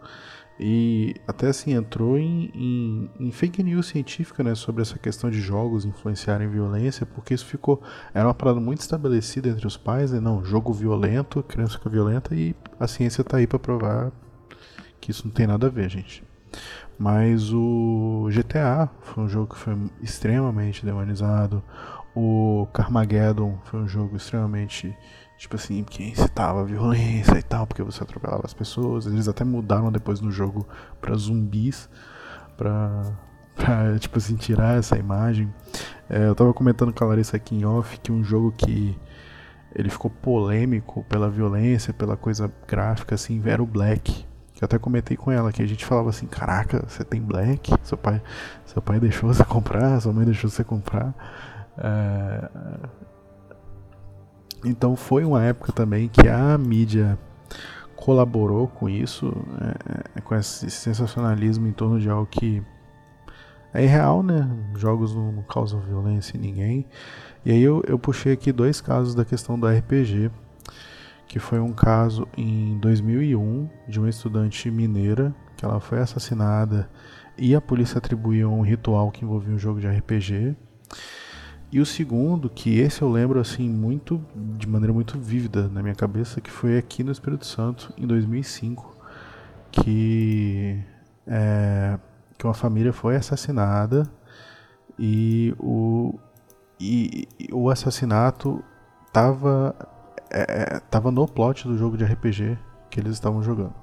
e 0.60 1.14
até 1.26 1.48
assim 1.48 1.72
entrou 1.72 2.18
em, 2.18 2.50
em, 2.54 3.10
em, 3.18 3.32
fake 3.32 3.62
news 3.62 3.86
científica, 3.86 4.44
né, 4.44 4.54
sobre 4.54 4.82
essa 4.82 4.98
questão 4.98 5.30
de 5.30 5.40
jogos 5.40 5.84
influenciarem 5.84 6.48
violência, 6.48 7.06
porque 7.06 7.34
isso 7.34 7.46
ficou 7.46 7.82
era 8.14 8.28
uma 8.28 8.34
parada 8.34 8.60
muito 8.60 8.80
estabelecida 8.80 9.48
entre 9.48 9.66
os 9.66 9.76
pais, 9.76 10.12
né, 10.12 10.20
não, 10.20 10.44
jogo 10.44 10.72
violento, 10.72 11.42
criança 11.42 11.78
fica 11.78 11.88
violenta 11.88 12.34
e 12.34 12.54
a 12.78 12.86
ciência 12.86 13.22
está 13.22 13.38
aí 13.38 13.46
para 13.46 13.58
provar 13.58 14.12
que 15.00 15.10
isso 15.10 15.26
não 15.26 15.32
tem 15.32 15.46
nada 15.46 15.66
a 15.66 15.70
ver, 15.70 15.90
gente. 15.90 16.22
Mas 16.98 17.52
o 17.52 18.28
GTA 18.30 18.88
foi 19.00 19.24
um 19.24 19.28
jogo 19.28 19.54
que 19.54 19.58
foi 19.58 19.74
extremamente 20.00 20.84
demonizado. 20.84 21.62
O 22.14 22.66
Carmageddon 22.72 23.58
foi 23.64 23.80
um 23.80 23.88
jogo 23.88 24.16
extremamente 24.16 24.96
Tipo 25.42 25.56
assim, 25.56 25.82
que 25.82 26.04
incitava 26.04 26.64
violência 26.64 27.36
e 27.36 27.42
tal, 27.42 27.66
porque 27.66 27.82
você 27.82 28.00
atropelava 28.00 28.42
as 28.44 28.54
pessoas. 28.54 29.06
Eles 29.06 29.26
até 29.26 29.42
mudaram 29.42 29.90
depois 29.90 30.20
no 30.20 30.30
jogo 30.30 30.64
para 31.00 31.16
zumbis, 31.16 31.88
pra, 32.56 33.02
pra, 33.56 33.98
tipo 33.98 34.18
assim, 34.18 34.36
tirar 34.36 34.78
essa 34.78 34.96
imagem. 34.96 35.52
É, 36.08 36.28
eu 36.28 36.34
tava 36.36 36.54
comentando 36.54 36.92
com 36.92 37.02
a 37.02 37.08
Larissa 37.08 37.36
aqui 37.36 37.56
em 37.56 37.64
off 37.64 37.98
que 37.98 38.12
um 38.12 38.22
jogo 38.22 38.52
que 38.52 38.96
ele 39.74 39.90
ficou 39.90 40.12
polêmico 40.12 41.04
pela 41.08 41.28
violência, 41.28 41.92
pela 41.92 42.16
coisa 42.16 42.48
gráfica, 42.68 43.16
assim, 43.16 43.42
era 43.44 43.60
o 43.60 43.66
Black. 43.66 44.24
Eu 44.60 44.66
até 44.66 44.78
comentei 44.78 45.16
com 45.16 45.32
ela 45.32 45.50
que 45.50 45.60
a 45.60 45.66
gente 45.66 45.84
falava 45.84 46.10
assim, 46.10 46.26
caraca, 46.28 46.84
você 46.86 47.02
tem 47.02 47.20
Black? 47.20 47.74
Seu 47.82 47.98
pai, 47.98 48.22
seu 48.64 48.80
pai 48.80 49.00
deixou 49.00 49.34
você 49.34 49.44
comprar, 49.44 50.00
sua 50.00 50.12
mãe 50.12 50.24
deixou 50.24 50.48
você 50.48 50.62
comprar. 50.62 51.12
É, 51.82 52.48
então 54.64 54.94
foi 54.94 55.24
uma 55.24 55.42
época 55.42 55.72
também 55.72 56.08
que 56.08 56.28
a 56.28 56.56
mídia 56.56 57.18
colaborou 57.96 58.68
com 58.68 58.88
isso, 58.88 59.32
é, 59.60 60.18
é, 60.18 60.20
com 60.20 60.34
esse 60.34 60.70
sensacionalismo 60.70 61.66
em 61.66 61.72
torno 61.72 62.00
de 62.00 62.08
algo 62.08 62.26
que 62.26 62.62
é 63.74 63.84
irreal, 63.84 64.22
né? 64.22 64.48
Jogos 64.76 65.14
não, 65.14 65.42
causam 65.48 65.80
violência 65.80 66.36
em 66.36 66.40
ninguém. 66.40 66.86
E 67.44 67.50
aí 67.50 67.62
eu, 67.62 67.82
eu 67.86 67.98
puxei 67.98 68.32
aqui 68.32 68.52
dois 68.52 68.80
casos 68.80 69.14
da 69.14 69.24
questão 69.24 69.58
do 69.58 69.66
RPG, 69.66 70.30
que 71.26 71.38
foi 71.38 71.58
um 71.58 71.72
caso 71.72 72.28
em 72.36 72.78
2001 72.78 73.68
de 73.88 73.98
uma 73.98 74.08
estudante 74.08 74.70
mineira 74.70 75.34
que 75.56 75.64
ela 75.64 75.80
foi 75.80 76.00
assassinada 76.00 76.88
e 77.38 77.54
a 77.54 77.60
polícia 77.60 77.98
atribuiu 77.98 78.52
um 78.52 78.62
ritual 78.62 79.10
que 79.10 79.24
envolvia 79.24 79.54
um 79.54 79.58
jogo 79.58 79.80
de 79.80 79.88
RPG. 79.88 80.56
E 81.72 81.80
o 81.80 81.86
segundo, 81.86 82.50
que 82.50 82.78
esse 82.78 83.00
eu 83.00 83.10
lembro 83.10 83.40
assim 83.40 83.66
muito 83.66 84.22
de 84.34 84.68
maneira 84.68 84.92
muito 84.92 85.18
vívida 85.18 85.68
na 85.68 85.82
minha 85.82 85.94
cabeça, 85.94 86.38
que 86.38 86.50
foi 86.50 86.76
aqui 86.76 87.02
no 87.02 87.10
Espírito 87.10 87.46
Santo 87.46 87.94
em 87.96 88.06
2005, 88.06 88.94
que 89.70 90.78
é, 91.26 91.98
que 92.36 92.46
uma 92.46 92.52
família 92.52 92.92
foi 92.92 93.16
assassinada 93.16 94.06
e 94.98 95.54
o 95.58 96.18
e, 96.78 97.26
o 97.50 97.70
assassinato 97.70 98.62
tava 99.10 99.74
é, 100.30 100.74
é 100.76 100.80
tava 100.90 101.10
no 101.10 101.26
plot 101.26 101.66
do 101.66 101.78
jogo 101.78 101.96
de 101.96 102.04
RPG 102.04 102.58
que 102.90 103.00
eles 103.00 103.14
estavam 103.14 103.42
jogando. 103.42 103.74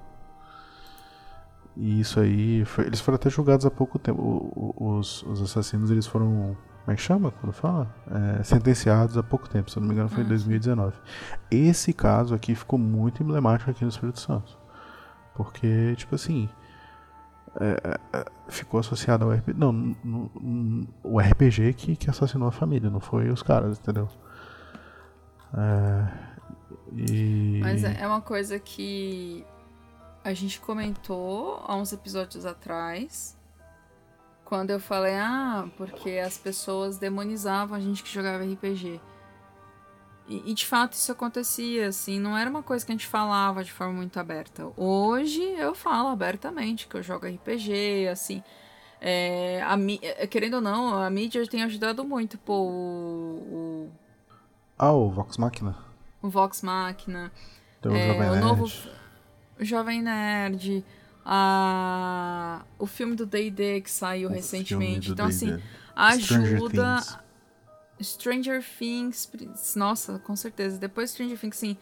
E 1.75 2.01
isso 2.01 2.19
aí, 2.19 2.65
foi, 2.65 2.85
eles 2.85 2.99
foram 2.99 3.15
até 3.15 3.29
julgados 3.29 3.65
há 3.65 3.71
pouco 3.71 3.97
tempo. 3.97 4.73
Os, 4.77 5.23
os 5.23 5.41
assassinos 5.41 5.89
eles 5.89 6.05
foram 6.05 6.55
como 6.89 6.93
é 6.93 6.95
que 6.95 7.01
chama 7.03 7.31
quando 7.31 7.53
fala? 7.53 7.87
É, 8.39 8.43
sentenciados 8.43 9.15
há 9.15 9.21
pouco 9.21 9.47
tempo, 9.47 9.69
se 9.69 9.77
eu 9.77 9.81
não 9.81 9.87
me 9.87 9.93
engano 9.93 10.09
foi 10.09 10.23
em 10.23 10.27
2019. 10.27 10.95
Ah, 10.97 11.37
Esse 11.51 11.93
caso 11.93 12.33
aqui 12.33 12.55
ficou 12.55 12.79
muito 12.79 13.21
emblemático 13.21 13.69
aqui 13.69 13.83
no 13.83 13.91
Espírito 13.91 14.19
Santo. 14.19 14.57
Porque, 15.35 15.93
tipo 15.95 16.15
assim, 16.15 16.49
é, 17.59 17.99
é, 18.11 18.25
ficou 18.47 18.79
associado 18.79 19.23
ao 19.23 19.31
RPG. 19.31 19.53
Não, 19.55 19.71
no, 19.71 20.31
no, 20.33 20.87
o 21.03 21.19
RPG 21.19 21.73
que, 21.73 21.95
que 21.95 22.09
assassinou 22.09 22.47
a 22.47 22.51
família, 22.51 22.89
não 22.89 22.99
foi 22.99 23.29
os 23.29 23.43
caras, 23.43 23.77
entendeu? 23.77 24.09
É, 25.53 26.07
e... 26.91 27.59
Mas 27.61 27.83
é, 27.83 28.01
é 28.01 28.07
uma 28.07 28.21
coisa 28.21 28.57
que 28.57 29.45
a 30.23 30.33
gente 30.33 30.59
comentou 30.59 31.63
há 31.67 31.75
uns 31.75 31.93
episódios 31.93 32.47
atrás 32.47 33.38
quando 34.49 34.71
eu 34.71 34.79
falei, 34.79 35.13
ah, 35.13 35.67
porque 35.77 36.17
as 36.17 36.35
pessoas 36.35 36.97
demonizavam 36.97 37.77
a 37.77 37.79
gente 37.79 38.01
que 38.01 38.11
jogava 38.11 38.43
RPG. 38.43 38.99
E, 40.27 40.51
e, 40.51 40.53
de 40.55 40.65
fato 40.65 40.93
isso 40.93 41.11
acontecia, 41.11 41.87
assim, 41.87 42.19
não 42.19 42.35
era 42.35 42.49
uma 42.49 42.63
coisa 42.63 42.83
que 42.83 42.91
a 42.91 42.95
gente 42.95 43.05
falava 43.05 43.63
de 43.63 43.71
forma 43.71 43.93
muito 43.93 44.19
aberta. 44.19 44.67
Hoje 44.75 45.43
eu 45.43 45.75
falo 45.75 46.09
abertamente 46.09 46.87
que 46.87 46.97
eu 46.97 47.03
jogo 47.03 47.27
RPG, 47.27 48.07
assim. 48.11 48.43
É, 48.99 49.61
a, 49.61 49.77
é, 50.01 50.25
querendo 50.25 50.55
ou 50.55 50.61
não, 50.61 50.99
a 50.99 51.07
mídia 51.11 51.45
tem 51.47 51.61
ajudado 51.61 52.03
muito, 52.03 52.35
pô, 52.39 52.53
o. 52.53 53.35
o 53.51 53.91
ah, 54.79 54.91
o 54.91 55.11
Vox 55.11 55.37
Machina. 55.37 55.77
O 56.23 56.29
Vox 56.29 56.63
Machina. 56.63 57.31
Então, 57.79 57.95
é, 57.95 58.09
o, 58.09 58.13
Jovem 58.13 58.29
o 58.31 58.35
novo. 58.35 58.65
O 59.59 59.63
Jovem 59.63 60.01
Nerd 60.01 60.83
a, 61.31 62.65
o 62.79 62.87
filme 62.87 63.15
do 63.15 63.23
D&D 63.23 63.81
que 63.81 63.91
saiu 63.91 64.29
o 64.29 64.31
recentemente. 64.33 65.11
Então, 65.11 65.27
assim, 65.27 65.61
ajuda... 65.95 66.97
Stranger 68.01 68.63
Things. 68.67 69.29
Stranger 69.29 69.29
Things, 69.29 69.75
nossa, 69.75 70.17
com 70.17 70.35
certeza. 70.35 70.79
Depois 70.79 71.11
Stranger 71.11 71.37
Things, 71.37 71.57
sim, 71.57 71.77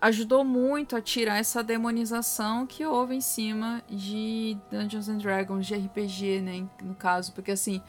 ajudou 0.00 0.44
muito 0.44 0.96
a 0.96 1.02
tirar 1.02 1.36
essa 1.36 1.62
demonização 1.62 2.66
que 2.66 2.86
houve 2.86 3.16
em 3.16 3.20
cima 3.20 3.82
de 3.86 4.56
Dungeons 4.70 5.10
and 5.10 5.18
Dragons, 5.18 5.66
de 5.66 5.74
RPG, 5.74 6.40
né, 6.40 6.66
no 6.82 6.94
caso, 6.94 7.32
porque 7.32 7.50
assim, 7.50 7.82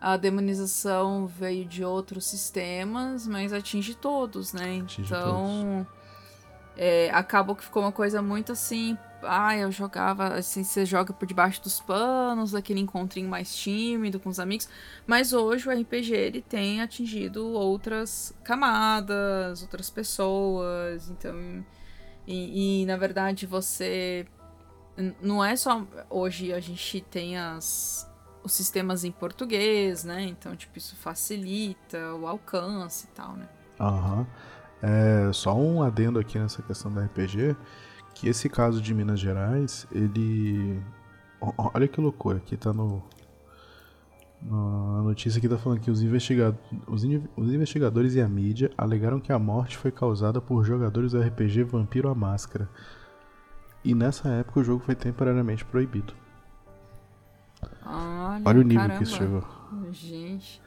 a 0.00 0.16
demonização 0.16 1.28
veio 1.28 1.64
de 1.64 1.84
outros 1.84 2.24
sistemas, 2.24 3.24
mas 3.26 3.52
atinge 3.52 3.94
todos, 3.94 4.52
né? 4.52 4.80
Atinge 4.80 5.12
então, 5.12 5.86
todos. 5.86 6.03
É, 6.76 7.10
acabou 7.12 7.54
que 7.54 7.64
ficou 7.64 7.82
uma 7.82 7.92
coisa 7.92 8.20
muito 8.20 8.52
assim, 8.52 8.98
ah, 9.22 9.56
eu 9.56 9.70
jogava, 9.70 10.34
assim, 10.34 10.64
você 10.64 10.84
joga 10.84 11.12
por 11.12 11.26
debaixo 11.26 11.62
dos 11.62 11.80
panos, 11.80 12.54
aquele 12.54 12.80
encontrinho 12.80 13.28
mais 13.28 13.54
tímido 13.54 14.18
com 14.20 14.28
os 14.28 14.40
amigos. 14.40 14.68
Mas 15.06 15.32
hoje 15.32 15.68
o 15.68 15.72
RPG 15.72 16.12
ele 16.12 16.42
tem 16.42 16.82
atingido 16.82 17.46
outras 17.46 18.34
camadas, 18.42 19.62
outras 19.62 19.88
pessoas. 19.90 21.08
Então, 21.10 21.64
e, 22.26 22.82
e 22.82 22.86
na 22.86 22.96
verdade 22.96 23.46
você 23.46 24.26
não 25.20 25.44
é 25.44 25.56
só 25.56 25.84
hoje 26.08 26.52
a 26.52 26.60
gente 26.60 27.00
tem 27.00 27.36
as 27.36 28.10
os 28.44 28.52
sistemas 28.52 29.04
em 29.04 29.10
português, 29.10 30.04
né? 30.04 30.22
Então, 30.22 30.54
tipo, 30.54 30.76
isso 30.76 30.94
facilita 30.96 32.14
o 32.14 32.26
alcance 32.26 33.06
e 33.06 33.14
tal, 33.14 33.32
né? 33.36 33.48
Aham. 33.80 34.18
Uhum. 34.18 34.26
É, 34.86 35.32
só 35.32 35.56
um 35.56 35.82
adendo 35.82 36.18
aqui 36.18 36.38
nessa 36.38 36.60
questão 36.60 36.92
da 36.92 37.02
RPG 37.02 37.56
que 38.14 38.28
esse 38.28 38.50
caso 38.50 38.82
de 38.82 38.92
Minas 38.94 39.18
Gerais, 39.18 39.86
ele. 39.90 40.78
Olha 41.40 41.88
que 41.88 41.98
loucura, 42.00 42.36
aqui 42.36 42.54
tá 42.54 42.70
no. 42.70 43.02
Na 44.42 45.00
notícia 45.00 45.40
que 45.40 45.48
tá 45.48 45.56
falando 45.56 45.80
que 45.80 45.90
os, 45.90 46.02
investigado... 46.02 46.58
os, 46.86 47.02
in... 47.02 47.22
os 47.34 47.50
investigadores 47.50 48.14
e 48.14 48.20
a 48.20 48.28
mídia 48.28 48.70
alegaram 48.76 49.18
que 49.18 49.32
a 49.32 49.38
morte 49.38 49.78
foi 49.78 49.90
causada 49.90 50.38
por 50.38 50.62
jogadores 50.64 51.12
do 51.12 51.20
RPG 51.20 51.62
Vampiro 51.62 52.10
à 52.10 52.14
Máscara. 52.14 52.68
E 53.82 53.94
nessa 53.94 54.28
época 54.28 54.60
o 54.60 54.64
jogo 54.64 54.84
foi 54.84 54.94
temporariamente 54.94 55.64
proibido. 55.64 56.12
Olha, 57.86 58.42
Olha 58.44 58.60
o 58.60 58.62
nível 58.62 58.82
caramba. 58.82 58.98
que 58.98 59.04
isso 59.04 59.16
chegou. 59.16 59.44
Gente. 59.90 60.60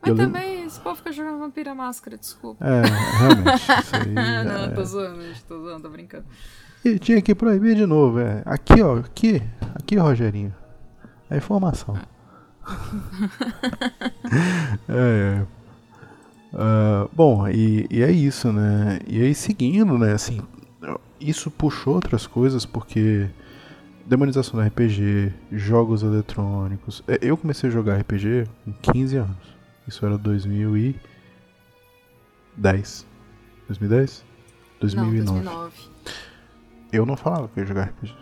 Mas 0.00 0.10
Eu 0.10 0.14
lembro- 0.14 0.32
também, 0.32 0.64
esse 0.64 0.78
povo 0.80 0.96
fica 0.96 1.12
jogando 1.12 1.38
Vampira 1.38 1.74
Máscara, 1.74 2.16
desculpa. 2.16 2.64
É, 2.64 2.82
realmente. 3.18 3.62
Isso 3.82 3.96
aí. 3.96 4.44
não, 4.44 4.64
é- 4.64 4.68
tô 4.68 4.84
zoando, 4.84 5.18
tô 5.48 5.58
zoando, 5.60 5.82
tô 5.82 5.88
brincando. 5.90 6.24
E 6.84 6.98
tinha 6.98 7.20
que 7.20 7.34
proibir 7.34 7.74
de 7.74 7.84
novo, 7.86 8.20
é. 8.20 8.42
Aqui, 8.46 8.80
ó, 8.80 8.98
aqui. 8.98 9.42
Aqui, 9.74 9.96
Rogerinho. 9.96 10.54
A 11.28 11.36
informação. 11.36 11.96
é, 14.88 15.42
é. 15.42 15.46
Ah, 16.54 17.08
bom, 17.12 17.46
e, 17.48 17.86
e 17.90 18.02
é 18.02 18.10
isso, 18.10 18.52
né? 18.52 19.00
E 19.06 19.20
aí 19.20 19.34
seguindo, 19.34 19.98
né, 19.98 20.12
assim, 20.12 20.40
isso 21.20 21.50
puxou 21.50 21.94
outras 21.96 22.26
coisas 22.26 22.64
porque 22.64 23.28
demonização 24.06 24.58
do 24.58 24.66
RPG, 24.66 25.32
jogos 25.52 26.02
eletrônicos. 26.02 27.02
É, 27.06 27.18
Eu 27.20 27.36
comecei 27.36 27.68
a 27.68 27.72
jogar 27.72 27.98
RPG 27.98 28.46
com 28.64 28.72
15 28.92 29.16
anos. 29.18 29.57
Isso 29.88 30.04
era 30.04 30.18
2010. 30.18 33.06
2010? 33.66 34.24
Não, 34.94 35.04
2009. 35.10 35.42
2009. 35.42 35.90
Eu 36.92 37.06
não 37.06 37.16
falava 37.16 37.48
que 37.48 37.58
ia 37.58 37.66
jogar 37.66 37.84
RPG. 37.84 38.14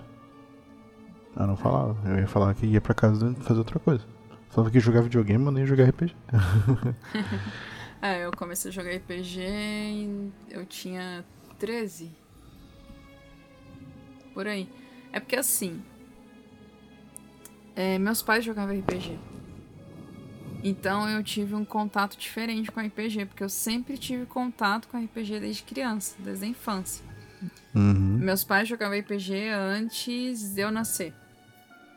Eu 1.36 1.46
não 1.46 1.56
falava. 1.56 1.96
Eu 2.08 2.18
ia 2.20 2.28
falar 2.28 2.54
que 2.54 2.64
ia 2.66 2.80
pra 2.80 2.94
casa 2.94 3.34
fazer 3.40 3.58
outra 3.58 3.78
coisa. 3.80 4.04
Falava 4.48 4.70
que 4.70 4.76
ia 4.78 4.80
jogar 4.80 5.02
videogame, 5.02 5.44
mas 5.44 5.54
nem 5.54 5.64
ia 5.64 5.68
jogar 5.68 5.88
RPG. 5.88 6.14
É, 8.02 8.26
eu 8.26 8.30
comecei 8.30 8.70
a 8.70 8.74
jogar 8.74 8.94
RPG 8.94 9.40
e 9.40 10.30
eu 10.50 10.66
tinha 10.66 11.24
13. 11.58 12.14
Por 14.34 14.46
aí. 14.46 14.68
É 15.10 15.18
porque 15.18 15.34
assim. 15.34 15.82
é, 17.74 17.98
meus 17.98 18.20
pais 18.22 18.44
jogavam 18.44 18.78
RPG. 18.78 19.18
Então 20.62 21.08
eu 21.08 21.22
tive 21.22 21.54
um 21.54 21.64
contato 21.64 22.16
diferente 22.16 22.70
com 22.70 22.80
RPG, 22.80 23.26
porque 23.26 23.44
eu 23.44 23.48
sempre 23.48 23.96
tive 23.96 24.26
contato 24.26 24.88
com 24.88 25.02
RPG 25.02 25.40
desde 25.40 25.62
criança, 25.62 26.16
desde 26.18 26.44
a 26.44 26.48
infância. 26.48 27.04
Uhum. 27.74 28.18
Meus 28.18 28.42
pais 28.42 28.68
jogavam 28.68 28.98
RPG 28.98 29.48
antes 29.50 30.54
de 30.54 30.60
eu 30.60 30.70
nascer. 30.70 31.12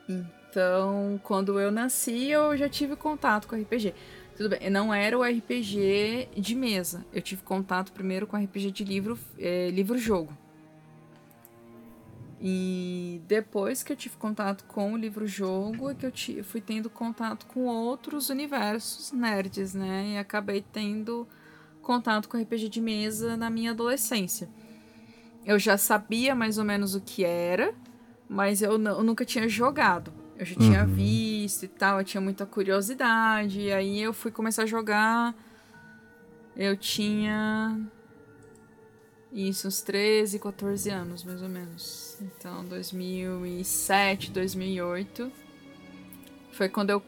Então, 0.08 1.20
quando 1.24 1.60
eu 1.60 1.72
nasci, 1.72 2.28
eu 2.30 2.58
já 2.58 2.68
tive 2.68 2.96
contato 2.96 3.48
com 3.48 3.56
RPG. 3.56 3.94
Tudo 4.36 4.50
bem, 4.50 4.70
não 4.70 4.94
era 4.94 5.18
o 5.18 5.24
RPG 5.24 6.30
de 6.36 6.56
mesa. 6.56 7.06
Eu 7.14 7.22
tive 7.22 7.44
contato 7.44 7.92
primeiro 7.92 8.26
com 8.26 8.38
RPG 8.38 8.72
de 8.72 8.84
livro, 8.84 9.18
eh, 9.38 9.70
livro-jogo. 9.70 10.36
E 12.42 13.22
depois 13.28 13.84
que 13.84 13.92
eu 13.92 13.98
tive 13.98 14.16
contato 14.16 14.64
com 14.66 14.94
o 14.94 14.98
livro-jogo, 14.98 15.90
é 15.90 15.94
que 15.96 16.06
eu 16.06 16.12
ti- 16.12 16.42
fui 16.42 16.62
tendo 16.62 16.90
contato 16.90 17.46
com 17.48 17.66
outros 17.66 18.30
universos 18.30 19.12
nerds, 19.12 19.74
né? 19.74 20.14
E 20.14 20.18
acabei 20.18 20.62
tendo 20.72 21.28
contato 21.82 22.30
com 22.30 22.38
RPG 22.38 22.70
de 22.70 22.80
mesa 22.80 23.36
na 23.36 23.50
minha 23.50 23.72
adolescência. 23.72 24.50
Eu 25.46 25.60
já 25.60 25.78
sabia 25.78 26.34
mais 26.34 26.58
ou 26.58 26.64
menos 26.64 26.96
o 26.96 27.02
que 27.02 27.26
era, 27.26 27.74
mas 28.30 28.62
eu, 28.62 28.74
eu 28.82 29.04
nunca 29.04 29.26
tinha 29.26 29.48
jogado. 29.50 30.14
Eu 30.38 30.46
já 30.46 30.56
tinha 30.56 30.84
Uhum. 30.86 30.94
visto 30.94 31.64
e 31.64 31.68
tal, 31.68 32.00
eu 32.00 32.06
tinha 32.06 32.22
muita 32.22 32.46
curiosidade. 32.46 33.60
E 33.60 33.72
aí 33.74 34.00
eu 34.02 34.14
fui 34.14 34.32
começar 34.32 34.64
a 34.64 34.66
jogar. 34.66 35.36
Eu 36.56 36.78
tinha. 36.78 37.80
Isso, 39.32 39.68
uns 39.68 39.82
13, 39.82 40.40
14 40.40 40.90
anos, 40.90 41.24
mais 41.24 41.42
ou 41.42 41.50
menos. 41.50 42.18
Então, 42.22 42.66
2007, 42.66 44.32
2008. 44.32 45.32
Foi 46.52 46.68
quando 46.68 46.90
eu, 46.90 47.02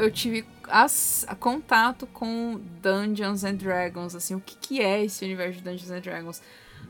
eu 0.00 0.10
tive 0.10 0.44
as- 0.68 1.26
contato 1.40 2.06
com 2.06 2.60
Dungeons 2.80 3.44
and 3.44 3.56
Dragons, 3.56 4.14
assim, 4.14 4.34
o 4.34 4.40
que, 4.40 4.56
que 4.56 4.80
é 4.80 5.04
esse 5.04 5.24
universo 5.24 5.58
de 5.58 5.64
Dungeons 5.64 5.90
and 5.90 6.00
Dragons. 6.00 6.42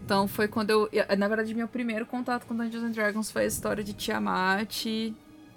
Então 0.04 0.28
foi 0.28 0.46
quando 0.46 0.70
eu. 0.70 0.90
Na 1.16 1.26
verdade, 1.26 1.54
meu 1.54 1.66
primeiro 1.66 2.04
contato 2.06 2.44
com 2.46 2.54
Dungeons 2.54 2.84
and 2.84 2.90
Dragons 2.92 3.30
foi 3.30 3.44
a 3.44 3.46
história 3.46 3.82
de 3.82 3.92
Tiamat 3.94 4.86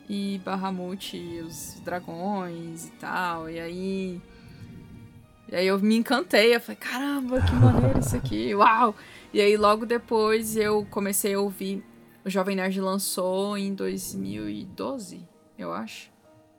e 0.10 0.42
Bahamut 0.44 1.16
os 1.46 1.80
dragões 1.84 2.86
e 2.88 2.92
tal. 2.92 3.50
E 3.50 3.60
aí. 3.60 4.22
E 5.52 5.56
aí 5.56 5.66
eu 5.66 5.80
me 5.80 5.96
encantei, 5.96 6.56
eu 6.56 6.62
falei, 6.62 6.76
caramba, 6.76 7.42
que 7.42 7.54
maneiro 7.54 7.98
isso 7.98 8.16
aqui, 8.16 8.54
uau! 8.54 8.96
E 9.34 9.42
aí 9.42 9.58
logo 9.58 9.84
depois 9.84 10.56
eu 10.56 10.86
comecei 10.92 11.34
a 11.34 11.40
ouvir. 11.40 11.84
O 12.24 12.30
Jovem 12.30 12.56
Nerd 12.56 12.80
lançou 12.80 13.58
em 13.58 13.74
2012, 13.74 15.28
eu 15.58 15.74
acho. 15.74 16.12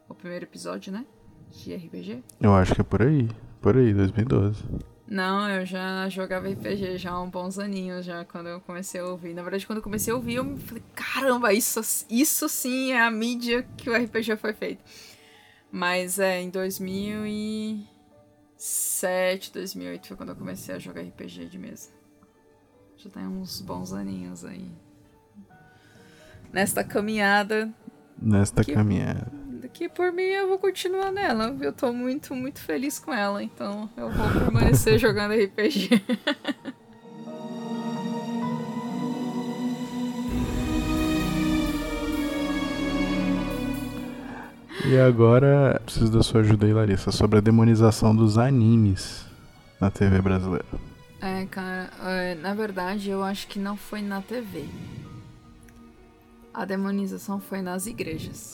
O 0.09 0.15
primeiro 0.15 0.45
episódio, 0.45 0.93
né? 0.93 1.07
De 1.51 1.73
RPG. 1.73 2.25
Eu 2.41 2.53
acho 2.53 2.75
que 2.75 2.81
é 2.81 2.85
por 2.85 3.01
aí. 3.03 3.29
Por 3.61 3.77
aí, 3.77 3.95
2012. 3.95 4.65
Não, 5.07 5.49
eu 5.49 5.65
já 5.65 6.09
jogava 6.09 6.49
RPG 6.49 6.99
já 6.99 7.13
há 7.13 7.23
uns 7.23 7.31
bons 7.31 7.59
aninhos, 7.61 8.05
já 8.05 8.25
quando 8.25 8.49
eu 8.49 8.61
comecei 8.61 9.01
a 9.01 9.05
ouvir. 9.05 9.35
Na 9.35 9.43
verdade, 9.43 9.67
quando 9.67 9.79
eu 9.79 9.83
comecei 9.83 10.13
a 10.13 10.17
ouvir, 10.17 10.35
eu 10.35 10.57
falei, 10.57 10.83
caramba, 10.95 11.53
isso, 11.53 11.81
isso 12.11 12.49
sim 12.49 12.93
é 12.93 13.01
a 13.01 13.11
mídia 13.11 13.65
que 13.77 13.89
o 13.89 13.95
RPG 13.95 14.37
foi 14.37 14.53
feito. 14.53 14.83
Mas 15.71 16.19
é, 16.19 16.41
em 16.41 16.51
2007, 18.61 19.53
2008 19.55 20.07
foi 20.09 20.17
quando 20.19 20.29
eu 20.29 20.37
comecei 20.37 20.75
a 20.75 20.79
jogar 20.79 21.01
RPG 21.01 21.47
de 21.47 21.59
mesa. 21.59 21.89
Já 22.99 23.09
tem 23.09 23.27
uns 23.27 23.63
bons 23.63 23.95
aninhos 23.95 24.45
aí. 24.45 24.71
Nesta 26.53 26.85
caminhada, 26.85 27.73
Nesta 28.21 28.63
Que- 28.63 28.75
caminhada. 28.75 29.33
que 29.73 29.89
por 29.89 30.13
mim 30.13 30.25
eu 30.25 30.47
vou 30.49 30.59
continuar 30.59 31.11
nela. 31.11 31.57
Eu 31.59 31.73
tô 31.73 31.91
muito, 31.91 32.35
muito 32.35 32.61
feliz 32.61 32.99
com 32.99 33.15
ela, 33.15 33.43
então 33.43 33.89
eu 33.97 34.11
vou 34.11 34.29
permanecer 34.31 34.99
jogando 35.01 35.33
RPG. 35.33 35.89
E 44.91 44.99
agora, 44.99 45.81
preciso 45.85 46.11
da 46.11 46.21
sua 46.21 46.41
ajuda 46.41 46.67
aí, 46.67 46.73
Larissa, 46.73 47.13
sobre 47.13 47.39
a 47.39 47.41
demonização 47.41 48.15
dos 48.15 48.37
animes 48.37 49.25
na 49.81 49.89
TV 49.89 50.21
brasileira. 50.21 50.67
É, 51.21 51.47
cara, 51.47 51.91
é, 52.03 52.35
na 52.35 52.53
verdade 52.55 53.09
eu 53.09 53.23
acho 53.23 53.47
que 53.47 53.61
não 53.61 53.77
foi 53.77 54.03
na 54.03 54.21
TV. 54.21 54.65
A 56.53 56.65
demonização 56.65 57.39
foi 57.39 57.63
nas 57.63 57.87
igrejas. 57.87 58.53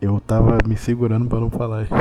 Eu 0.00 0.18
tava 0.18 0.58
me 0.66 0.76
segurando 0.76 1.28
pra 1.28 1.38
não 1.38 1.50
falar. 1.50 1.86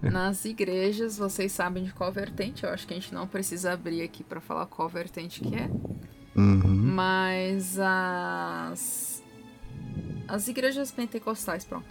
Nas 0.00 0.44
igrejas, 0.44 1.18
vocês 1.18 1.50
sabem 1.50 1.82
de 1.82 1.92
qual 1.92 2.12
vertente. 2.12 2.62
Eu 2.62 2.70
acho 2.70 2.86
que 2.86 2.94
a 2.94 2.96
gente 2.96 3.12
não 3.12 3.26
precisa 3.26 3.72
abrir 3.72 4.02
aqui 4.02 4.22
pra 4.22 4.40
falar 4.40 4.66
qual 4.66 4.88
vertente 4.88 5.40
que 5.40 5.56
é. 5.56 5.68
Uhum. 6.36 6.92
Mas 6.94 7.80
as. 7.80 9.13
As 10.28 10.48
igrejas 10.48 10.90
pentecostais, 10.90 11.64
pronto. 11.64 11.86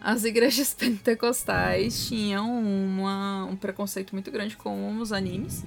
As 0.00 0.24
igrejas 0.24 0.72
pentecostais 0.74 2.06
tinham 2.08 2.50
uma, 2.50 3.44
um 3.46 3.56
preconceito 3.56 4.12
muito 4.12 4.30
grande 4.30 4.56
com 4.56 4.98
os 4.98 5.12
animes. 5.12 5.64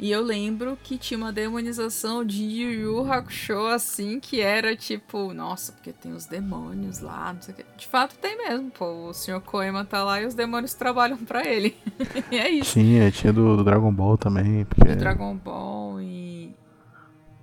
E 0.00 0.12
eu 0.12 0.22
lembro 0.22 0.78
que 0.80 0.96
tinha 0.96 1.18
uma 1.18 1.32
demonização 1.32 2.24
de 2.24 2.44
Yu 2.44 2.70
Yu 2.70 3.12
Hakusho, 3.12 3.66
assim, 3.66 4.20
que 4.20 4.40
era 4.40 4.76
tipo, 4.76 5.34
nossa, 5.34 5.72
porque 5.72 5.92
tem 5.92 6.12
os 6.12 6.24
demônios 6.24 7.00
lá, 7.00 7.32
não 7.32 7.42
sei 7.42 7.52
o 7.52 7.56
que. 7.56 7.64
De 7.76 7.86
fato 7.88 8.16
tem 8.16 8.38
mesmo, 8.38 8.70
pô. 8.70 9.08
O 9.08 9.12
Sr. 9.12 9.40
Koema 9.40 9.84
tá 9.84 10.04
lá 10.04 10.22
e 10.22 10.26
os 10.26 10.34
demônios 10.34 10.72
trabalham 10.72 11.18
pra 11.18 11.44
ele. 11.44 11.76
e 12.30 12.38
é 12.38 12.48
isso 12.48 12.74
Tinha, 12.74 13.10
tinha 13.10 13.32
do, 13.32 13.56
do 13.56 13.64
Dragon 13.64 13.92
Ball 13.92 14.16
também. 14.16 14.64
Porque... 14.66 14.88
de 14.88 14.96
Dragon 14.96 15.34
Ball 15.34 16.00
e. 16.00 16.54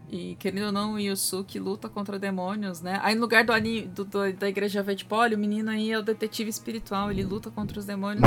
E 0.09 0.35
querendo 0.35 0.67
ou 0.67 0.71
não, 0.71 0.93
o 0.93 0.99
Yusuke 0.99 1.57
luta 1.59 1.89
contra 1.89 2.19
demônios, 2.19 2.79
né? 2.79 2.99
Aí 3.01 3.15
no 3.15 3.21
lugar 3.21 3.43
do, 3.43 3.51
anime, 3.51 3.87
do, 3.87 4.05
do- 4.05 4.31
da 4.33 4.47
igreja 4.47 4.83
verde 4.83 5.05
olha, 5.09 5.35
o 5.35 5.39
menino 5.39 5.69
aí 5.71 5.91
é 5.91 5.97
o 5.97 6.03
detetive 6.03 6.49
espiritual, 6.49 7.09
ele 7.09 7.23
luta 7.23 7.49
contra 7.49 7.79
os 7.79 7.85
demônios. 7.85 8.23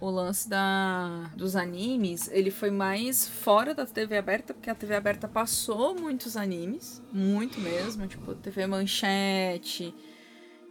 o 0.00 0.08
lance 0.10 0.48
da, 0.48 1.30
dos 1.36 1.56
animes, 1.56 2.28
ele 2.32 2.50
foi 2.50 2.70
mais 2.70 3.26
fora 3.28 3.74
da 3.74 3.84
TV 3.84 4.16
aberta, 4.16 4.54
porque 4.54 4.70
a 4.70 4.74
TV 4.74 4.94
aberta 4.94 5.26
passou 5.26 5.94
muitos 5.98 6.36
animes, 6.36 7.02
muito 7.12 7.60
mesmo, 7.60 8.06
tipo 8.06 8.34
TV 8.34 8.66
Manchete. 8.66 9.94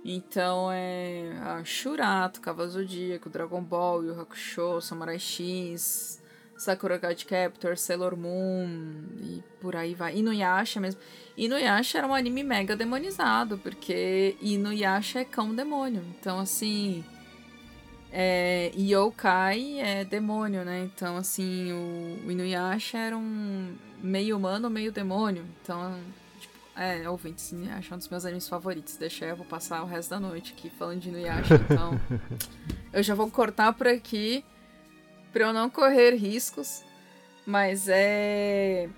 Então 0.03 0.69
é 0.71 1.37
a 1.43 1.63
Shurato, 1.63 2.41
Cavalo 2.41 2.69
Zodíaco, 2.69 3.29
Dragon 3.29 3.61
Ball, 3.61 4.03
Yu 4.05 4.19
Hakusho, 4.19 4.81
Samurai 4.81 5.19
X, 5.19 6.20
Sakura 6.61 6.99
Card 6.99 7.25
Captor, 7.25 7.75
Sailor 7.75 8.15
Moon 8.15 8.67
e 9.19 9.43
por 9.59 9.75
aí 9.75 9.95
vai. 9.95 10.15
Inuyasha 10.17 10.79
mesmo. 10.79 11.01
Inuyasha 11.35 11.97
era 11.97 12.05
um 12.05 12.13
anime 12.13 12.43
mega 12.43 12.75
demonizado, 12.75 13.57
porque 13.57 14.37
Inuyasha 14.39 15.21
é 15.21 15.25
cão 15.25 15.55
demônio. 15.55 16.03
Então, 16.19 16.39
assim. 16.39 17.03
É, 18.11 18.71
yokai 18.77 19.79
é 19.79 20.05
demônio, 20.05 20.63
né? 20.63 20.83
Então, 20.93 21.17
assim, 21.17 21.71
o, 21.71 22.27
o 22.27 22.31
Inuyasha 22.31 22.99
era 22.99 23.17
um 23.17 23.73
meio 23.99 24.37
humano, 24.37 24.69
meio 24.69 24.91
demônio. 24.91 25.43
Então, 25.63 25.99
tipo, 26.39 26.53
É, 26.75 27.09
ouvintes, 27.09 27.51
Inuyasha 27.51 27.91
é 27.91 27.95
um 27.95 27.97
dos 27.97 28.07
meus 28.07 28.23
animes 28.23 28.47
favoritos. 28.47 28.97
Deixa 28.97 29.25
eu 29.25 29.35
vou 29.35 29.47
passar 29.47 29.81
o 29.81 29.87
resto 29.87 30.11
da 30.11 30.19
noite 30.19 30.53
aqui 30.55 30.69
falando 30.69 30.99
de 30.99 31.09
Inuyasha, 31.09 31.55
então. 31.55 31.99
eu 32.93 33.01
já 33.01 33.15
vou 33.15 33.31
cortar 33.31 33.73
por 33.73 33.87
aqui 33.87 34.45
pra 35.31 35.45
eu 35.45 35.53
não 35.53 35.69
correr 35.69 36.15
riscos. 36.15 36.83
Mas 37.45 37.87
é. 37.87 38.89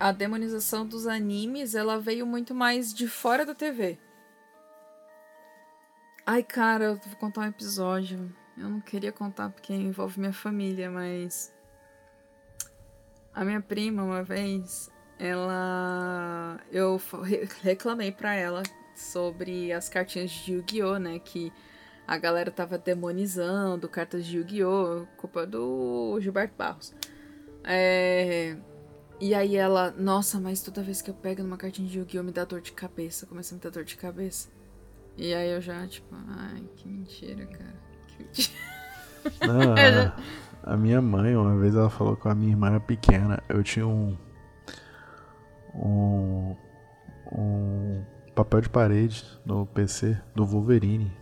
A 0.00 0.12
demonização 0.12 0.86
dos 0.86 1.06
animes, 1.06 1.74
ela 1.74 1.98
veio 1.98 2.24
muito 2.24 2.54
mais 2.54 2.94
de 2.94 3.08
fora 3.08 3.44
da 3.44 3.54
TV. 3.54 3.98
Ai, 6.24 6.42
cara, 6.42 6.84
eu 6.84 6.96
vou 6.96 7.16
contar 7.16 7.40
um 7.40 7.48
episódio. 7.48 8.32
Eu 8.56 8.68
não 8.68 8.80
queria 8.80 9.10
contar 9.10 9.50
porque 9.50 9.72
envolve 9.72 10.20
minha 10.20 10.32
família, 10.32 10.90
mas. 10.90 11.52
A 13.34 13.44
minha 13.44 13.60
prima, 13.60 14.02
uma 14.02 14.22
vez, 14.22 14.90
ela. 15.18 16.60
Eu 16.70 17.00
reclamei 17.62 18.12
pra 18.12 18.34
ela 18.34 18.62
sobre 18.94 19.72
as 19.72 19.88
cartinhas 19.88 20.30
de 20.30 20.54
Yu-Gi-Oh!, 20.54 20.98
né? 20.98 21.18
Que 21.18 21.52
a 22.08 22.16
galera 22.16 22.50
tava 22.50 22.78
demonizando 22.78 23.86
cartas 23.86 24.24
de 24.24 24.38
Yu-Gi-Oh! 24.38 25.06
Culpa 25.18 25.46
do 25.46 26.18
Gilberto 26.22 26.54
Barros. 26.56 26.94
É. 27.62 28.56
E 29.20 29.34
aí 29.34 29.56
ela, 29.56 29.90
nossa, 29.90 30.40
mas 30.40 30.62
toda 30.62 30.82
vez 30.82 31.02
que 31.02 31.10
eu 31.10 31.14
pego 31.14 31.42
numa 31.42 31.58
cartinha 31.58 31.86
de 31.86 31.98
Yu-Gi-Oh! 31.98 32.22
me 32.22 32.32
dá 32.32 32.46
dor 32.46 32.62
de 32.62 32.72
cabeça. 32.72 33.26
Começa 33.26 33.54
a 33.54 33.56
me 33.56 33.60
dar 33.60 33.68
dor 33.68 33.84
de 33.84 33.94
cabeça. 33.94 34.48
E 35.18 35.34
aí 35.34 35.50
eu 35.50 35.60
já, 35.60 35.86
tipo, 35.86 36.16
ai, 36.28 36.64
que 36.76 36.88
mentira, 36.88 37.44
cara. 37.44 37.74
Que 38.06 38.22
mentira. 38.22 38.56
Não, 39.46 39.74
a, 40.64 40.72
a, 40.72 40.76
minha 40.78 41.02
mãe, 41.02 41.36
uma 41.36 41.58
vez 41.58 41.74
ela 41.74 41.90
falou 41.90 42.16
que 42.16 42.26
a 42.26 42.34
minha 42.34 42.52
irmã 42.52 42.68
era 42.68 42.80
pequena. 42.80 43.42
Eu 43.50 43.62
tinha 43.62 43.86
um. 43.86 44.16
Um. 45.74 46.56
Um 47.30 48.02
papel 48.34 48.62
de 48.62 48.70
parede 48.70 49.22
no 49.44 49.66
PC 49.66 50.18
do 50.34 50.46
Wolverine. 50.46 51.12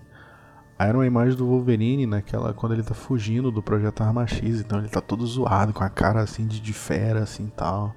Aí 0.79 0.89
era 0.89 0.99
uma 0.99 1.07
imagem 1.07 1.37
do 1.37 1.47
Wolverine 1.47 2.07
naquela. 2.07 2.53
quando 2.53 2.73
ele 2.73 2.83
tá 2.83 2.95
fugindo 2.95 3.51
do 3.51 3.63
projeto 3.63 4.03
Arma 4.03 4.27
X, 4.27 4.61
então 4.61 4.79
ele 4.79 4.89
tá 4.89 5.01
todo 5.01 5.27
zoado, 5.27 5.73
com 5.73 5.83
a 5.83 5.89
cara 5.89 6.21
assim 6.21 6.47
de, 6.47 6.61
de 6.61 6.73
fera, 6.73 7.23
assim 7.23 7.51
tal. 7.57 7.95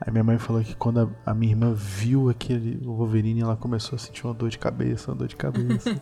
Aí 0.00 0.12
minha 0.12 0.22
mãe 0.22 0.38
falou 0.38 0.62
que 0.62 0.76
quando 0.76 1.00
a, 1.00 1.30
a, 1.30 1.34
minha 1.34 1.52
irmã 1.52 1.72
viu 1.72 2.28
aquele 2.28 2.76
Wolverine, 2.84 3.40
ela 3.40 3.56
começou 3.56 3.96
a 3.96 3.98
sentir 3.98 4.26
uma 4.26 4.34
dor 4.34 4.50
de 4.50 4.58
cabeça, 4.58 5.10
uma 5.10 5.16
dor 5.16 5.28
de 5.28 5.36
cabeça. 5.36 5.90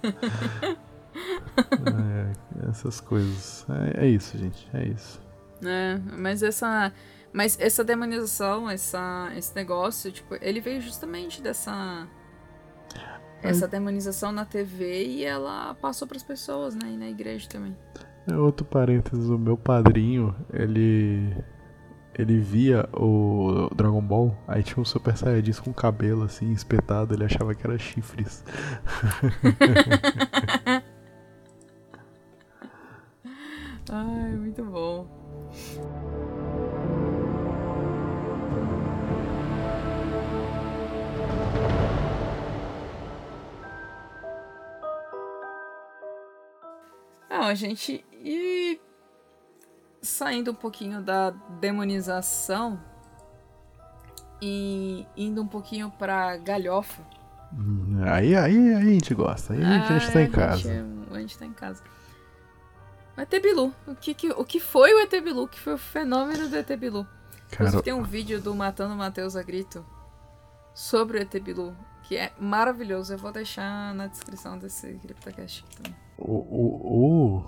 é, 1.87 2.69
essas 2.69 3.01
coisas. 3.01 3.65
É, 3.97 4.07
é, 4.07 4.09
isso, 4.09 4.37
gente. 4.37 4.69
É 4.75 4.89
isso. 4.89 5.21
É, 5.65 5.99
mas 6.19 6.43
essa. 6.43 6.93
Mas 7.33 7.59
essa 7.59 7.83
demonização, 7.83 8.69
essa, 8.69 9.33
esse 9.37 9.55
negócio, 9.57 10.13
tipo, 10.13 10.35
ele 10.43 10.61
veio 10.61 10.83
justamente 10.83 11.41
dessa. 11.41 12.07
Essa 13.43 13.67
demonização 13.67 14.33
na 14.33 14.45
TV 14.45 15.05
e 15.05 15.25
ela 15.25 15.75
passou 15.75 16.07
para 16.07 16.17
as 16.17 16.23
pessoas, 16.23 16.75
né? 16.75 16.93
E 16.93 16.97
na 16.97 17.09
igreja 17.09 17.49
também. 17.49 17.77
É 18.27 18.37
outro 18.37 18.65
parênteses, 18.65 19.29
o 19.29 19.37
meu 19.37 19.57
padrinho, 19.57 20.35
ele 20.53 21.35
ele 22.15 22.39
via 22.39 22.89
o 22.93 23.69
Dragon 23.75 24.03
Ball, 24.03 24.37
aí 24.47 24.63
tinha 24.63 24.81
um 24.81 24.85
Super 24.85 25.17
Saiyajin 25.17 25.53
com 25.65 25.73
cabelo 25.73 26.25
assim, 26.25 26.53
espetado, 26.53 27.15
ele 27.15 27.25
achava 27.25 27.55
que 27.55 27.67
era 27.67 27.79
chifres. 27.79 28.45
Ai, 33.91 34.37
muito 34.37 34.63
bom. 34.65 34.72
A 47.43 47.55
gente. 47.55 48.05
E 48.13 48.81
saindo 50.01 50.51
um 50.51 50.55
pouquinho 50.55 51.01
da 51.01 51.31
demonização 51.61 52.81
e 54.41 55.07
indo 55.17 55.41
um 55.41 55.47
pouquinho 55.47 55.91
pra 55.91 56.37
galhofa. 56.37 57.03
Hum, 57.53 58.03
aí, 58.05 58.35
aí, 58.35 58.75
aí 58.75 58.75
a 58.75 58.81
gente 58.81 59.15
gosta. 59.15 59.53
Aí 59.53 59.63
a 59.63 59.99
gente 59.99 60.13
tá 60.13 60.23
em 60.23 60.31
casa. 60.31 60.63
Gente, 60.63 61.15
a 61.15 61.19
gente 61.21 61.39
tá 61.39 61.47
em 61.47 61.53
casa. 61.53 61.83
O 63.17 63.21
ET 63.21 63.31
Bilu. 63.43 63.73
O 63.87 63.95
que, 63.95 64.15
que, 64.15 64.31
o 64.31 64.45
que 64.45 64.59
foi 64.59 64.93
o 64.95 65.01
ET 65.01 65.11
Bilu? 65.11 65.45
O 65.45 65.49
que 65.49 65.61
foi 65.61 65.75
o 65.75 65.79
fenômeno 65.79 66.49
do 66.49 66.57
ET 66.57 66.77
Bilu? 66.77 67.07
Cara... 67.51 67.83
tem 67.83 67.93
um 67.93 68.03
vídeo 68.03 68.41
do 68.41 68.55
Matando 68.55 68.97
Matheus 68.97 69.37
a 69.37 69.43
Grito 69.43 69.85
sobre 70.75 71.19
o 71.19 71.21
ET 71.21 71.33
Bilu, 71.41 71.77
que 72.03 72.17
é 72.17 72.33
maravilhoso. 72.41 73.13
Eu 73.13 73.19
vou 73.19 73.31
deixar 73.31 73.95
na 73.95 74.07
descrição 74.07 74.59
desse 74.59 74.95
CryptoCast 74.95 75.65
também. 75.77 75.95
O, 76.25 76.35
o, 76.35 77.43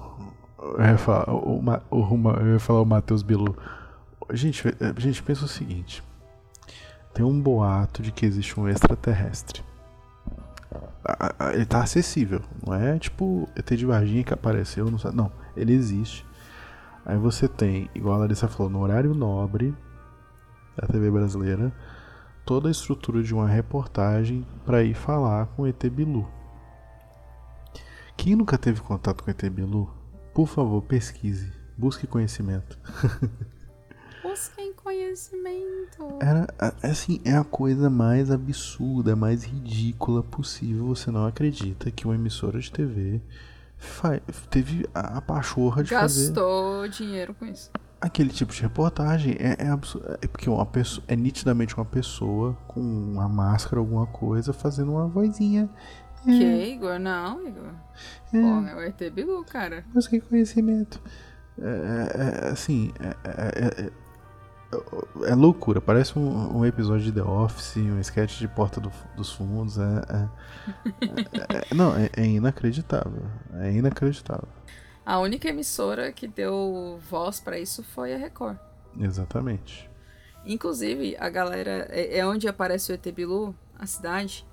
o, 0.58 0.74
eu 0.78 0.84
ia 0.84 0.98
falar 0.98 1.32
o, 1.32 1.62
o, 1.90 2.82
o 2.82 2.84
Matheus 2.84 3.22
Bilu. 3.22 3.56
Gente, 4.32 4.64
gente 4.98 5.22
pensa 5.22 5.44
o 5.44 5.48
seguinte: 5.48 6.02
tem 7.12 7.24
um 7.24 7.40
boato 7.40 8.02
de 8.02 8.10
que 8.10 8.26
existe 8.26 8.58
um 8.58 8.68
extraterrestre. 8.68 9.62
Ele 11.52 11.64
tá 11.64 11.82
acessível, 11.82 12.40
não 12.66 12.74
é 12.74 12.98
tipo 12.98 13.48
ET 13.54 13.70
de 13.70 13.86
Varginha 13.86 14.24
que 14.24 14.34
apareceu, 14.34 14.90
não, 14.90 14.98
sabe, 14.98 15.16
não, 15.16 15.30
ele 15.56 15.72
existe. 15.72 16.26
Aí 17.04 17.16
você 17.16 17.46
tem, 17.46 17.88
igual 17.94 18.16
a 18.16 18.18
Larissa 18.20 18.48
falou, 18.48 18.72
no 18.72 18.80
horário 18.80 19.14
nobre 19.14 19.74
da 20.74 20.88
TV 20.88 21.10
brasileira, 21.10 21.72
toda 22.44 22.68
a 22.68 22.70
estrutura 22.70 23.22
de 23.22 23.32
uma 23.32 23.46
reportagem 23.46 24.44
para 24.64 24.82
ir 24.82 24.94
falar 24.94 25.46
com 25.48 25.66
ET 25.66 25.84
Bilu. 25.90 26.26
Quem 28.16 28.34
nunca 28.36 28.56
teve 28.56 28.80
contato 28.80 29.22
com 29.22 29.30
o 29.30 29.32
ET 29.32 29.42
Bilu 29.50 30.04
por 30.34 30.48
favor, 30.48 30.82
pesquise. 30.82 31.52
Busque 31.78 32.08
conhecimento. 32.08 32.76
Busquem 34.20 34.72
conhecimento. 34.72 36.18
Era, 36.20 36.48
assim, 36.82 37.20
é 37.24 37.36
a 37.36 37.44
coisa 37.44 37.88
mais 37.88 38.32
absurda, 38.32 39.14
mais 39.14 39.44
ridícula 39.44 40.24
possível. 40.24 40.86
Você 40.88 41.08
não 41.12 41.24
acredita 41.24 41.88
que 41.92 42.04
uma 42.04 42.16
emissora 42.16 42.58
de 42.58 42.72
TV 42.72 43.20
teve 44.50 44.88
a, 44.92 45.20
pachorra 45.20 45.84
de 45.84 45.90
Gastou 45.90 46.08
fazer... 46.08 46.26
Gastou 46.32 46.88
dinheiro 46.88 47.34
com 47.34 47.44
isso. 47.44 47.70
Aquele 48.00 48.30
tipo 48.30 48.52
de 48.52 48.60
reportagem 48.60 49.36
é, 49.38 49.66
é 49.66 49.68
absurdo. 49.68 50.18
É 50.20 50.26
porque 50.26 50.50
uma 50.50 50.66
pessoa, 50.66 51.04
é 51.06 51.14
nitidamente 51.14 51.76
uma 51.76 51.84
pessoa 51.84 52.54
com 52.66 52.80
uma 52.80 53.28
máscara, 53.28 53.78
alguma 53.78 54.06
coisa, 54.06 54.52
fazendo 54.52 54.92
uma 54.92 55.06
vozinha 55.06 55.70
que, 56.24 56.44
é. 56.44 56.68
Igor? 56.68 56.98
Não, 56.98 57.46
Igor. 57.46 57.70
É. 58.32 58.40
Pô, 58.40 58.66
é 58.66 58.74
o 58.74 58.80
ET 58.80 59.10
Bilu, 59.12 59.44
cara. 59.44 59.84
Mas 59.94 60.08
que 60.08 60.20
conhecimento. 60.20 61.00
É, 61.60 61.64
é, 61.64 62.46
é 62.46 62.50
assim, 62.50 62.92
é, 63.00 63.90
é, 65.30 65.34
loucura. 65.34 65.80
Parece 65.80 66.18
um, 66.18 66.58
um, 66.58 66.66
episódio 66.66 67.04
de 67.04 67.12
The 67.12 67.22
Office, 67.22 67.76
um 67.76 68.00
sketch 68.00 68.38
de 68.38 68.48
Porta 68.48 68.80
do, 68.80 68.90
dos 69.16 69.32
Fundos. 69.32 69.76
não, 71.74 71.94
é, 71.96 72.26
inacreditável. 72.26 73.22
É 73.60 73.72
inacreditável. 73.72 74.48
A 75.06 75.18
única 75.18 75.48
emissora 75.48 76.10
que 76.12 76.26
deu 76.26 76.98
voz 77.10 77.38
para 77.38 77.58
isso 77.58 77.84
foi 77.84 78.14
a 78.14 78.16
Record. 78.16 78.56
Exatamente. 78.98 79.88
Inclusive, 80.46 81.16
a 81.18 81.28
galera. 81.28 81.88
É, 81.90 82.24
onde 82.26 82.48
aparece 82.48 82.92
o 82.92 82.94
ET 82.94 83.06
Bilu, 83.12 83.54
a 83.78 83.86
cidade 83.86 84.46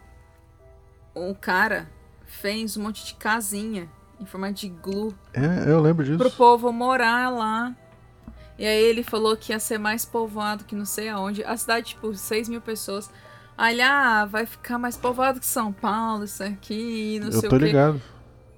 um 1.15 1.33
cara 1.33 1.89
fez 2.25 2.77
um 2.77 2.83
monte 2.83 3.05
de 3.05 3.13
casinha 3.15 3.89
em 4.19 4.25
forma 4.25 4.51
de 4.51 4.69
glue. 4.69 5.13
É, 5.33 5.69
eu 5.69 5.81
lembro 5.81 6.05
disso. 6.05 6.17
Pro 6.17 6.31
povo 6.31 6.71
morar 6.71 7.29
lá. 7.29 7.75
E 8.57 8.65
aí 8.65 8.83
ele 8.83 9.03
falou 9.03 9.35
que 9.35 9.51
ia 9.51 9.59
ser 9.59 9.79
mais 9.79 10.05
povoado 10.05 10.63
que 10.63 10.75
não 10.75 10.85
sei 10.85 11.09
aonde. 11.09 11.43
A 11.43 11.57
cidade, 11.57 11.87
tipo, 11.87 12.13
6 12.13 12.47
mil 12.47 12.61
pessoas. 12.61 13.09
Aí, 13.57 13.81
ah, 13.81 14.25
vai 14.25 14.45
ficar 14.45 14.77
mais 14.77 14.95
povoado 14.95 15.39
que 15.39 15.45
São 15.45 15.73
Paulo, 15.73 16.23
isso 16.23 16.43
aqui, 16.43 17.19
não 17.19 17.27
eu 17.27 17.33
sei 17.33 17.39
o 17.39 17.41
quê. 17.41 17.47
Eu 17.47 17.49
tô 17.49 17.57
ligado. 17.57 18.01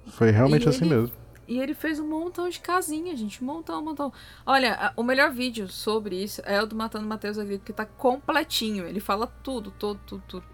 Foi 0.08 0.30
realmente 0.30 0.66
e 0.66 0.68
assim 0.68 0.84
ele, 0.84 0.94
mesmo. 0.94 1.16
E 1.48 1.58
ele 1.58 1.74
fez 1.74 1.98
um 1.98 2.06
montão 2.06 2.48
de 2.48 2.60
casinha, 2.60 3.16
gente. 3.16 3.42
Um 3.42 3.46
montão, 3.46 3.80
um 3.80 3.84
montão. 3.84 4.12
Olha, 4.46 4.92
o 4.96 5.02
melhor 5.02 5.30
vídeo 5.30 5.68
sobre 5.68 6.22
isso 6.22 6.42
é 6.44 6.62
o 6.62 6.66
do 6.66 6.76
Matando 6.76 7.06
Matheus 7.06 7.38
Agrito, 7.38 7.64
que 7.64 7.72
tá 7.72 7.84
completinho. 7.84 8.86
Ele 8.86 9.00
fala 9.00 9.26
tudo, 9.26 9.70
tudo, 9.70 10.00
tudo, 10.06 10.22
tudo. 10.28 10.53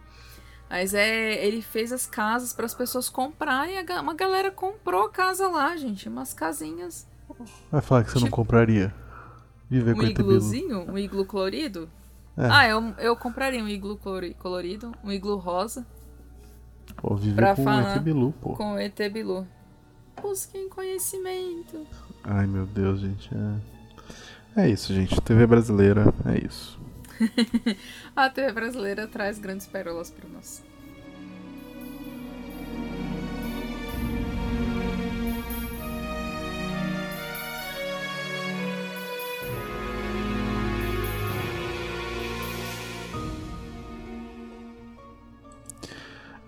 Mas 0.70 0.94
é, 0.94 1.44
ele 1.44 1.60
fez 1.60 1.92
as 1.92 2.06
casas 2.06 2.52
para 2.52 2.64
as 2.64 2.74
pessoas 2.74 3.08
comprarem. 3.08 3.74
Uma 4.00 4.14
galera 4.14 4.52
comprou 4.52 5.08
casa 5.08 5.48
lá, 5.48 5.76
gente. 5.76 6.08
Umas 6.08 6.32
casinhas. 6.32 7.08
Vai 7.72 7.80
falar 7.80 8.04
que 8.04 8.12
você 8.12 8.20
não 8.20 8.30
compraria? 8.30 8.94
Viver 9.68 9.94
um 9.94 9.98
com 9.98 10.04
igluzinho? 10.04 10.88
Um 10.88 10.96
iglu 10.96 11.24
colorido? 11.26 11.88
É. 12.36 12.46
Ah, 12.48 12.68
eu, 12.68 12.94
eu 12.98 13.16
compraria 13.16 13.62
um 13.62 13.68
iglu 13.68 13.98
colorido, 14.38 14.94
um 15.04 15.10
iglu 15.10 15.36
rosa. 15.36 15.84
Pô, 16.96 17.14
viver 17.16 17.54
com 17.56 17.64
o 17.64 17.80
ET 17.80 18.00
Bilu, 18.00 18.34
pô. 18.40 18.54
Com 18.54 18.72
o 18.74 18.78
ET 18.78 18.98
Bilu. 19.12 19.46
Busquem 20.22 20.68
conhecimento. 20.68 21.86
Ai, 22.24 22.46
meu 22.46 22.66
Deus, 22.66 23.00
gente. 23.00 23.30
É, 24.56 24.62
é 24.62 24.68
isso, 24.70 24.94
gente. 24.94 25.20
TV 25.20 25.46
brasileira, 25.46 26.12
é 26.26 26.44
isso. 26.46 26.80
a 28.16 28.28
TV 28.30 28.52
brasileira 28.52 29.06
traz 29.06 29.38
grandes 29.38 29.66
pérolas 29.66 30.10
para 30.10 30.28
nós. 30.28 30.62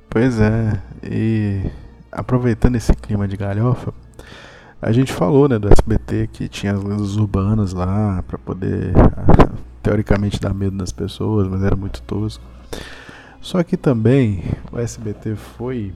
Pois 0.08 0.38
é, 0.38 0.82
e 1.02 1.62
aproveitando 2.10 2.76
esse 2.76 2.94
clima 2.94 3.26
de 3.26 3.34
galhofa, 3.34 3.94
a 4.80 4.92
gente 4.92 5.10
falou, 5.10 5.48
né, 5.48 5.58
do 5.58 5.68
SBT 5.72 6.28
que 6.30 6.48
tinha 6.48 6.74
as 6.74 6.82
lendas 6.82 7.16
urbanas 7.16 7.72
lá 7.72 8.22
para 8.28 8.36
poder 8.36 8.92
teoricamente 9.82 10.40
dar 10.40 10.54
medo 10.54 10.76
nas 10.76 10.92
pessoas, 10.92 11.48
mas 11.48 11.62
era 11.62 11.76
muito 11.76 12.00
tosco. 12.02 12.44
Só 13.40 13.62
que 13.62 13.76
também 13.76 14.44
o 14.70 14.78
SBT 14.78 15.34
foi 15.34 15.92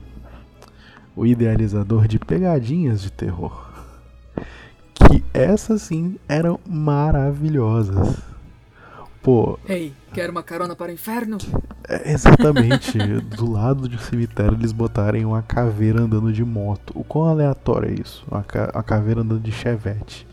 o 1.15 1.25
idealizador 1.25 2.07
de 2.07 2.19
pegadinhas 2.19 3.01
de 3.01 3.11
terror. 3.11 3.67
Que 4.93 5.23
essas 5.33 5.81
sim 5.81 6.17
eram 6.27 6.59
maravilhosas. 6.67 8.17
Pô. 9.23 9.57
Ei, 9.67 9.93
quer 10.13 10.29
uma 10.29 10.43
carona 10.43 10.75
para 10.75 10.91
o 10.91 10.93
inferno? 10.93 11.37
É, 11.87 12.11
exatamente. 12.11 12.97
do 13.35 13.51
lado 13.51 13.89
de 13.89 13.95
um 13.95 13.99
cemitério 13.99 14.53
eles 14.53 14.71
botarem 14.71 15.25
uma 15.25 15.41
caveira 15.41 16.01
andando 16.01 16.31
de 16.31 16.45
moto. 16.45 16.91
O 16.95 17.03
quão 17.03 17.25
aleatório 17.25 17.89
é 17.89 18.01
isso? 18.01 18.25
Uma, 18.29 18.43
ca 18.43 18.67
caveira 18.83 19.21
andando 19.21 19.41
de 19.41 19.51
chevette. 19.51 20.27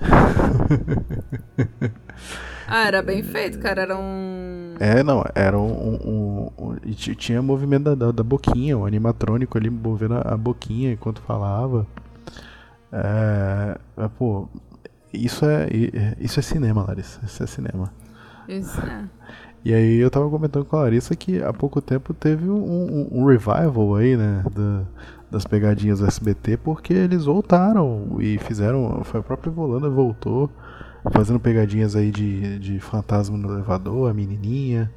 ah, 2.70 2.86
era 2.86 3.02
bem 3.02 3.22
feito, 3.22 3.58
cara. 3.58 3.82
Era 3.82 3.96
um. 3.96 4.74
É, 4.78 5.02
não, 5.02 5.24
era 5.34 5.58
um. 5.58 5.72
um, 5.72 6.50
um, 6.56 6.66
um 6.68 6.76
tinha 6.94 7.42
movimento 7.42 7.94
da, 7.96 8.12
da, 8.12 8.22
boquinha, 8.22 8.78
o 8.78 8.82
um 8.82 8.86
animatrônico 8.86 9.58
ali 9.58 9.68
movendo 9.68 10.14
a, 10.14 10.34
a 10.34 10.36
boquinha 10.36 10.92
enquanto 10.92 11.20
falava. 11.22 11.86
É, 12.92 13.78
é, 13.96 14.08
pô, 14.08 14.48
isso 15.12 15.44
é, 15.44 15.68
isso 16.20 16.38
é 16.38 16.42
cinema, 16.42 16.84
Larissa. 16.86 17.20
Isso 17.24 17.42
é 17.42 17.46
cinema. 17.46 17.92
Isso, 18.48 18.80
é. 18.80 19.04
E 19.62 19.74
aí 19.74 19.96
eu 19.96 20.10
tava 20.10 20.30
comentando 20.30 20.64
com 20.64 20.76
a 20.76 20.80
Larissa 20.80 21.14
que 21.14 21.42
há 21.42 21.52
pouco 21.52 21.82
tempo 21.82 22.14
teve 22.14 22.48
um, 22.48 22.56
um, 22.56 23.08
um 23.12 23.24
revival 23.26 23.94
aí, 23.94 24.16
né, 24.16 24.42
da, 24.50 24.84
das 25.30 25.44
pegadinhas 25.44 25.98
do 25.98 26.06
SBT, 26.06 26.56
porque 26.56 26.94
eles 26.94 27.26
voltaram 27.26 28.16
e 28.20 28.38
fizeram, 28.38 29.02
foi 29.04 29.20
a 29.20 29.22
própria 29.22 29.52
Volanda 29.52 29.90
voltou, 29.90 30.50
fazendo 31.12 31.40
pegadinhas 31.40 31.96
aí 31.96 32.10
de, 32.10 32.58
de 32.58 32.80
fantasma 32.80 33.36
no 33.36 33.52
elevador, 33.52 34.10
a 34.10 34.14
menininha. 34.14 34.90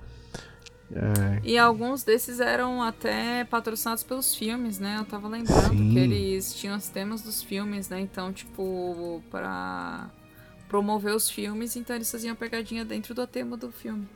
É... 0.91 1.39
E 1.43 1.58
alguns 1.58 2.04
desses 2.04 2.39
eram 2.39 2.82
até 2.82 3.43
patrocinados 3.45 4.04
pelos 4.04 4.36
filmes, 4.36 4.80
né? 4.80 4.97
Eu 4.99 5.06
tava 5.06 5.28
lembrando 5.28 5.70
Sim. 5.70 5.91
que 5.91 5.99
eles 5.99 6.54
tinham 6.54 6.78
os 6.78 6.88
temas 6.88 7.22
dos 7.22 7.41
filmes, 7.41 7.89
né? 7.89 7.99
Então, 7.99 8.32
tipo, 8.32 9.22
para 9.32 10.10
promover 10.68 11.16
os 11.16 11.30
filmes, 11.30 11.76
então 11.76 11.95
eles 11.95 12.12
faziam 12.12 12.36
pegadinha 12.36 12.84
dentro 12.84 13.14
do 13.14 13.26
tema 13.28 13.56
do 13.56 13.72
filme. 13.72 14.08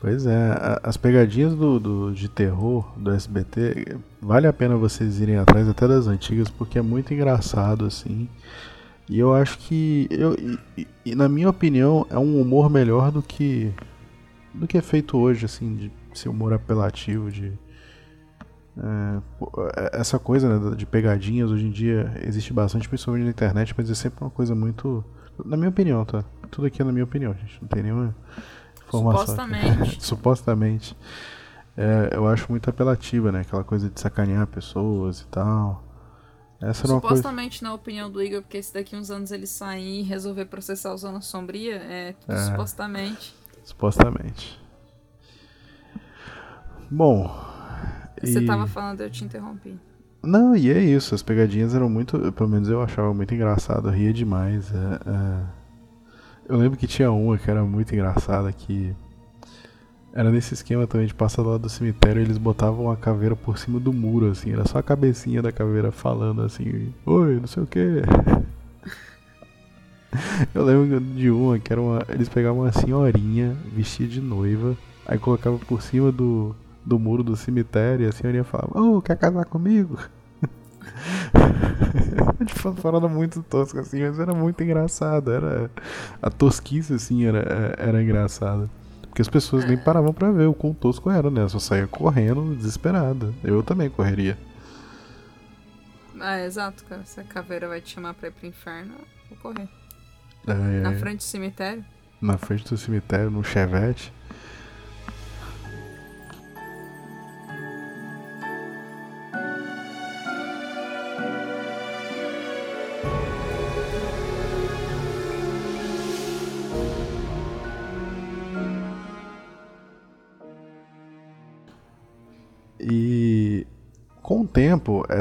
Pois 0.00 0.26
é, 0.26 0.80
as 0.82 0.96
pegadinhas 0.96 1.54
do, 1.54 1.78
do, 1.78 2.12
de 2.12 2.28
terror 2.28 2.92
do 2.98 3.12
SBT, 3.12 3.96
vale 4.20 4.48
a 4.48 4.52
pena 4.52 4.76
vocês 4.76 5.20
irem 5.20 5.36
atrás 5.36 5.68
até 5.68 5.86
das 5.86 6.08
antigas, 6.08 6.50
porque 6.50 6.76
é 6.76 6.82
muito 6.82 7.14
engraçado, 7.14 7.84
assim. 7.84 8.28
E 9.08 9.18
eu 9.18 9.34
acho 9.34 9.58
que, 9.58 10.06
eu, 10.10 10.34
e, 10.76 10.86
e, 11.04 11.14
na 11.14 11.28
minha 11.28 11.50
opinião, 11.50 12.06
é 12.08 12.18
um 12.18 12.40
humor 12.40 12.70
melhor 12.70 13.10
do 13.10 13.22
que 13.22 13.72
do 14.54 14.66
que 14.66 14.76
é 14.76 14.82
feito 14.82 15.16
hoje, 15.16 15.46
assim, 15.46 15.74
de 15.74 15.92
ser 16.12 16.28
humor 16.28 16.52
apelativo, 16.52 17.30
de... 17.30 17.52
É, 18.76 19.18
é, 19.76 20.00
essa 20.00 20.18
coisa 20.18 20.58
né, 20.58 20.76
de 20.76 20.86
pegadinhas 20.86 21.50
hoje 21.50 21.66
em 21.66 21.70
dia 21.70 22.12
existe 22.22 22.52
bastante, 22.52 22.88
principalmente 22.88 23.24
na 23.24 23.30
internet, 23.30 23.74
mas 23.76 23.90
é 23.90 23.94
sempre 23.94 24.22
uma 24.22 24.30
coisa 24.30 24.54
muito 24.54 25.04
na 25.44 25.56
minha 25.56 25.68
opinião, 25.68 26.04
tá? 26.04 26.24
Tudo 26.50 26.66
aqui 26.66 26.82
é 26.82 26.84
na 26.84 26.92
minha 26.92 27.04
opinião, 27.04 27.34
gente. 27.34 27.58
Não 27.60 27.68
tem 27.68 27.82
nenhuma 27.82 28.14
informação. 28.86 29.26
Supostamente. 29.26 30.00
Supostamente. 30.04 30.96
É, 31.76 32.10
eu 32.12 32.26
acho 32.28 32.46
muito 32.50 32.68
apelativa, 32.68 33.32
né? 33.32 33.40
Aquela 33.40 33.64
coisa 33.64 33.88
de 33.88 33.98
sacanear 33.98 34.46
pessoas 34.46 35.20
e 35.20 35.26
tal. 35.26 35.82
Essa 36.62 36.86
Supostamente, 36.86 37.58
coisa... 37.58 37.70
na 37.70 37.74
opinião 37.74 38.08
do 38.08 38.22
Igor, 38.22 38.40
porque 38.40 38.62
se 38.62 38.72
daqui 38.72 38.94
uns 38.94 39.10
anos 39.10 39.32
ele 39.32 39.48
sair 39.48 40.00
e 40.00 40.02
resolver 40.02 40.44
processar 40.44 40.94
o 40.94 40.96
Zona 40.96 41.20
Sombria, 41.20 41.74
é 41.74 42.14
é, 42.28 42.36
supostamente. 42.36 43.34
Supostamente. 43.64 44.60
Bom. 46.88 47.28
Você 48.22 48.38
e... 48.38 48.46
tava 48.46 48.68
falando, 48.68 49.00
eu 49.00 49.10
te 49.10 49.24
interrompi. 49.24 49.76
Não, 50.22 50.54
e 50.54 50.70
é 50.70 50.78
isso, 50.78 51.16
as 51.16 51.22
pegadinhas 51.22 51.74
eram 51.74 51.90
muito. 51.90 52.30
Pelo 52.32 52.48
menos 52.48 52.68
eu 52.68 52.80
achava 52.80 53.12
muito 53.12 53.34
engraçado, 53.34 53.88
eu 53.88 53.92
ria 53.92 54.12
demais. 54.12 54.70
É, 54.72 55.10
é... 55.10 55.42
Eu 56.48 56.56
lembro 56.56 56.78
que 56.78 56.86
tinha 56.86 57.10
uma 57.10 57.36
que 57.36 57.50
era 57.50 57.64
muito 57.64 57.92
engraçada 57.92 58.52
que. 58.52 58.94
Era 60.14 60.30
nesse 60.30 60.52
esquema 60.52 60.86
também 60.86 61.06
de 61.06 61.14
passar 61.14 61.42
do 61.42 61.48
lado 61.48 61.62
do 61.62 61.70
cemitério 61.70 62.20
eles 62.20 62.36
botavam 62.36 62.90
a 62.90 62.96
caveira 62.96 63.34
por 63.34 63.56
cima 63.56 63.80
do 63.80 63.92
muro, 63.92 64.30
assim, 64.30 64.52
era 64.52 64.68
só 64.68 64.78
a 64.78 64.82
cabecinha 64.82 65.40
da 65.40 65.50
caveira 65.50 65.90
falando 65.90 66.42
assim, 66.42 66.92
oi, 67.06 67.40
não 67.40 67.46
sei 67.46 67.62
o 67.62 67.66
que. 67.66 68.02
Eu 70.54 70.64
lembro 70.64 71.00
de 71.00 71.30
uma 71.30 71.58
que 71.58 71.72
era 71.72 71.80
uma. 71.80 72.04
Eles 72.10 72.28
pegavam 72.28 72.60
uma 72.60 72.72
senhorinha 72.72 73.56
vestida 73.74 74.10
de 74.10 74.20
noiva, 74.20 74.76
aí 75.06 75.18
colocavam 75.18 75.58
por 75.58 75.80
cima 75.80 76.12
do, 76.12 76.54
do 76.84 76.98
muro 76.98 77.22
do 77.22 77.34
cemitério 77.34 78.04
e 78.04 78.08
a 78.08 78.12
senhorinha 78.12 78.44
falava, 78.44 78.78
ô, 78.78 78.98
oh, 78.98 79.02
quer 79.02 79.16
casar 79.16 79.46
comigo? 79.46 79.98
tipo, 82.44 82.68
uma 82.68 82.74
parada 82.74 83.08
muito 83.08 83.42
tosca 83.42 83.80
assim, 83.80 84.02
mas 84.02 84.18
era 84.18 84.34
muito 84.34 84.62
engraçado. 84.62 85.32
Era, 85.32 85.70
a 86.20 86.28
tosquice 86.28 86.92
assim 86.92 87.24
era, 87.24 87.74
era 87.78 88.02
engraçada. 88.02 88.68
Porque 89.12 89.20
as 89.20 89.28
pessoas 89.28 89.66
nem 89.66 89.76
paravam 89.76 90.10
pra 90.14 90.30
ver 90.30 90.46
o 90.46 90.54
quão 90.54 90.72
tosco 90.72 91.10
era, 91.10 91.30
né? 91.30 91.46
Só 91.46 91.58
saía 91.58 91.86
correndo, 91.86 92.56
desesperada. 92.56 93.30
Eu 93.44 93.62
também 93.62 93.90
correria. 93.90 94.38
Ah, 96.18 96.40
exato, 96.40 96.82
cara. 96.86 97.04
Se 97.04 97.20
a 97.20 97.22
caveira 97.22 97.68
vai 97.68 97.82
te 97.82 97.92
chamar 97.92 98.14
pra 98.14 98.28
ir 98.28 98.30
pro 98.30 98.46
inferno, 98.46 98.94
vou 99.28 99.36
correr. 99.38 99.68
É, 100.46 100.80
Na 100.80 100.94
frente 100.94 101.18
do 101.18 101.24
cemitério? 101.24 101.84
Na 102.22 102.38
frente 102.38 102.66
do 102.70 102.78
cemitério, 102.78 103.30
no 103.30 103.44
chevette. 103.44 104.10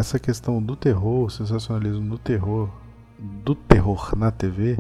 Essa 0.02 0.20
questão 0.20 0.62
do 0.62 0.76
terror, 0.76 1.26
o 1.26 1.30
sensacionalismo 1.30 2.10
do 2.10 2.18
terror, 2.18 2.70
do 3.18 3.56
terror 3.56 4.16
na 4.18 4.32
TV, 4.32 4.78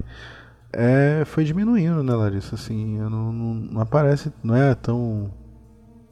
é, 0.73 1.23
foi 1.25 1.43
diminuindo, 1.43 2.03
né, 2.03 2.13
Larissa? 2.13 2.55
Assim, 2.55 2.97
não, 2.97 3.09
não, 3.09 3.53
não, 3.53 3.81
aparece, 3.81 4.31
não 4.43 4.55
é 4.55 4.75
tão. 4.75 5.33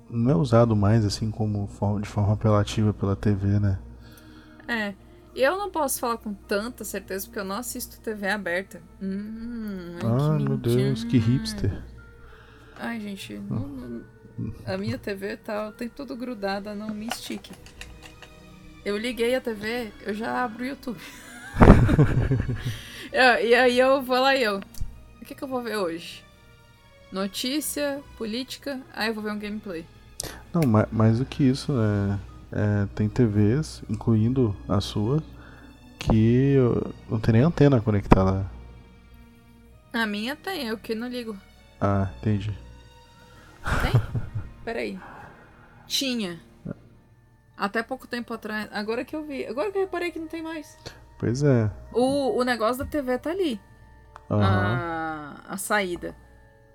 Não 0.10 0.32
é 0.32 0.36
usado 0.36 0.76
mais 0.76 1.06
assim 1.06 1.30
como 1.30 1.68
forma, 1.68 2.02
de 2.02 2.10
forma 2.10 2.34
apelativa 2.34 2.94
pela 2.94 3.16
TV, 3.16 3.60
né? 3.60 3.80
É. 4.68 4.94
Eu 5.36 5.58
não 5.58 5.70
posso 5.70 6.00
falar 6.00 6.18
com 6.18 6.34
tanta 6.34 6.84
certeza 6.84 7.28
porque 7.28 7.40
eu 7.40 7.46
não 7.46 7.58
assisto 7.58 8.02
TV 8.02 8.30
aberta. 8.30 8.82
Hum, 9.02 9.98
ai, 10.04 10.44
meu 10.44 10.58
Deus, 10.58 11.04
que 11.04 11.18
hipster. 11.18 11.84
Ai, 12.80 13.00
gente, 13.00 13.38
não, 13.38 13.60
não 13.60 14.02
a 14.66 14.78
minha 14.78 14.98
TV 14.98 15.38
tá 15.38 15.70
o 15.70 15.72
tempo 15.72 15.94
todo 15.96 16.16
grudada, 16.16 16.74
não 16.74 16.94
me 16.94 17.08
estique. 17.08 17.52
Eu 18.84 18.98
liguei 18.98 19.36
a 19.36 19.42
TV, 19.42 19.92
eu 20.06 20.14
já 20.14 20.44
abro 20.44 20.64
o 20.64 20.68
YouTube. 20.68 21.00
eu, 23.12 23.46
e 23.46 23.54
aí 23.56 23.78
eu 23.80 24.02
vou 24.02 24.20
lá 24.20 24.36
e 24.36 24.44
eu. 24.44 24.62
O 25.22 25.26
que, 25.26 25.36
que 25.36 25.44
eu 25.44 25.48
vou 25.48 25.62
ver 25.62 25.76
hoje? 25.78 26.24
Notícia, 27.12 28.02
política, 28.18 28.80
aí 28.94 29.10
eu 29.10 29.14
vou 29.14 29.24
ver 29.24 29.32
um 29.32 29.40
gameplay. 29.40 29.86
Não, 30.54 30.62
mais, 30.64 30.88
mais 30.92 31.20
do 31.20 31.26
que 31.26 31.44
isso, 31.44 31.74
né? 31.74 32.20
É, 32.52 32.88
tem 32.96 33.08
TVs, 33.08 33.84
incluindo 33.90 34.56
a 34.68 34.82
sua, 34.82 35.22
que 36.00 36.56
não 37.10 37.20
tem 37.20 37.34
nem 37.34 37.44
antena 37.44 37.82
conectada. 37.82 38.50
A 39.92 40.06
minha 40.06 40.36
tem, 40.36 40.68
eu 40.68 40.78
que 40.78 40.96
não 40.96 41.08
ligo. 41.08 41.36
Ah, 41.82 42.10
entendi. 42.20 42.58
Tem? 43.82 44.02
Peraí. 44.64 45.00
Tinha. 45.88 46.40
Até 47.60 47.84
pouco 47.84 48.08
tempo 48.08 48.34
atrás. 48.34 48.70
Agora 48.72 49.04
que 49.04 49.14
eu 49.14 49.24
vi. 49.24 49.46
Agora 49.46 49.70
que 49.70 49.78
eu 49.78 49.82
reparei 49.82 50.12
que 50.12 50.20
não 50.20 50.28
tem 50.28 50.42
mais. 50.42 50.78
Pois 51.18 51.44
é. 51.44 51.70
O, 51.92 52.40
o 52.40 52.44
negócio 52.44 52.84
da 52.84 52.90
TV 52.90 53.18
tá 53.18 53.32
ali. 53.32 53.60
Uhum. 54.30 54.40
A, 54.42 55.36
a 55.50 55.58
saída. 55.58 56.16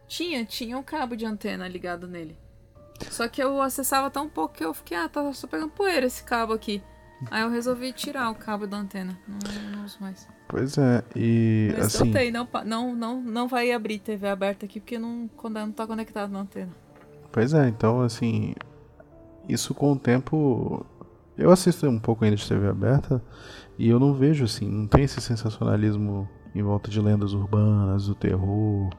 Tinha, 0.07 0.45
tinha 0.45 0.77
um 0.77 0.83
cabo 0.83 1.17
de 1.17 1.25
antena 1.25 1.67
ligado 1.67 2.07
nele. 2.07 2.37
Só 3.11 3.27
que 3.27 3.43
eu 3.43 3.63
acessava 3.63 4.11
tão 4.11 4.29
pouco 4.29 4.55
que 4.55 4.65
eu 4.65 4.75
fiquei, 4.75 4.97
ah, 4.97 5.09
tá 5.09 5.33
só 5.33 5.47
pegando 5.47 5.71
poeira 5.71 6.07
esse 6.07 6.23
cabo 6.23 6.53
aqui. 6.53 6.83
Aí 7.31 7.43
eu 7.43 7.51
resolvi 7.51 7.93
tirar 7.93 8.31
o 8.31 8.35
cabo 8.35 8.67
da 8.67 8.77
antena. 8.77 9.19
Não, 9.27 9.77
não 9.77 9.85
uso 9.85 9.97
mais. 10.01 10.29
Pois 10.47 10.77
é, 10.77 11.03
e 11.17 11.71
Mas 11.73 11.87
assim. 11.87 11.99
soltei, 11.99 12.31
não, 12.31 12.47
não, 12.65 12.95
não, 12.95 13.21
não 13.23 13.49
vai 13.49 13.73
abrir 13.73 13.99
TV 13.99 14.29
aberta 14.29 14.67
aqui 14.67 14.79
porque 14.79 14.99
não, 14.99 15.31
não 15.51 15.73
tá 15.73 15.87
conectado 15.87 16.31
na 16.31 16.41
antena. 16.41 16.71
Pois 17.33 17.55
é, 17.55 17.69
então 17.69 18.03
assim. 18.03 18.55
Isso 19.49 19.75
com 19.75 19.93
o 19.93 19.99
tempo. 19.99 20.85
Eu 21.37 21.51
assisto 21.51 21.89
um 21.89 21.99
pouco 21.99 22.25
ainda 22.25 22.37
de 22.37 22.49
TV 22.49 22.69
aberta 22.69 23.23
e 23.77 23.89
eu 23.89 23.99
não 23.99 24.15
vejo 24.15 24.45
assim, 24.45 24.69
não 24.69 24.87
tem 24.87 25.03
esse 25.03 25.21
sensacionalismo 25.21 26.29
em 26.55 26.63
volta 26.63 26.91
de 26.91 27.01
lendas 27.01 27.33
urbanas, 27.33 28.07
do 28.07 28.15
terror. 28.15 28.91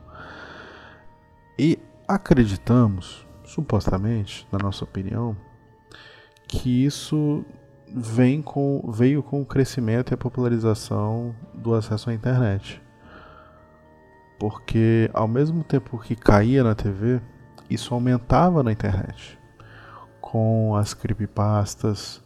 E 1.57 1.79
acreditamos, 2.07 3.25
supostamente, 3.45 4.45
na 4.51 4.59
nossa 4.59 4.83
opinião, 4.83 5.35
que 6.47 6.85
isso 6.85 7.45
vem 7.87 8.41
com, 8.41 8.83
veio 8.91 9.23
com 9.23 9.41
o 9.41 9.45
crescimento 9.45 10.11
e 10.11 10.15
a 10.15 10.17
popularização 10.17 11.33
do 11.53 11.73
acesso 11.73 12.09
à 12.09 12.13
internet. 12.13 12.81
Porque 14.37 15.09
ao 15.13 15.27
mesmo 15.27 15.63
tempo 15.63 15.97
que 15.97 16.15
caía 16.15 16.61
na 16.61 16.75
TV, 16.75 17.21
isso 17.69 17.93
aumentava 17.93 18.61
na 18.61 18.71
internet. 18.73 19.39
Com 20.35 20.75
as 20.75 20.93
creepypastas, 20.93 22.21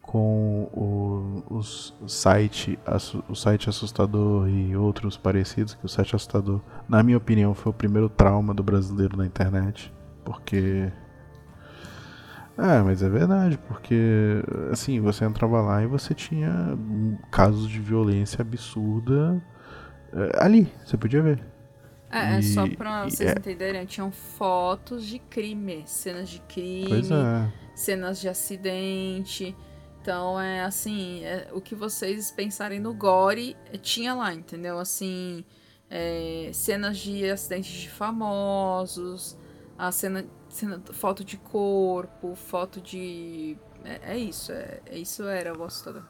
com 0.00 0.68
o, 0.72 1.42
os 1.50 1.92
site, 2.06 2.78
o 3.28 3.34
site 3.34 3.68
assustador 3.68 4.48
e 4.48 4.76
outros 4.76 5.16
parecidos, 5.16 5.74
que 5.74 5.84
o 5.84 5.88
site 5.88 6.14
assustador, 6.14 6.60
na 6.88 7.02
minha 7.02 7.16
opinião, 7.16 7.52
foi 7.52 7.70
o 7.70 7.74
primeiro 7.74 8.08
trauma 8.08 8.54
do 8.54 8.62
brasileiro 8.62 9.16
na 9.16 9.26
internet. 9.26 9.92
Porque. 10.24 10.92
É, 12.56 12.82
mas 12.82 13.02
é 13.02 13.08
verdade, 13.08 13.58
porque 13.66 14.44
assim, 14.70 15.00
você 15.00 15.24
entrava 15.24 15.60
lá 15.60 15.82
e 15.82 15.88
você 15.88 16.14
tinha 16.14 16.78
casos 17.32 17.68
de 17.68 17.80
violência 17.80 18.42
absurda 18.42 19.42
é, 20.12 20.44
ali, 20.44 20.72
você 20.84 20.96
podia 20.96 21.20
ver. 21.20 21.42
É, 22.10 22.34
é 22.36 22.38
E- 22.40 22.42
só 22.42 22.66
pra 22.68 23.04
vocês 23.04 23.28
é- 23.30 23.32
entenderem, 23.38 23.86
tinham 23.86 24.10
fotos 24.10 25.06
de 25.06 25.18
crime, 25.18 25.84
cenas 25.86 26.28
de 26.28 26.40
crime, 26.40 27.08
é. 27.12 27.52
cenas 27.74 28.20
de 28.20 28.28
acidente. 28.28 29.54
Então 30.02 30.40
é 30.40 30.62
assim, 30.64 31.22
é, 31.24 31.48
o 31.52 31.60
que 31.60 31.74
vocês 31.74 32.30
pensarem 32.30 32.80
no 32.80 32.92
gore 32.94 33.56
é, 33.72 33.76
tinha 33.76 34.14
lá, 34.14 34.32
entendeu? 34.34 34.78
Assim, 34.78 35.44
é, 35.88 36.50
cenas 36.54 36.98
de 36.98 37.30
acidentes 37.30 37.70
de 37.70 37.90
famosos, 37.90 39.36
a 39.78 39.92
cena, 39.92 40.24
cena 40.48 40.82
foto 40.92 41.22
de 41.24 41.36
corpo, 41.36 42.34
foto 42.34 42.80
de. 42.80 43.56
É, 43.84 44.16
isso, 44.16 44.52
é, 44.52 44.80
isso 44.92 45.22
era 45.24 45.56
o 45.56 45.62
assustador. 45.64 46.02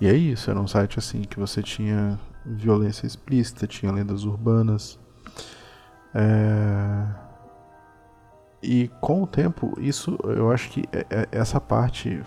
E 0.00 0.06
é 0.06 0.14
isso, 0.14 0.50
era 0.50 0.58
um 0.58 0.66
site 0.66 0.98
assim 0.98 1.22
que 1.22 1.38
você 1.38 1.62
tinha 1.62 2.18
violência 2.44 3.06
explícita, 3.06 3.66
tinha 3.66 3.92
lendas 3.92 4.24
urbanas. 4.24 4.98
É, 6.14 7.06
E 8.62 8.88
com 9.00 9.22
o 9.22 9.26
tempo, 9.26 9.74
isso 9.80 10.18
eu 10.24 10.50
acho 10.52 10.68
que 10.70 10.84
é- 10.92 11.06
é- 11.08 11.28
essa 11.32 11.58
parte 11.58 12.22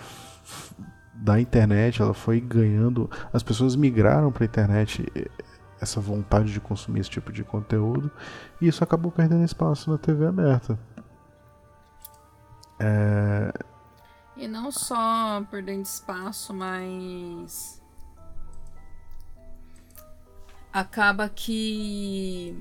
da 1.14 1.39
internet 1.39 2.01
ela 2.01 2.14
foi 2.14 2.41
ganhando. 2.41 3.07
As 3.32 3.43
pessoas 3.43 3.76
migraram 3.76 4.32
para 4.32 4.43
a 4.43 4.47
internet 4.47 5.05
essa 5.80 6.01
vontade 6.01 6.51
de 6.51 6.59
consumir 6.59 7.01
esse 7.01 7.09
tipo 7.11 7.32
de 7.32 7.43
conteúdo 7.43 8.09
e 8.59 8.68
isso 8.68 8.84
acabou 8.84 9.11
perdendo 9.11 9.43
espaço 9.45 9.91
na 9.91 9.97
TV 9.99 10.26
aberta. 10.26 10.80
É, 12.80 13.53
E 14.36 14.47
não 14.47 14.72
só 14.72 15.43
perdendo 15.51 15.84
espaço, 15.86 16.51
mas. 16.53 17.80
Acaba 20.74 21.30
que. 21.30 22.57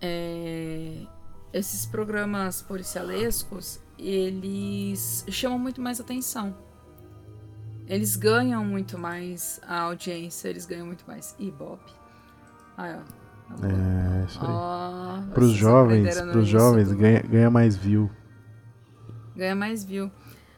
é, 0.00 1.06
esses 1.52 1.86
programas 1.86 2.60
policialescos 2.60 3.80
eles 3.98 5.24
chamam 5.28 5.58
muito 5.58 5.80
mais 5.80 6.00
atenção. 6.00 6.56
Eles 7.86 8.16
ganham 8.16 8.64
muito 8.64 8.98
mais 8.98 9.60
a 9.66 9.82
audiência, 9.82 10.48
eles 10.48 10.66
ganham 10.66 10.86
muito 10.86 11.04
mais 11.06 11.36
Ibope. 11.38 11.92
Aí, 12.76 12.94
ó. 12.94 13.66
é 13.66 14.24
isso 14.24 14.40
aí. 14.40 14.46
Ó, 14.48 15.22
Para 15.32 15.44
os 15.44 15.50
vocês 15.50 15.58
jovens, 15.58 16.20
pros 16.20 16.48
isso 16.48 16.52
jovens 16.52 16.92
ganha, 16.92 17.20
ganha 17.22 17.50
mais 17.50 17.76
view. 17.76 18.10
ganha 19.36 19.54
mais 19.54 19.84
view. 19.84 20.10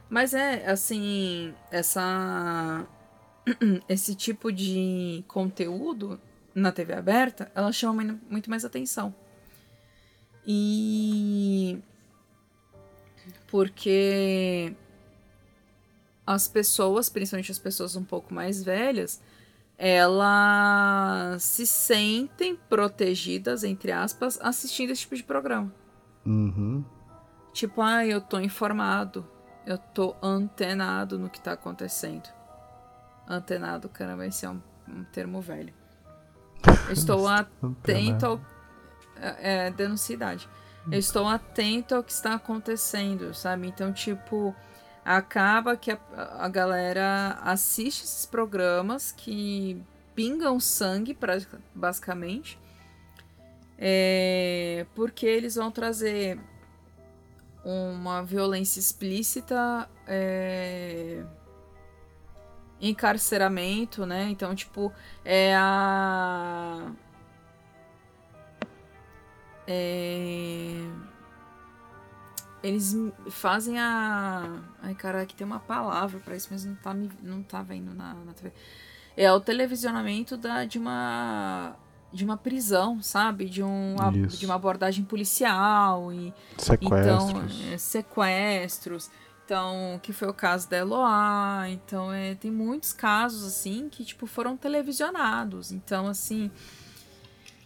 Mas 0.09 0.32
é, 0.32 0.70
assim, 0.70 1.53
essa 1.70 2.87
esse 3.89 4.15
tipo 4.15 4.51
de 4.53 5.25
conteúdo 5.29 6.21
na 6.55 6.71
TV 6.73 6.95
aberta, 6.95 7.51
ela 7.55 7.73
chama 7.73 8.03
mui- 8.03 8.21
muito 8.31 8.49
mais 8.51 8.65
atenção. 8.65 9.15
E 10.47 11.79
porque 13.51 14.75
as 16.27 16.49
pessoas, 16.49 17.09
principalmente 17.09 17.51
as 17.51 17.59
pessoas 17.59 17.97
um 17.97 18.05
pouco 18.05 18.33
mais 18.33 18.63
velhas, 18.63 19.21
elas 19.77 21.43
se 21.43 21.67
sentem 21.67 22.57
protegidas, 22.69 23.65
entre 23.65 23.93
aspas, 23.93 24.39
assistindo 24.41 24.91
esse 24.91 25.03
tipo 25.03 25.17
de 25.17 25.23
programa. 25.23 25.73
Uhum. 26.25 26.85
Tipo, 27.53 27.83
ah, 27.83 28.05
eu 28.07 28.21
tô 28.21 28.39
informado. 28.41 29.27
Eu 29.67 29.79
tô 29.79 30.15
antenado 30.23 31.19
no 31.19 31.31
que 31.31 31.41
tá 31.41 31.53
acontecendo. 31.53 32.29
Antenado, 33.29 33.89
caramba, 33.89 34.27
esse 34.27 34.45
é 34.45 34.51
um, 34.51 34.61
um 34.89 35.05
termo 35.05 35.41
velho. 35.41 35.72
Eu 36.87 36.93
estou 36.93 37.27
atento 37.29 38.27
ao. 38.27 38.41
É, 39.16 39.66
é 39.66 39.70
denunciidade. 39.70 40.49
Eu 40.91 40.99
estou 40.99 41.27
atento 41.27 41.95
ao 41.95 42.03
que 42.03 42.12
está 42.12 42.35
acontecendo, 42.35 43.33
sabe? 43.33 43.66
Então, 43.68 43.91
tipo, 43.93 44.55
acaba 45.05 45.77
que 45.77 45.91
a, 45.91 45.99
a 46.41 46.49
galera 46.49 47.39
assiste 47.43 48.05
esses 48.05 48.27
programas 48.27 49.11
que 49.11 49.83
pingam 50.14 50.61
sangue, 50.61 51.14
pra- 51.14 51.39
basicamente. 51.75 52.59
É, 53.79 54.87
porque 54.95 55.27
eles 55.27 55.55
vão 55.55 55.70
trazer 55.70 56.39
uma 57.64 58.22
violência 58.22 58.79
explícita, 58.79 59.89
é, 60.07 61.25
encarceramento, 62.89 64.05
né? 64.07 64.28
Então, 64.30 64.55
tipo, 64.55 64.93
é 65.24 65.55
a. 65.57 66.91
É, 69.66 70.87
eles 72.62 72.97
fazem 73.30 73.78
a. 73.78 74.61
Ai, 74.82 74.95
cara, 74.95 75.26
que 75.26 75.35
tem 75.35 75.47
uma 75.47 75.61
palavra 75.61 76.20
pra 76.20 76.37
isso, 76.37 76.49
mas 76.51 76.64
não 76.64 76.74
tá, 76.74 76.95
me... 76.95 77.11
não 77.22 77.43
tá 77.43 77.62
vendo 77.62 77.95
na, 77.95 78.14
na 78.14 78.32
TV. 78.32 78.53
É 79.16 79.32
o 79.32 79.41
televisionamento 79.41 80.37
da, 80.37 80.64
de 80.64 80.78
uma. 80.78 81.76
De 82.12 82.24
uma 82.24 82.37
prisão, 82.37 83.03
sabe? 83.03 83.47
De, 83.47 83.61
um, 83.61 83.97
Isso. 84.24 84.39
de 84.39 84.47
uma 84.47 84.55
abordagem 84.55 85.05
policial 85.05 86.12
e 86.12 86.32
Sequestros. 86.57 87.30
então, 87.30 87.72
é, 87.72 87.76
sequestros. 87.76 89.11
Então, 89.45 90.01
que 90.03 90.13
foi 90.13 90.29
o 90.29 90.33
caso 90.33 90.69
da 90.71 90.79
Eloá. 90.79 91.67
Então, 91.69 92.11
é, 92.13 92.35
tem 92.35 92.51
muitos 92.51 92.93
casos, 92.93 93.45
assim, 93.45 93.89
que, 93.91 94.05
tipo, 94.05 94.27
foram 94.27 94.57
televisionados. 94.57 95.71
Então, 95.71 96.07
assim, 96.07 96.51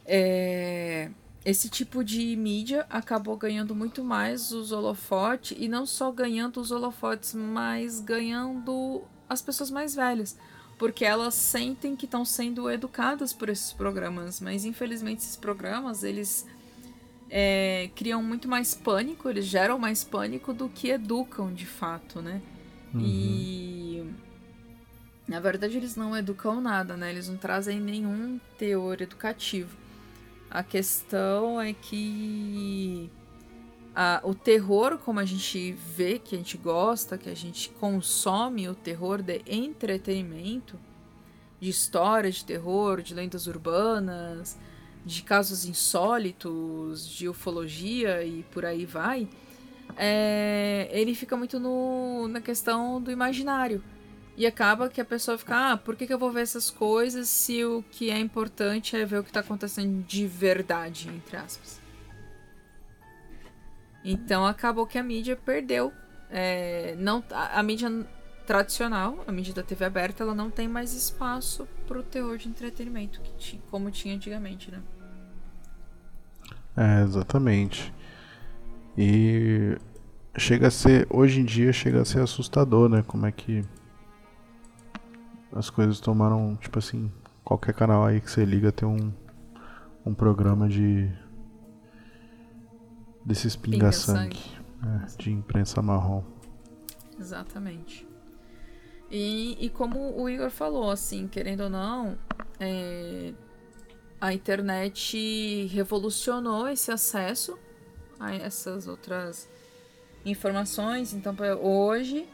é, 0.05 1.09
esse 1.45 1.68
tipo 1.68 2.03
de 2.03 2.35
mídia 2.35 2.85
acabou 2.91 3.37
ganhando 3.37 3.76
muito 3.76 4.03
mais 4.03 4.51
os 4.51 4.72
holofotes. 4.72 5.57
E 5.59 5.68
não 5.68 5.87
só 5.87 6.11
ganhando 6.11 6.61
os 6.61 6.72
holofotes, 6.72 7.33
mas 7.33 8.01
ganhando 8.01 9.03
as 9.29 9.41
pessoas 9.41 9.70
mais 9.70 9.95
velhas. 9.95 10.37
Porque 10.79 11.05
elas 11.05 11.35
sentem 11.35 11.95
que 11.95 12.07
estão 12.07 12.24
sendo 12.24 12.68
educadas 12.68 13.33
por 13.33 13.49
esses 13.49 13.72
programas. 13.72 14.41
Mas, 14.41 14.64
infelizmente, 14.64 15.20
esses 15.20 15.37
programas, 15.37 16.03
eles 16.03 16.45
é, 17.31 17.91
criam 17.95 18.22
muito 18.22 18.49
mais 18.49 18.74
pânico, 18.74 19.29
eles 19.29 19.47
geram 19.47 19.79
mais 19.79 20.05
pânico 20.05 20.53
do 20.55 20.68
que 20.68 20.89
educam 20.91 21.53
de 21.53 21.66
fato, 21.66 22.20
né? 22.22 22.41
E 22.99 24.03
na 25.26 25.41
verdade 25.41 25.76
eles 25.76 25.95
não 25.97 26.16
educam 26.16 26.61
nada, 26.61 26.97
né? 26.97 27.11
Eles 27.11 27.29
não 27.29 27.37
trazem 27.37 27.79
nenhum 27.81 28.41
teor 28.57 29.01
educativo. 29.03 29.76
A 30.51 30.62
questão 30.62 31.61
é 31.61 31.74
que 31.74 33.11
a- 33.95 34.20
o 34.24 34.35
terror, 34.35 34.99
como 34.99 35.20
a 35.20 35.24
gente 35.24 35.72
vê, 35.72 36.18
que 36.18 36.35
a 36.35 36.39
gente 36.39 36.57
gosta, 36.57 37.18
que 37.18 37.29
a 37.29 37.35
gente 37.35 37.68
consome 37.70 38.68
o 38.68 38.74
terror 38.74 39.20
de 39.22 39.43
entretenimento, 39.47 40.79
de 41.61 41.68
histórias 41.70 42.37
de 42.37 42.45
terror, 42.45 43.03
de 43.03 43.14
lendas 43.14 43.47
urbanas, 43.47 44.57
de 45.09 45.22
casos 45.22 45.64
insólitos, 45.64 47.09
de 47.09 47.28
ufologia 47.28 48.22
e 48.22 48.42
por 48.44 48.64
aí 48.64 48.84
vai, 48.84 49.26
é, 49.96 50.88
ele 50.92 51.14
fica 51.14 51.36
muito 51.36 51.59
no, 51.59 52.28
na 52.28 52.40
questão 52.40 53.00
do 53.00 53.11
imaginário. 53.11 53.82
E 54.36 54.46
acaba 54.46 54.88
que 54.88 55.00
a 55.00 55.04
pessoa 55.04 55.36
fica, 55.36 55.72
ah, 55.72 55.76
por 55.76 55.96
que, 55.96 56.06
que 56.06 56.12
eu 56.12 56.18
vou 56.18 56.30
ver 56.30 56.42
essas 56.42 56.70
coisas 56.70 57.28
se 57.28 57.64
o 57.64 57.82
que 57.90 58.11
é 58.11 58.18
importante 58.18 58.94
é 58.94 59.04
ver 59.04 59.18
o 59.18 59.24
que 59.24 59.30
está 59.30 59.40
acontecendo 59.40 60.04
de 60.04 60.26
verdade, 60.26 61.09
entre 61.09 61.36
aspas. 61.36 61.80
Então 64.04 64.46
acabou 64.46 64.86
que 64.86 64.96
a 64.96 65.02
mídia 65.02 65.34
perdeu. 65.34 65.92
É, 66.30 66.94
não, 66.98 67.24
a, 67.32 67.59
a, 67.59 67.62
mídia 67.62 67.88
tradicional, 68.46 69.24
a 69.26 69.32
mídia 69.32 69.52
da 69.52 69.62
TV 69.62 69.86
aberta, 69.86 70.22
ela 70.22 70.34
não 70.34 70.50
tem 70.50 70.68
mais 70.68 70.92
espaço 70.92 71.66
pro 71.86 72.02
terror 72.04 72.36
de 72.38 72.48
entretenimento, 72.48 73.20
que 73.38 73.59
como 73.70 73.90
tinha 73.90 74.14
antigamente, 74.14 74.70
né? 74.70 74.80
É, 76.79 77.03
exatamente. 77.03 77.93
E 78.97 79.76
chega 80.37 80.68
a 80.68 80.70
ser, 80.70 81.09
hoje 81.11 81.41
em 81.41 81.45
dia 81.45 81.72
chega 81.72 82.03
a 82.03 82.05
ser 82.05 82.20
assustador, 82.20 82.89
né? 82.89 83.03
Como 83.03 83.26
é 83.26 83.33
que 83.33 83.64
as 85.53 85.68
coisas 85.70 85.99
tomaram, 85.99 86.55
tipo 86.61 86.79
assim, 86.79 87.11
qualquer 87.43 87.74
canal 87.74 88.05
aí 88.05 88.20
que 88.20 88.31
você 88.31 88.45
liga 88.45 88.70
tem 88.70 88.89
um, 88.89 89.12
um 90.07 90.14
programa 90.14 90.68
de 90.68 91.11
desses 93.24 93.57
pinga-sangue 93.57 94.39
pinga 94.81 95.05
é, 95.05 95.16
de 95.18 95.33
imprensa 95.33 95.83
marrom. 95.83 96.22
Exatamente. 97.18 98.07
E, 99.11 99.57
e 99.59 99.68
como 99.68 100.16
o 100.16 100.29
Igor 100.29 100.51
falou, 100.51 100.91
assim, 100.93 101.26
querendo 101.26 101.62
ou 101.62 101.70
não, 101.70 102.16
é, 102.61 103.35
a 104.20 104.32
internet 104.32 105.66
revolucionou 105.72 106.68
esse 106.68 106.90
acesso 106.90 107.58
a 108.18 108.34
essas 108.34 108.88
outras 108.88 109.48
informações. 110.24 111.12
Então, 111.12 111.34
hoje 111.60 112.26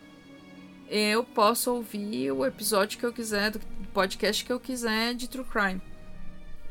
eu 0.89 1.25
posso 1.25 1.73
ouvir 1.75 2.33
o 2.33 2.45
episódio 2.45 2.99
que 2.99 3.07
eu 3.07 3.13
quiser, 3.13 3.51
do 3.51 3.61
podcast 3.93 4.45
que 4.45 4.53
eu 4.53 4.61
quiser 4.61 5.15
de 5.15 5.29
True 5.29 5.45
Crime. 5.45 5.83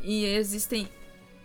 E 0.01 0.26
existem 0.26 0.89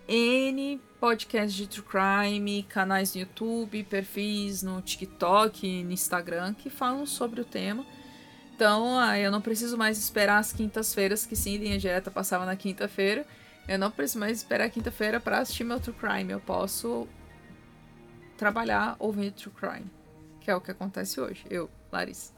N 0.07 0.81
podcasts 0.99 1.55
de 1.55 1.67
True 1.67 1.87
Crime, 1.87 2.63
canais 2.65 3.15
no 3.15 3.21
YouTube, 3.21 3.85
perfis 3.85 4.63
no 4.63 4.81
TikTok, 4.81 5.85
no 5.85 5.93
Instagram 5.93 6.55
que 6.55 6.71
falam 6.71 7.07
sobre 7.07 7.41
o 7.41 7.45
tema. 7.45 7.85
Então, 8.55 8.99
ah, 8.99 9.17
eu 9.17 9.31
não 9.31 9.41
preciso 9.41 9.79
mais 9.79 9.99
esperar 9.99 10.39
as 10.39 10.53
quintas-feiras, 10.53 11.25
que 11.25 11.37
sim, 11.37 11.59
linha 11.59 11.79
direta 11.79 12.11
passava 12.11 12.45
na 12.45 12.57
quinta-feira. 12.57 13.25
Eu 13.69 13.79
não 13.79 13.91
preciso 13.91 14.19
mais 14.19 14.39
esperar 14.39 14.71
quinta-feira 14.71 15.21
para 15.21 15.41
assistir 15.41 15.63
meu 15.63 15.79
True 15.79 15.95
Crime. 15.95 16.33
Eu 16.33 16.41
posso 16.41 17.07
trabalhar 18.39 18.97
ouvindo 18.99 19.33
True 19.33 19.55
Crime, 19.55 19.91
que 20.41 20.51
é 20.51 20.57
o 20.57 20.61
que 20.61 20.71
acontece 20.71 21.21
hoje. 21.21 21.45
Eu, 21.51 21.69
Larissa. 21.93 22.33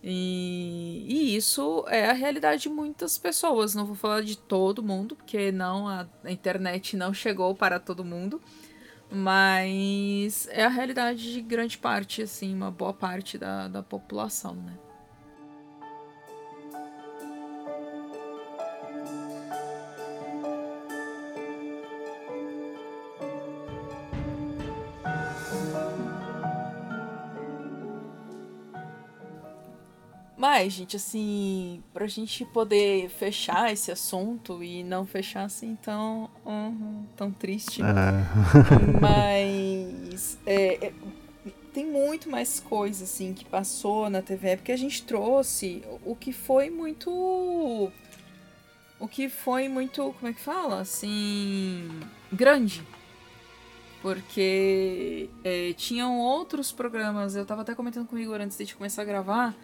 E, 0.00 1.04
e, 1.08 1.36
isso 1.36 1.84
é 1.88 2.08
a 2.08 2.12
realidade 2.12 2.62
de 2.62 2.68
muitas 2.68 3.18
pessoas. 3.18 3.74
Não 3.74 3.84
vou 3.84 3.96
falar 3.96 4.22
de 4.22 4.38
todo 4.38 4.80
mundo, 4.80 5.16
porque 5.16 5.50
não 5.50 5.88
a, 5.88 6.06
a 6.22 6.30
internet 6.30 6.96
não 6.96 7.12
chegou 7.12 7.52
para 7.56 7.80
todo 7.80 8.04
mundo. 8.04 8.40
Mas 9.10 10.46
é 10.52 10.64
a 10.64 10.68
realidade 10.68 11.32
de 11.32 11.40
grande 11.40 11.78
parte, 11.78 12.22
assim, 12.22 12.54
uma 12.54 12.70
boa 12.70 12.92
parte 12.92 13.36
da, 13.36 13.66
da 13.66 13.82
população, 13.82 14.54
né? 14.54 14.78
Mas, 30.58 30.72
gente, 30.72 30.96
assim, 30.96 31.82
pra 31.92 32.06
gente 32.06 32.42
poder 32.46 33.10
fechar 33.10 33.70
esse 33.70 33.92
assunto 33.92 34.64
e 34.64 34.82
não 34.82 35.04
fechar 35.04 35.44
assim 35.44 35.76
tão, 35.82 36.30
uhum, 36.46 37.04
tão 37.14 37.30
triste. 37.30 37.82
É. 37.82 37.84
Mas 38.98 40.38
é, 40.46 40.86
é, 40.86 40.92
tem 41.74 41.84
muito 41.84 42.30
mais 42.30 42.58
coisa, 42.58 43.04
assim, 43.04 43.34
que 43.34 43.44
passou 43.44 44.08
na 44.08 44.22
TV, 44.22 44.56
porque 44.56 44.72
a 44.72 44.78
gente 44.78 45.02
trouxe 45.02 45.82
o 46.02 46.16
que 46.16 46.32
foi 46.32 46.70
muito. 46.70 47.10
O 48.98 49.06
que 49.06 49.28
foi 49.28 49.68
muito. 49.68 50.14
Como 50.18 50.30
é 50.30 50.32
que 50.32 50.40
fala? 50.40 50.80
Assim. 50.80 51.86
Grande. 52.32 52.82
Porque 54.00 55.28
é, 55.44 55.74
tinham 55.74 56.18
outros 56.18 56.72
programas, 56.72 57.36
eu 57.36 57.44
tava 57.44 57.60
até 57.60 57.74
comentando 57.74 58.06
comigo 58.06 58.32
antes 58.32 58.56
de 58.56 58.74
começar 58.74 59.02
a 59.02 59.04
gravar 59.04 59.54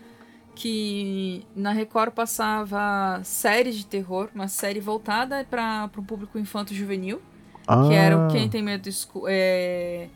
que 0.55 1.47
na 1.57 1.73
Record 1.73 2.13
passava 2.13 3.21
séries 3.25 3.77
de 3.77 3.87
terror, 3.87 4.29
uma 4.35 4.49
série 4.49 4.81
voltada 4.81 5.45
para 5.49 5.91
o 5.97 6.03
público 6.03 6.39
infanto-juvenil, 6.39 7.21
ah. 7.67 7.87
que 7.89 7.95
era 7.95 8.19
o 8.19 8.29
Quem 8.29 8.49
Tem 8.49 8.63
Medo 8.63 8.89
do 8.89 9.29
é, 9.29 10.09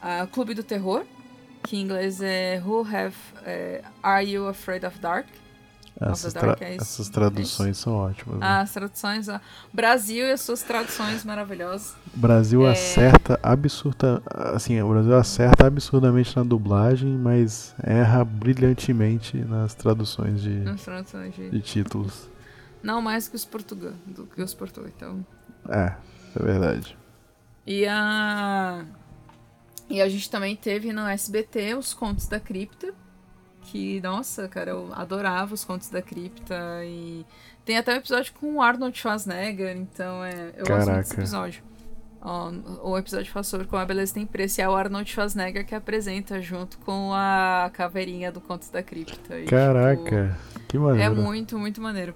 a 0.00 0.26
Clube 0.26 0.54
do 0.54 0.62
Terror, 0.62 1.04
que 1.62 1.76
em 1.76 1.80
inglês 1.80 2.20
é 2.20 2.62
Who 2.64 2.80
Have 2.80 3.16
é, 3.44 3.82
Are 4.02 4.24
You 4.24 4.48
Afraid 4.48 4.86
of 4.86 4.98
Dark? 4.98 5.26
Essas, 6.00 6.32
tra 6.32 6.56
é 6.60 6.74
essas 6.74 7.08
traduções 7.08 7.78
são 7.78 7.94
ótimas. 7.94 8.40
Né? 8.40 8.46
As 8.46 8.72
traduções. 8.72 9.28
Ó. 9.28 9.40
Brasil 9.72 10.26
e 10.26 10.32
as 10.32 10.40
suas 10.40 10.62
traduções 10.62 11.24
maravilhosas. 11.24 11.94
O 12.14 12.18
Brasil 12.18 12.66
é... 12.66 12.72
acerta 12.72 13.38
absurda. 13.42 14.20
Assim, 14.26 14.80
o 14.80 14.88
Brasil 14.88 15.16
acerta 15.16 15.66
absurdamente 15.66 16.36
na 16.36 16.42
dublagem, 16.42 17.10
mas 17.16 17.74
erra 17.82 18.24
brilhantemente 18.24 19.36
nas 19.38 19.74
traduções 19.74 20.42
de, 20.42 20.50
nas 20.60 20.82
traduções 20.82 21.34
de... 21.34 21.50
de 21.50 21.60
títulos. 21.60 22.28
Não 22.82 23.00
mais 23.00 23.28
que 23.28 23.36
os 23.36 23.44
portugueses, 23.44 23.96
do 24.06 24.26
que 24.26 24.42
os 24.42 24.52
portugueses, 24.52 24.94
então. 24.96 25.24
É, 25.68 25.94
é 26.36 26.42
verdade. 26.42 26.98
E 27.66 27.86
a. 27.86 28.84
E 29.88 30.00
a 30.00 30.08
gente 30.08 30.30
também 30.30 30.56
teve 30.56 30.92
no 30.92 31.06
SBT 31.06 31.74
os 31.74 31.94
Contos 31.94 32.26
da 32.26 32.40
Cripta, 32.40 32.92
que, 33.64 34.00
nossa, 34.00 34.48
cara, 34.48 34.70
eu 34.70 34.90
adorava 34.92 35.54
os 35.54 35.64
contos 35.64 35.88
da 35.88 36.00
cripta 36.00 36.54
e 36.84 37.24
tem 37.64 37.78
até 37.78 37.94
um 37.94 37.96
episódio 37.96 38.32
com 38.34 38.56
o 38.56 38.62
Arnold 38.62 38.96
Schwarzenegger, 38.96 39.76
então 39.76 40.24
é, 40.24 40.52
eu 40.56 40.64
Caraca. 40.64 40.86
gosto 40.86 40.96
desse 40.96 41.14
episódio. 41.14 41.62
Ó, 42.20 42.50
o 42.82 42.96
episódio 42.96 43.30
fala 43.30 43.42
sobre 43.42 43.66
como 43.66 43.82
a 43.82 43.84
beleza 43.84 44.14
tem 44.14 44.26
preço 44.26 44.60
e 44.60 44.62
é 44.62 44.68
o 44.68 44.74
Arnold 44.74 45.10
Schwarzenegger 45.10 45.66
que 45.66 45.74
apresenta 45.74 46.40
junto 46.40 46.78
com 46.78 47.12
a 47.12 47.70
caveirinha 47.74 48.32
do 48.32 48.40
Contos 48.40 48.70
da 48.70 48.82
Cripta. 48.82 49.38
E, 49.38 49.44
Caraca, 49.44 50.38
tipo, 50.52 50.66
que 50.68 50.78
maneiro. 50.78 51.12
É 51.12 51.14
muito, 51.14 51.58
muito 51.58 51.80
maneiro. 51.82 52.14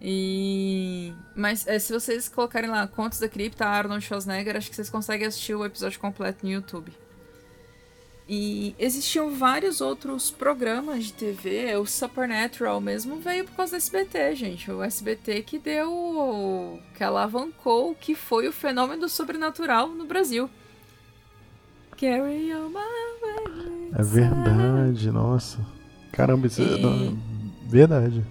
E. 0.00 1.12
Mas 1.34 1.66
é, 1.66 1.78
se 1.78 1.92
vocês 1.92 2.28
colocarem 2.28 2.70
lá 2.70 2.86
Contos 2.86 3.18
da 3.18 3.28
Cripta, 3.28 3.66
Arnold 3.66 4.04
Schwarzenegger, 4.04 4.56
acho 4.56 4.68
que 4.68 4.76
vocês 4.76 4.90
conseguem 4.90 5.26
assistir 5.26 5.54
o 5.54 5.64
episódio 5.64 6.00
completo 6.00 6.44
no 6.44 6.52
YouTube. 6.52 6.92
E 8.32 8.76
existiam 8.78 9.34
vários 9.34 9.80
outros 9.80 10.30
programas 10.30 11.06
de 11.06 11.12
TV. 11.14 11.74
O 11.74 11.84
Supernatural 11.84 12.80
mesmo 12.80 13.16
veio 13.16 13.44
por 13.44 13.56
causa 13.56 13.72
do 13.72 13.78
SBT, 13.78 14.36
gente. 14.36 14.70
O 14.70 14.84
SBT 14.84 15.42
que 15.42 15.58
deu. 15.58 16.80
que 16.94 17.02
alavancou 17.02 17.90
o 17.90 17.94
que 17.96 18.14
foi 18.14 18.46
o 18.46 18.52
fenômeno 18.52 19.08
sobrenatural 19.08 19.88
no 19.88 20.04
Brasil. 20.04 20.48
Carry 21.96 22.54
on 22.54 22.68
my 22.68 22.74
way. 23.20 23.90
É 23.98 24.02
verdade, 24.04 25.10
nossa. 25.10 25.58
Caramba, 26.12 26.46
isso 26.46 26.62
é 26.62 26.66
e... 26.66 27.08
é 27.08 27.68
verdade. 27.68 28.24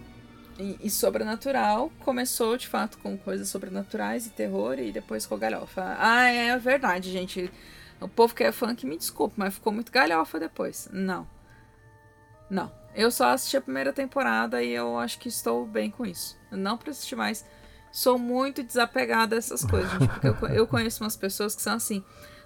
E, 0.57 0.77
e, 0.81 0.89
Sobrenatural 0.89 1.91
começou 1.99 2.55
de 2.55 2.69
fato 2.69 2.97
com 2.99 3.17
coisas 3.17 3.49
sobrenaturais 3.49 4.27
e 4.27 4.29
terror 4.29 4.79
e 4.79 4.93
depois 4.93 5.25
com 5.25 5.37
galhofa. 5.37 5.97
Ah, 5.99 6.29
é 6.29 6.57
verdade, 6.57 7.11
gente. 7.11 7.51
O 8.01 8.07
povo 8.07 8.33
que 8.33 8.43
é 8.43 8.51
funk, 8.51 8.85
me 8.85 8.97
desculpe, 8.97 9.35
mas 9.37 9.53
ficou 9.53 9.73
muito 9.73 9.91
galhofa 9.91 10.39
depois. 10.39 10.87
Não. 10.91 11.27
Não. 12.49 12.71
Eu 12.95 13.11
só 13.11 13.29
assisti 13.29 13.57
a 13.57 13.61
primeira 13.61 13.93
temporada 13.93 14.63
e 14.63 14.71
eu 14.71 14.97
acho 14.97 15.19
que 15.19 15.27
estou 15.27 15.65
bem 15.65 15.91
com 15.91 16.05
isso. 16.05 16.37
Eu 16.51 16.57
não 16.57 16.77
preciso 16.77 16.99
assistir 16.99 17.15
mais. 17.15 17.45
Sou 17.91 18.17
muito 18.17 18.63
desapegada 18.63 19.35
a 19.35 19.39
essas 19.39 19.63
coisas, 19.65 19.91
gente, 19.91 20.07
porque 20.07 20.27
eu, 20.27 20.35
eu 20.49 20.67
conheço 20.67 21.03
umas 21.03 21.15
pessoas 21.15 21.55
que 21.55 21.61
são 21.61 21.73
assim. 21.73 22.03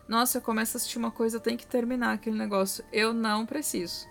Nossa, 0.08 0.38
eu 0.38 0.42
começo 0.42 0.76
a 0.76 0.78
assistir 0.78 0.98
uma 0.98 1.12
coisa, 1.12 1.38
eu 1.38 1.42
tenho 1.42 1.58
que 1.58 1.66
terminar 1.66 2.14
aquele 2.14 2.38
negócio. 2.38 2.84
Eu 2.92 3.14
não 3.14 3.46
preciso. 3.46 4.08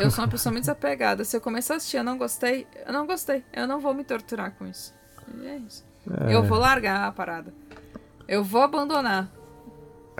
Eu 0.00 0.10
sou 0.10 0.24
uma 0.24 0.30
pessoa 0.30 0.52
muito 0.52 0.64
desapegada. 0.64 1.24
Se 1.24 1.36
eu 1.36 1.40
começar 1.40 1.74
a 1.74 1.76
assistir 1.76 1.96
eu 1.96 2.04
não 2.04 2.18
gostei, 2.18 2.66
eu 2.86 2.92
não 2.92 3.06
gostei. 3.06 3.44
Eu 3.52 3.66
não 3.66 3.80
vou 3.80 3.94
me 3.94 4.04
torturar 4.04 4.52
com 4.52 4.66
isso. 4.66 4.94
E 5.34 5.46
é 5.46 5.56
isso. 5.56 5.84
É. 6.28 6.34
Eu 6.34 6.42
vou 6.42 6.58
largar 6.58 7.06
a 7.06 7.12
parada. 7.12 7.54
Eu 8.26 8.42
vou 8.42 8.62
abandonar. 8.62 9.30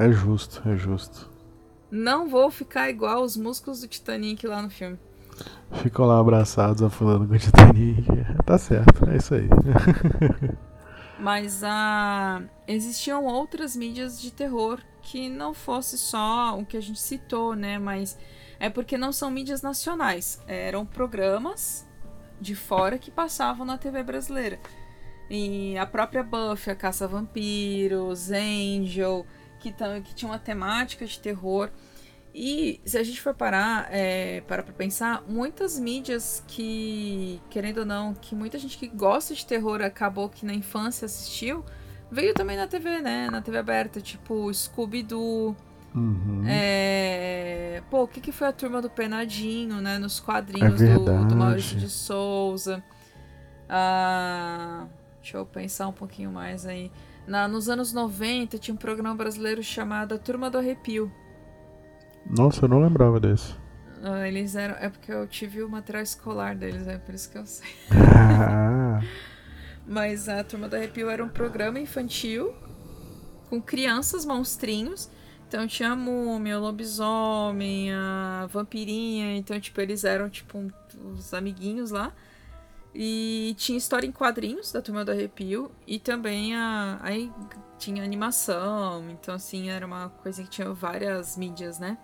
É 0.03 0.11
justo, 0.11 0.69
é 0.69 0.75
justo. 0.75 1.31
Não 1.89 2.29
vou 2.29 2.51
ficar 2.51 2.91
igual 2.91 3.23
os 3.23 3.37
músculos 3.37 3.83
do 3.83 3.87
Titanic 3.87 4.45
lá 4.45 4.61
no 4.61 4.69
filme. 4.69 4.99
Ficam 5.75 6.07
lá 6.07 6.19
abraçados, 6.19 6.83
afundando 6.83 7.29
com 7.29 7.35
o 7.35 7.39
Titanic. 7.39 8.05
Tá 8.45 8.59
certo, 8.59 9.09
é 9.09 9.17
isso 9.17 9.33
aí. 9.33 9.49
Mas 11.21 11.63
ah, 11.63 12.43
existiam 12.67 13.25
outras 13.27 13.77
mídias 13.77 14.21
de 14.21 14.33
terror 14.33 14.81
que 15.03 15.29
não 15.29 15.55
fosse 15.55 15.97
só 15.97 16.59
o 16.59 16.67
que 16.67 16.77
a 16.77 16.83
gente 16.83 17.01
citou, 17.01 17.55
né? 17.55 17.79
Mas 17.79 18.19
é 18.59 18.69
porque 18.69 18.99
não 18.99 19.13
são 19.13 19.31
mídias 19.31 19.63
nacionais. 19.63 20.43
Eram 20.49 20.85
programas 20.85 21.87
de 22.41 22.57
fora 22.57 22.99
que 22.99 23.13
passavam 23.13 23.65
na 23.65 23.79
TV 23.79 24.03
brasileira. 24.03 24.59
E 25.31 25.79
a 25.79 25.87
própria 25.87 26.25
Buffy, 26.25 26.73
a 26.73 26.75
Caça 26.75 27.07
Vampiros, 27.07 28.33
Angel, 28.33 29.25
que, 29.63 30.03
que 30.05 30.15
tinha 30.15 30.31
uma 30.31 30.39
temática 30.39 31.07
de 31.07 31.19
terror. 31.19 31.71
E 32.35 32.81
se 32.85 32.97
a 32.97 33.03
gente 33.03 33.21
for 33.21 33.35
parar 33.35 33.89
é, 33.91 34.41
para 34.43 34.63
pra 34.63 34.73
pensar, 34.73 35.23
muitas 35.29 35.79
mídias 35.79 36.43
que, 36.49 37.41
querendo 37.51 37.79
ou 37.79 37.87
não, 37.87 38.15
que 38.15 38.35
muita 38.35 38.59
gente 38.59 38.79
que 38.79 38.89
gosta 38.89 39.35
de 39.35 39.45
terror 39.45 39.83
acabou 39.83 40.29
que 40.31 40.47
na 40.47 40.55
infância 40.55 41.05
assistiu, 41.05 41.63
veio 42.11 42.33
também 42.33 42.57
na 42.57 42.67
TV, 42.67 43.01
né? 43.01 43.29
Na 43.31 43.43
TV 43.43 43.59
aberta, 43.59 44.01
tipo 44.01 44.53
Scooby-Doo. 44.53 45.55
Uhum. 45.95 46.45
É... 46.47 47.83
Pô, 47.91 48.05
o 48.05 48.09
que, 48.09 48.19
que 48.19 48.33
foi 48.33 48.49
a 48.49 48.53
turma 48.53 48.81
do 48.81 48.89
Penadinho, 48.89 49.83
né? 49.83 49.99
Nos 49.99 50.19
quadrinhos 50.19 50.81
É 50.81 50.95
do, 50.95 51.05
do. 51.27 51.37
Maurício 51.37 51.77
de 51.77 51.91
Souza. 51.91 52.83
Ah, 53.69 54.87
deixa 55.21 55.37
eu 55.37 55.45
pensar 55.45 55.89
um 55.89 55.93
pouquinho 55.93 56.33
mais 56.33 56.65
aí. 56.65 56.91
Na, 57.27 57.47
nos 57.47 57.69
anos 57.69 57.93
90 57.93 58.59
tinha 58.59 58.75
um 58.75 58.79
programa 58.79 59.15
brasileiro 59.15 59.63
chamado 59.63 60.15
A 60.15 60.19
Turma 60.19 60.51
do 60.51 60.59
Arrepio. 60.59 61.11
Nossa, 62.27 62.65
eu 62.65 62.69
não 62.69 62.81
lembrava 62.83 63.19
desse. 63.21 63.55
Ah, 64.03 64.27
Eles 64.27 64.57
eram. 64.57 64.75
É 64.77 64.89
porque 64.89 65.13
eu 65.13 65.27
tive 65.27 65.63
o 65.63 65.69
material 65.69 66.03
escolar 66.03 66.55
deles, 66.57 66.87
é 66.87 66.99
por 66.99 67.15
isso 67.15 67.31
que 67.31 67.39
eu 67.39 67.47
sei. 67.47 67.69
Ah, 67.93 69.01
Mas 69.87 70.29
a 70.29 70.43
Turma 70.45 70.69
do 70.69 70.77
Arrepio 70.77 71.09
era 71.11 71.25
um 71.25 71.29
programa 71.29 71.79
infantil 71.79 72.53
com 73.49 73.61
crianças 73.61 74.25
monstrinhos. 74.25 75.11
Então 75.49 75.67
tinha 75.67 75.91
a 75.93 75.97
múmia, 75.97 76.59
o 76.59 76.63
lobisomem, 76.63 77.93
a 77.93 78.49
vampirinha. 78.51 79.37
Então, 79.37 79.59
tipo, 79.61 79.81
eles 79.81 80.03
eram, 80.05 80.31
tipo, 80.31 80.57
um- 80.59 80.71
os 81.15 81.35
amiguinhos 81.35 81.91
lá. 81.91 82.13
E 82.95 83.55
tinha 83.59 83.79
história 83.79 84.07
em 84.07 84.13
quadrinhos 84.13 84.73
da 84.73 84.83
Turma 84.83 85.05
do 85.05 85.11
Arrepio. 85.11 85.71
E 85.87 85.99
também 85.99 86.55
a. 86.55 86.99
Aí 87.01 87.33
tinha 87.79 88.05
animação. 88.05 89.09
Então, 89.11 89.35
assim, 89.35 89.71
era 89.71 89.87
uma 89.87 90.11
coisa 90.23 90.43
que 90.43 90.51
tinha 90.51 90.73
várias 90.73 91.37
mídias, 91.37 91.79
né? 91.79 91.97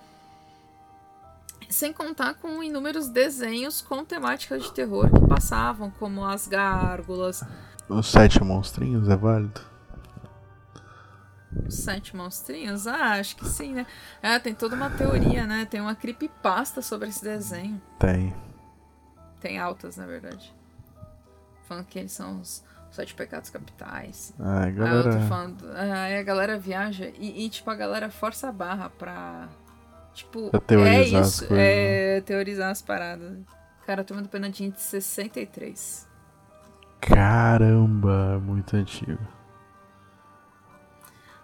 Sem 1.69 1.93
contar 1.93 2.35
com 2.35 2.63
inúmeros 2.63 3.09
desenhos 3.09 3.83
com 3.83 4.05
temática 4.05 4.59
de 4.59 4.73
terror 4.73 5.11
que 5.11 5.29
passavam, 5.29 5.91
como 5.91 6.25
as 6.25 6.49
gárgulas, 6.49 7.45
os 7.89 8.07
sete 8.09 8.45
monstrinhos 8.45 9.09
é 9.09 9.17
válido? 9.17 9.61
Os 11.67 11.75
Sete 11.75 12.15
monstrinhos? 12.15 12.87
Ah, 12.87 13.15
acho 13.15 13.35
que 13.35 13.47
sim, 13.47 13.73
né? 13.73 13.87
É, 14.23 14.39
tem 14.39 14.55
toda 14.55 14.77
uma 14.77 14.91
teoria, 14.91 15.47
né? 15.47 15.65
Tem 15.65 15.81
uma 15.81 15.95
creepypasta 15.95 16.83
sobre 16.83 17.09
esse 17.09 17.23
desenho. 17.23 17.81
Tem. 17.99 18.35
Tem 19.41 19.59
altas, 19.59 19.97
na 19.97 20.05
verdade. 20.05 20.55
Falando 21.69 21.85
que 21.87 21.99
eles 21.99 22.13
são 22.13 22.41
os 22.41 22.65
sete 22.91 23.15
pecados 23.15 23.51
capitais. 23.51 24.33
Ai, 24.39 24.69
Aí 24.69 24.71
eu 24.71 24.77
tô 24.77 24.83
galera. 24.85 25.21
falando. 25.27 25.65
Aí 25.75 26.17
a 26.19 26.23
galera 26.23 26.59
viaja 26.59 27.13
e, 27.19 27.45
e, 27.45 27.51
tipo, 27.51 27.71
a 27.71 27.75
galera 27.75 28.11
força 28.11 28.49
a 28.49 28.53
barra 28.53 28.89
pra. 28.91 29.49
Tipo, 30.15 30.51
Pra 30.51 30.61
teorizar 30.61 31.21
é 31.21 31.23
as 31.23 31.29
isso. 31.29 31.47
coisas, 31.47 31.57
né? 31.57 32.17
É 32.17 32.21
teorizar 32.23 32.71
as 32.71 32.81
paradas. 32.83 33.39
Cara, 33.87 34.01
a 34.01 34.05
turma 34.05 34.23
do 34.23 34.29
Penadinho 34.29 34.73
de 34.73 34.81
63. 34.81 36.09
Caramba, 37.01 38.39
muito 38.41 38.75
antigo. 38.77 39.19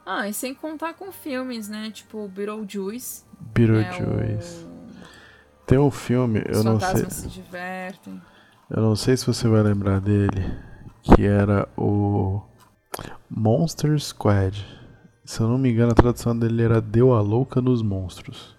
Ah, 0.04 0.28
e 0.28 0.34
sem 0.34 0.54
contar 0.54 0.94
com 0.94 1.10
filmes, 1.12 1.68
né? 1.68 1.90
Tipo, 1.90 2.28
Beetlejuice. 2.28 3.24
Beetlejuice. 3.54 4.64
É 4.64 4.66
o... 4.66 4.74
Tem 5.66 5.78
um 5.78 5.90
filme, 5.90 6.42
eu 6.46 6.58
Os 6.58 6.64
não 6.64 6.78
sei. 6.78 6.88
fantasmas 6.88 7.12
se 7.14 7.28
divertem. 7.28 8.20
Eu 8.70 8.82
não 8.82 8.96
sei 8.96 9.16
se 9.16 9.26
você 9.26 9.46
vai 9.48 9.62
lembrar 9.62 10.00
dele. 10.00 10.52
Que 11.02 11.24
era 11.26 11.68
o 11.76 12.40
Monster 13.28 13.98
Squad. 14.00 14.64
Se 15.24 15.40
eu 15.40 15.48
não 15.48 15.58
me 15.58 15.70
engano, 15.70 15.92
a 15.92 15.94
tradução 15.94 16.36
dele 16.38 16.62
era 16.62 16.80
Deu 16.80 17.12
a 17.12 17.20
Louca 17.20 17.60
nos 17.60 17.82
Monstros. 17.82 18.56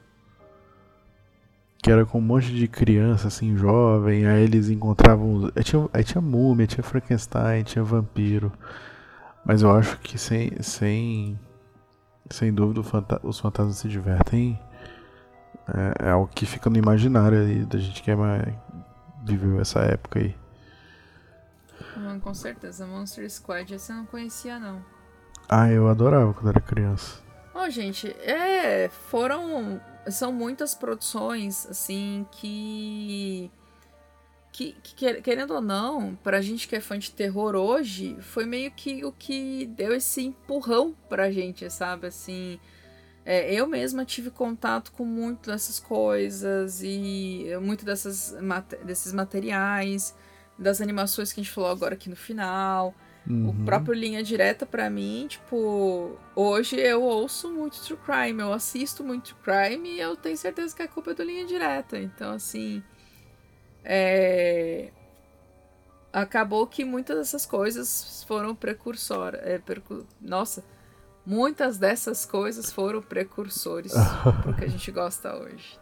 Que 1.82 1.92
era 1.92 2.06
com 2.06 2.18
um 2.20 2.22
monte 2.22 2.52
de 2.54 2.68
criança, 2.68 3.28
assim, 3.28 3.56
jovem. 3.58 4.26
Aí 4.28 4.44
eles 4.44 4.70
encontravam. 4.70 5.52
Aí 5.56 5.64
tinha, 5.64 5.90
aí 5.94 6.04
tinha 6.04 6.22
múmia, 6.22 6.68
tinha 6.68 6.84
Frankenstein, 6.84 7.64
tinha 7.64 7.84
vampiro. 7.84 8.52
Mas 9.44 9.62
eu 9.62 9.72
acho 9.72 10.00
que 10.00 10.18
sem. 10.18 10.52
Sem, 10.62 11.40
sem 12.30 12.54
dúvida 12.54 12.82
fanta- 12.84 13.20
os 13.24 13.40
fantasmas 13.40 13.78
se 13.78 13.88
divertem. 13.88 14.60
É, 15.68 16.10
é 16.10 16.28
que 16.34 16.46
fica 16.46 16.70
no 16.70 16.78
imaginário 16.78 17.40
aí 17.40 17.66
da 17.66 17.80
gente 17.80 18.02
que 18.04 18.12
é 18.12 18.16
mais, 18.16 18.54
viveu 19.26 19.60
essa 19.60 19.80
época 19.80 20.20
aí. 20.20 20.36
Hum, 21.98 22.20
com 22.20 22.34
certeza, 22.34 22.86
Monster 22.86 23.30
Squad, 23.30 23.74
esse 23.74 23.92
eu 23.92 23.98
não 23.98 24.06
conhecia, 24.06 24.60
não. 24.60 24.84
Ah, 25.48 25.70
eu 25.70 25.88
adorava 25.88 26.34
quando 26.34 26.50
era 26.50 26.60
criança. 26.60 27.22
Ó, 27.54 27.70
gente, 27.70 28.08
é. 28.22 28.90
Foram. 29.10 29.80
São 30.10 30.32
muitas 30.32 30.76
produções, 30.76 31.66
assim, 31.68 32.26
que. 32.32 33.50
Que, 34.52 34.72
que, 34.82 34.96
quer- 34.96 35.22
querendo 35.22 35.54
ou 35.54 35.62
não, 35.62 36.16
pra 36.24 36.42
gente 36.42 36.66
que 36.68 36.76
é 36.78 36.80
fã 36.80 36.98
de 36.98 37.12
terror 37.12 37.56
hoje, 37.56 38.16
foi 38.22 38.46
meio 38.46 38.72
que 38.72 39.04
o 39.04 39.12
que 39.12 39.66
deu 39.66 39.94
esse 39.94 40.22
empurrão 40.24 40.96
pra 41.10 41.30
gente, 41.30 41.70
sabe? 41.70 42.08
Assim. 42.08 42.58
É, 43.26 43.52
eu 43.54 43.66
mesma 43.68 44.06
tive 44.06 44.30
contato 44.30 44.92
com 44.92 45.04
muito 45.04 45.50
dessas 45.50 45.80
coisas 45.80 46.82
e 46.84 47.46
muito 47.62 47.84
dessas, 47.84 48.36
desses 48.86 49.12
materiais, 49.12 50.16
das 50.58 50.80
animações 50.80 51.34
que 51.34 51.42
a 51.42 51.44
gente 51.44 51.54
falou 51.54 51.70
agora 51.72 51.96
aqui 51.96 52.10
no 52.10 52.16
final. 52.16 52.94
O 53.28 53.32
Uhum. 53.32 53.66
próprio 53.66 53.96
Linha 53.96 54.22
Direta, 54.22 54.68
pra 54.68 54.88
mim, 54.88 55.26
tipo, 55.28 56.16
hoje 56.36 56.76
eu 56.80 57.02
ouço 57.02 57.52
muito 57.52 57.82
True 57.82 57.98
Crime, 58.06 58.40
eu 58.40 58.54
assisto 58.54 59.04
muito 59.04 59.34
True 59.34 59.42
Crime 59.44 59.90
e 59.94 60.00
eu 60.00 60.16
tenho 60.16 60.38
certeza 60.38 60.76
que 60.76 60.84
a 60.84 60.88
culpa 60.88 61.10
é 61.10 61.14
do 61.16 61.24
Linha 61.24 61.44
Direta. 61.44 61.98
Então, 61.98 62.34
assim. 62.34 62.84
É... 63.84 64.92
Acabou 66.14 66.66
que 66.66 66.86
muitas 66.86 67.18
dessas 67.18 67.46
coisas 67.46 68.24
foram 68.28 68.56
precursoras. 68.56 69.42
É, 69.44 69.58
percu... 69.58 70.06
Nossa, 70.22 70.64
muitas 71.26 71.78
dessas 71.78 72.26
coisas 72.26 72.72
foram 72.72 73.02
precursores 73.02 73.94
pro 74.44 74.54
que 74.54 74.66
a 74.66 74.68
gente 74.68 74.92
gosta 74.92 75.36
hoje. 75.36 75.80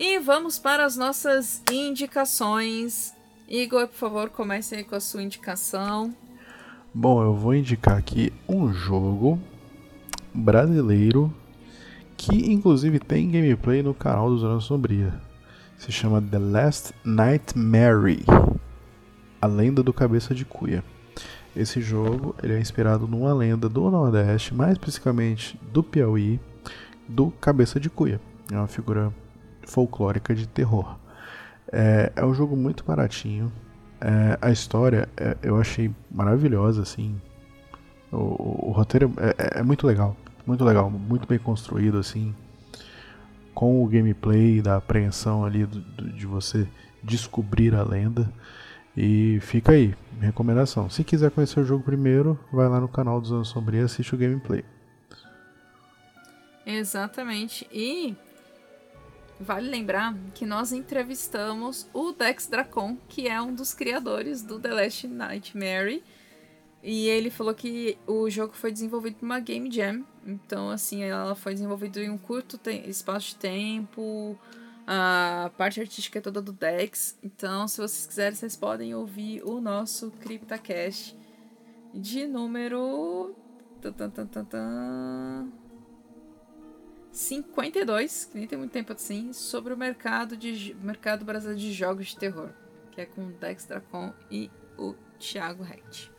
E 0.00 0.20
vamos 0.20 0.60
para 0.60 0.84
as 0.84 0.96
nossas 0.96 1.60
indicações. 1.72 3.17
Igor, 3.48 3.88
por 3.88 3.94
favor, 3.94 4.28
comece 4.28 4.74
aí 4.74 4.84
com 4.84 4.94
a 4.94 5.00
sua 5.00 5.22
indicação. 5.22 6.14
Bom, 6.92 7.22
eu 7.22 7.32
vou 7.32 7.54
indicar 7.54 7.96
aqui 7.96 8.30
um 8.46 8.70
jogo 8.70 9.40
brasileiro 10.34 11.32
que 12.14 12.52
inclusive 12.52 12.98
tem 12.98 13.30
gameplay 13.30 13.82
no 13.82 13.94
canal 13.94 14.28
do 14.28 14.36
Zona 14.36 14.60
Sombria. 14.60 15.18
Se 15.78 15.90
chama 15.90 16.20
The 16.20 16.38
Last 16.38 16.92
Nightmare, 17.02 18.22
a 19.40 19.46
lenda 19.46 19.82
do 19.82 19.94
Cabeça 19.94 20.34
de 20.34 20.44
Cuia. 20.44 20.84
Esse 21.56 21.80
jogo 21.80 22.34
ele 22.42 22.52
é 22.52 22.60
inspirado 22.60 23.08
numa 23.08 23.32
lenda 23.32 23.66
do 23.66 23.90
Nordeste, 23.90 24.54
mais 24.54 24.72
especificamente 24.72 25.58
do 25.72 25.82
Piauí, 25.82 26.38
do 27.08 27.30
Cabeça 27.30 27.80
de 27.80 27.88
Cuia. 27.88 28.20
É 28.52 28.56
uma 28.56 28.68
figura 28.68 29.10
folclórica 29.66 30.34
de 30.34 30.46
terror. 30.46 30.98
É, 31.72 32.12
é 32.16 32.24
um 32.24 32.34
jogo 32.34 32.56
muito 32.56 32.84
baratinho. 32.84 33.52
É, 34.00 34.38
a 34.40 34.50
história 34.50 35.08
é- 35.16 35.36
eu 35.42 35.60
achei 35.60 35.90
maravilhosa, 36.10 36.82
assim. 36.82 37.20
O, 38.10 38.16
o- 38.16 38.68
o 38.68 38.72
roteiro 38.72 39.12
é, 39.18 39.56
é- 39.56 39.60
é 39.60 39.62
muito 39.62 39.86
legal, 39.86 40.16
muito 40.46 40.64
legal, 40.64 40.88
muito 40.90 41.26
bem 41.26 41.38
construído, 41.38 41.98
assim. 41.98 42.34
Com 43.54 43.82
o 43.84 43.88
gameplay 43.88 44.62
da 44.62 44.76
apreensão 44.76 45.44
ali 45.44 45.66
do- 45.66 45.80
do- 45.80 46.12
de 46.12 46.26
você 46.26 46.66
descobrir 47.02 47.74
a 47.74 47.82
lenda. 47.82 48.32
E 48.96 49.38
fica 49.42 49.72
aí, 49.72 49.94
recomendação. 50.20 50.88
Se 50.90 51.04
quiser 51.04 51.30
conhecer 51.30 51.60
o 51.60 51.64
jogo 51.64 51.84
primeiro, 51.84 52.38
vai 52.52 52.68
lá 52.68 52.80
no 52.80 52.88
canal 52.88 53.20
do 53.20 53.26
Zona 53.28 53.44
Sombria 53.44 53.80
e 53.82 53.84
assiste 53.84 54.14
o 54.14 54.18
gameplay. 54.18 54.64
Exatamente. 56.66 57.66
E 57.72 58.16
vale 59.40 59.68
lembrar 59.68 60.14
que 60.34 60.44
nós 60.44 60.72
entrevistamos 60.72 61.88
o 61.92 62.12
Dex 62.12 62.46
Dracon, 62.46 62.96
que 63.08 63.28
é 63.28 63.40
um 63.40 63.54
dos 63.54 63.72
criadores 63.74 64.42
do 64.42 64.58
The 64.58 64.72
Last 64.72 65.06
Nightmare. 65.06 66.02
E 66.82 67.08
ele 67.08 67.30
falou 67.30 67.54
que 67.54 67.98
o 68.06 68.30
jogo 68.30 68.54
foi 68.54 68.70
desenvolvido 68.70 69.16
por 69.16 69.26
uma 69.26 69.40
Game 69.40 69.70
Jam. 69.70 70.04
Então, 70.24 70.70
assim, 70.70 71.02
ela 71.02 71.34
foi 71.34 71.54
desenvolvida 71.54 72.00
em 72.00 72.10
um 72.10 72.18
curto 72.18 72.58
espaço 72.70 73.28
de 73.28 73.36
tempo. 73.36 74.38
A 74.86 75.50
parte 75.56 75.80
artística 75.80 76.18
é 76.18 76.22
toda 76.22 76.40
do 76.40 76.52
Dex. 76.52 77.18
Então, 77.22 77.66
se 77.68 77.78
vocês 77.78 78.06
quiserem, 78.06 78.34
vocês 78.34 78.56
podem 78.56 78.94
ouvir 78.94 79.42
o 79.42 79.60
nosso 79.60 80.10
CryptaCast 80.12 81.16
de 81.92 82.26
número. 82.26 83.34
52, 87.18 88.26
que 88.26 88.38
nem 88.38 88.46
tem 88.46 88.56
muito 88.56 88.70
tempo 88.70 88.92
assim, 88.92 89.32
sobre 89.32 89.74
o 89.74 89.76
mercado, 89.76 90.36
de, 90.36 90.76
mercado 90.80 91.24
brasileiro 91.24 91.60
de 91.60 91.72
jogos 91.72 92.08
de 92.08 92.16
terror, 92.16 92.50
que 92.92 93.00
é 93.00 93.06
com 93.06 93.26
o 93.26 93.32
Dex 93.32 93.64
Dracon 93.64 94.14
e 94.30 94.48
o 94.78 94.94
Thiago 95.18 95.64
Rett. 95.64 96.12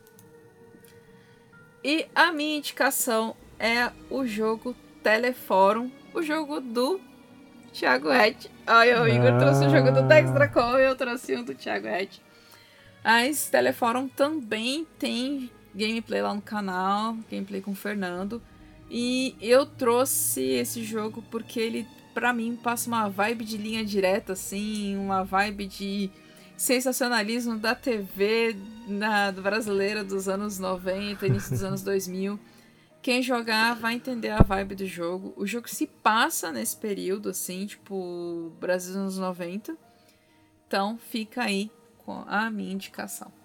E 1.82 2.06
a 2.14 2.30
minha 2.30 2.58
indicação 2.58 3.34
é 3.58 3.90
o 4.10 4.26
jogo 4.26 4.76
Teleforum, 5.02 5.90
o 6.12 6.20
jogo 6.20 6.60
do 6.60 7.00
Thiago 7.72 8.10
Rett. 8.10 8.50
Olha, 8.66 9.02
o 9.02 9.08
Igor 9.08 9.38
trouxe 9.38 9.64
o 9.64 9.70
jogo 9.70 9.90
do 9.90 10.02
Dex 10.02 10.30
Dracon 10.30 10.78
e 10.78 10.84
eu 10.84 10.94
trouxe 10.94 11.34
o 11.34 11.42
do 11.42 11.54
Thiago 11.54 11.86
Rett. 11.86 12.22
Mas 13.02 13.48
Teleforum 13.48 14.06
também 14.06 14.86
tem 14.98 15.50
gameplay 15.74 16.20
lá 16.20 16.34
no 16.34 16.42
canal, 16.42 17.16
gameplay 17.30 17.62
com 17.62 17.70
o 17.70 17.74
Fernando. 17.74 18.42
E 18.90 19.36
eu 19.40 19.64
trouxe 19.64 20.40
esse 20.42 20.82
jogo 20.82 21.22
porque 21.30 21.60
ele, 21.60 21.86
para 22.12 22.32
mim, 22.32 22.58
passa 22.60 22.88
uma 22.88 23.08
vibe 23.08 23.44
de 23.44 23.56
linha 23.56 23.84
direta, 23.84 24.32
assim, 24.32 24.96
uma 24.96 25.22
vibe 25.22 25.66
de 25.66 26.10
sensacionalismo 26.56 27.56
da 27.56 27.74
TV 27.74 28.56
na, 28.88 29.30
brasileira 29.30 30.02
dos 30.02 30.28
anos 30.28 30.58
90, 30.58 31.24
início 31.26 31.50
dos 31.52 31.62
anos 31.62 31.82
2000. 31.82 32.38
Quem 33.00 33.22
jogar 33.22 33.74
vai 33.76 33.94
entender 33.94 34.30
a 34.30 34.42
vibe 34.42 34.74
do 34.74 34.86
jogo. 34.86 35.32
O 35.36 35.46
jogo 35.46 35.68
se 35.68 35.86
passa 35.86 36.52
nesse 36.52 36.76
período, 36.76 37.30
assim, 37.30 37.64
tipo, 37.66 38.52
Brasil 38.60 38.92
dos 38.92 39.02
anos 39.02 39.18
90. 39.18 39.74
Então, 40.66 40.98
fica 40.98 41.44
aí 41.44 41.70
com 41.98 42.24
a 42.26 42.50
minha 42.50 42.72
indicação. 42.72 43.39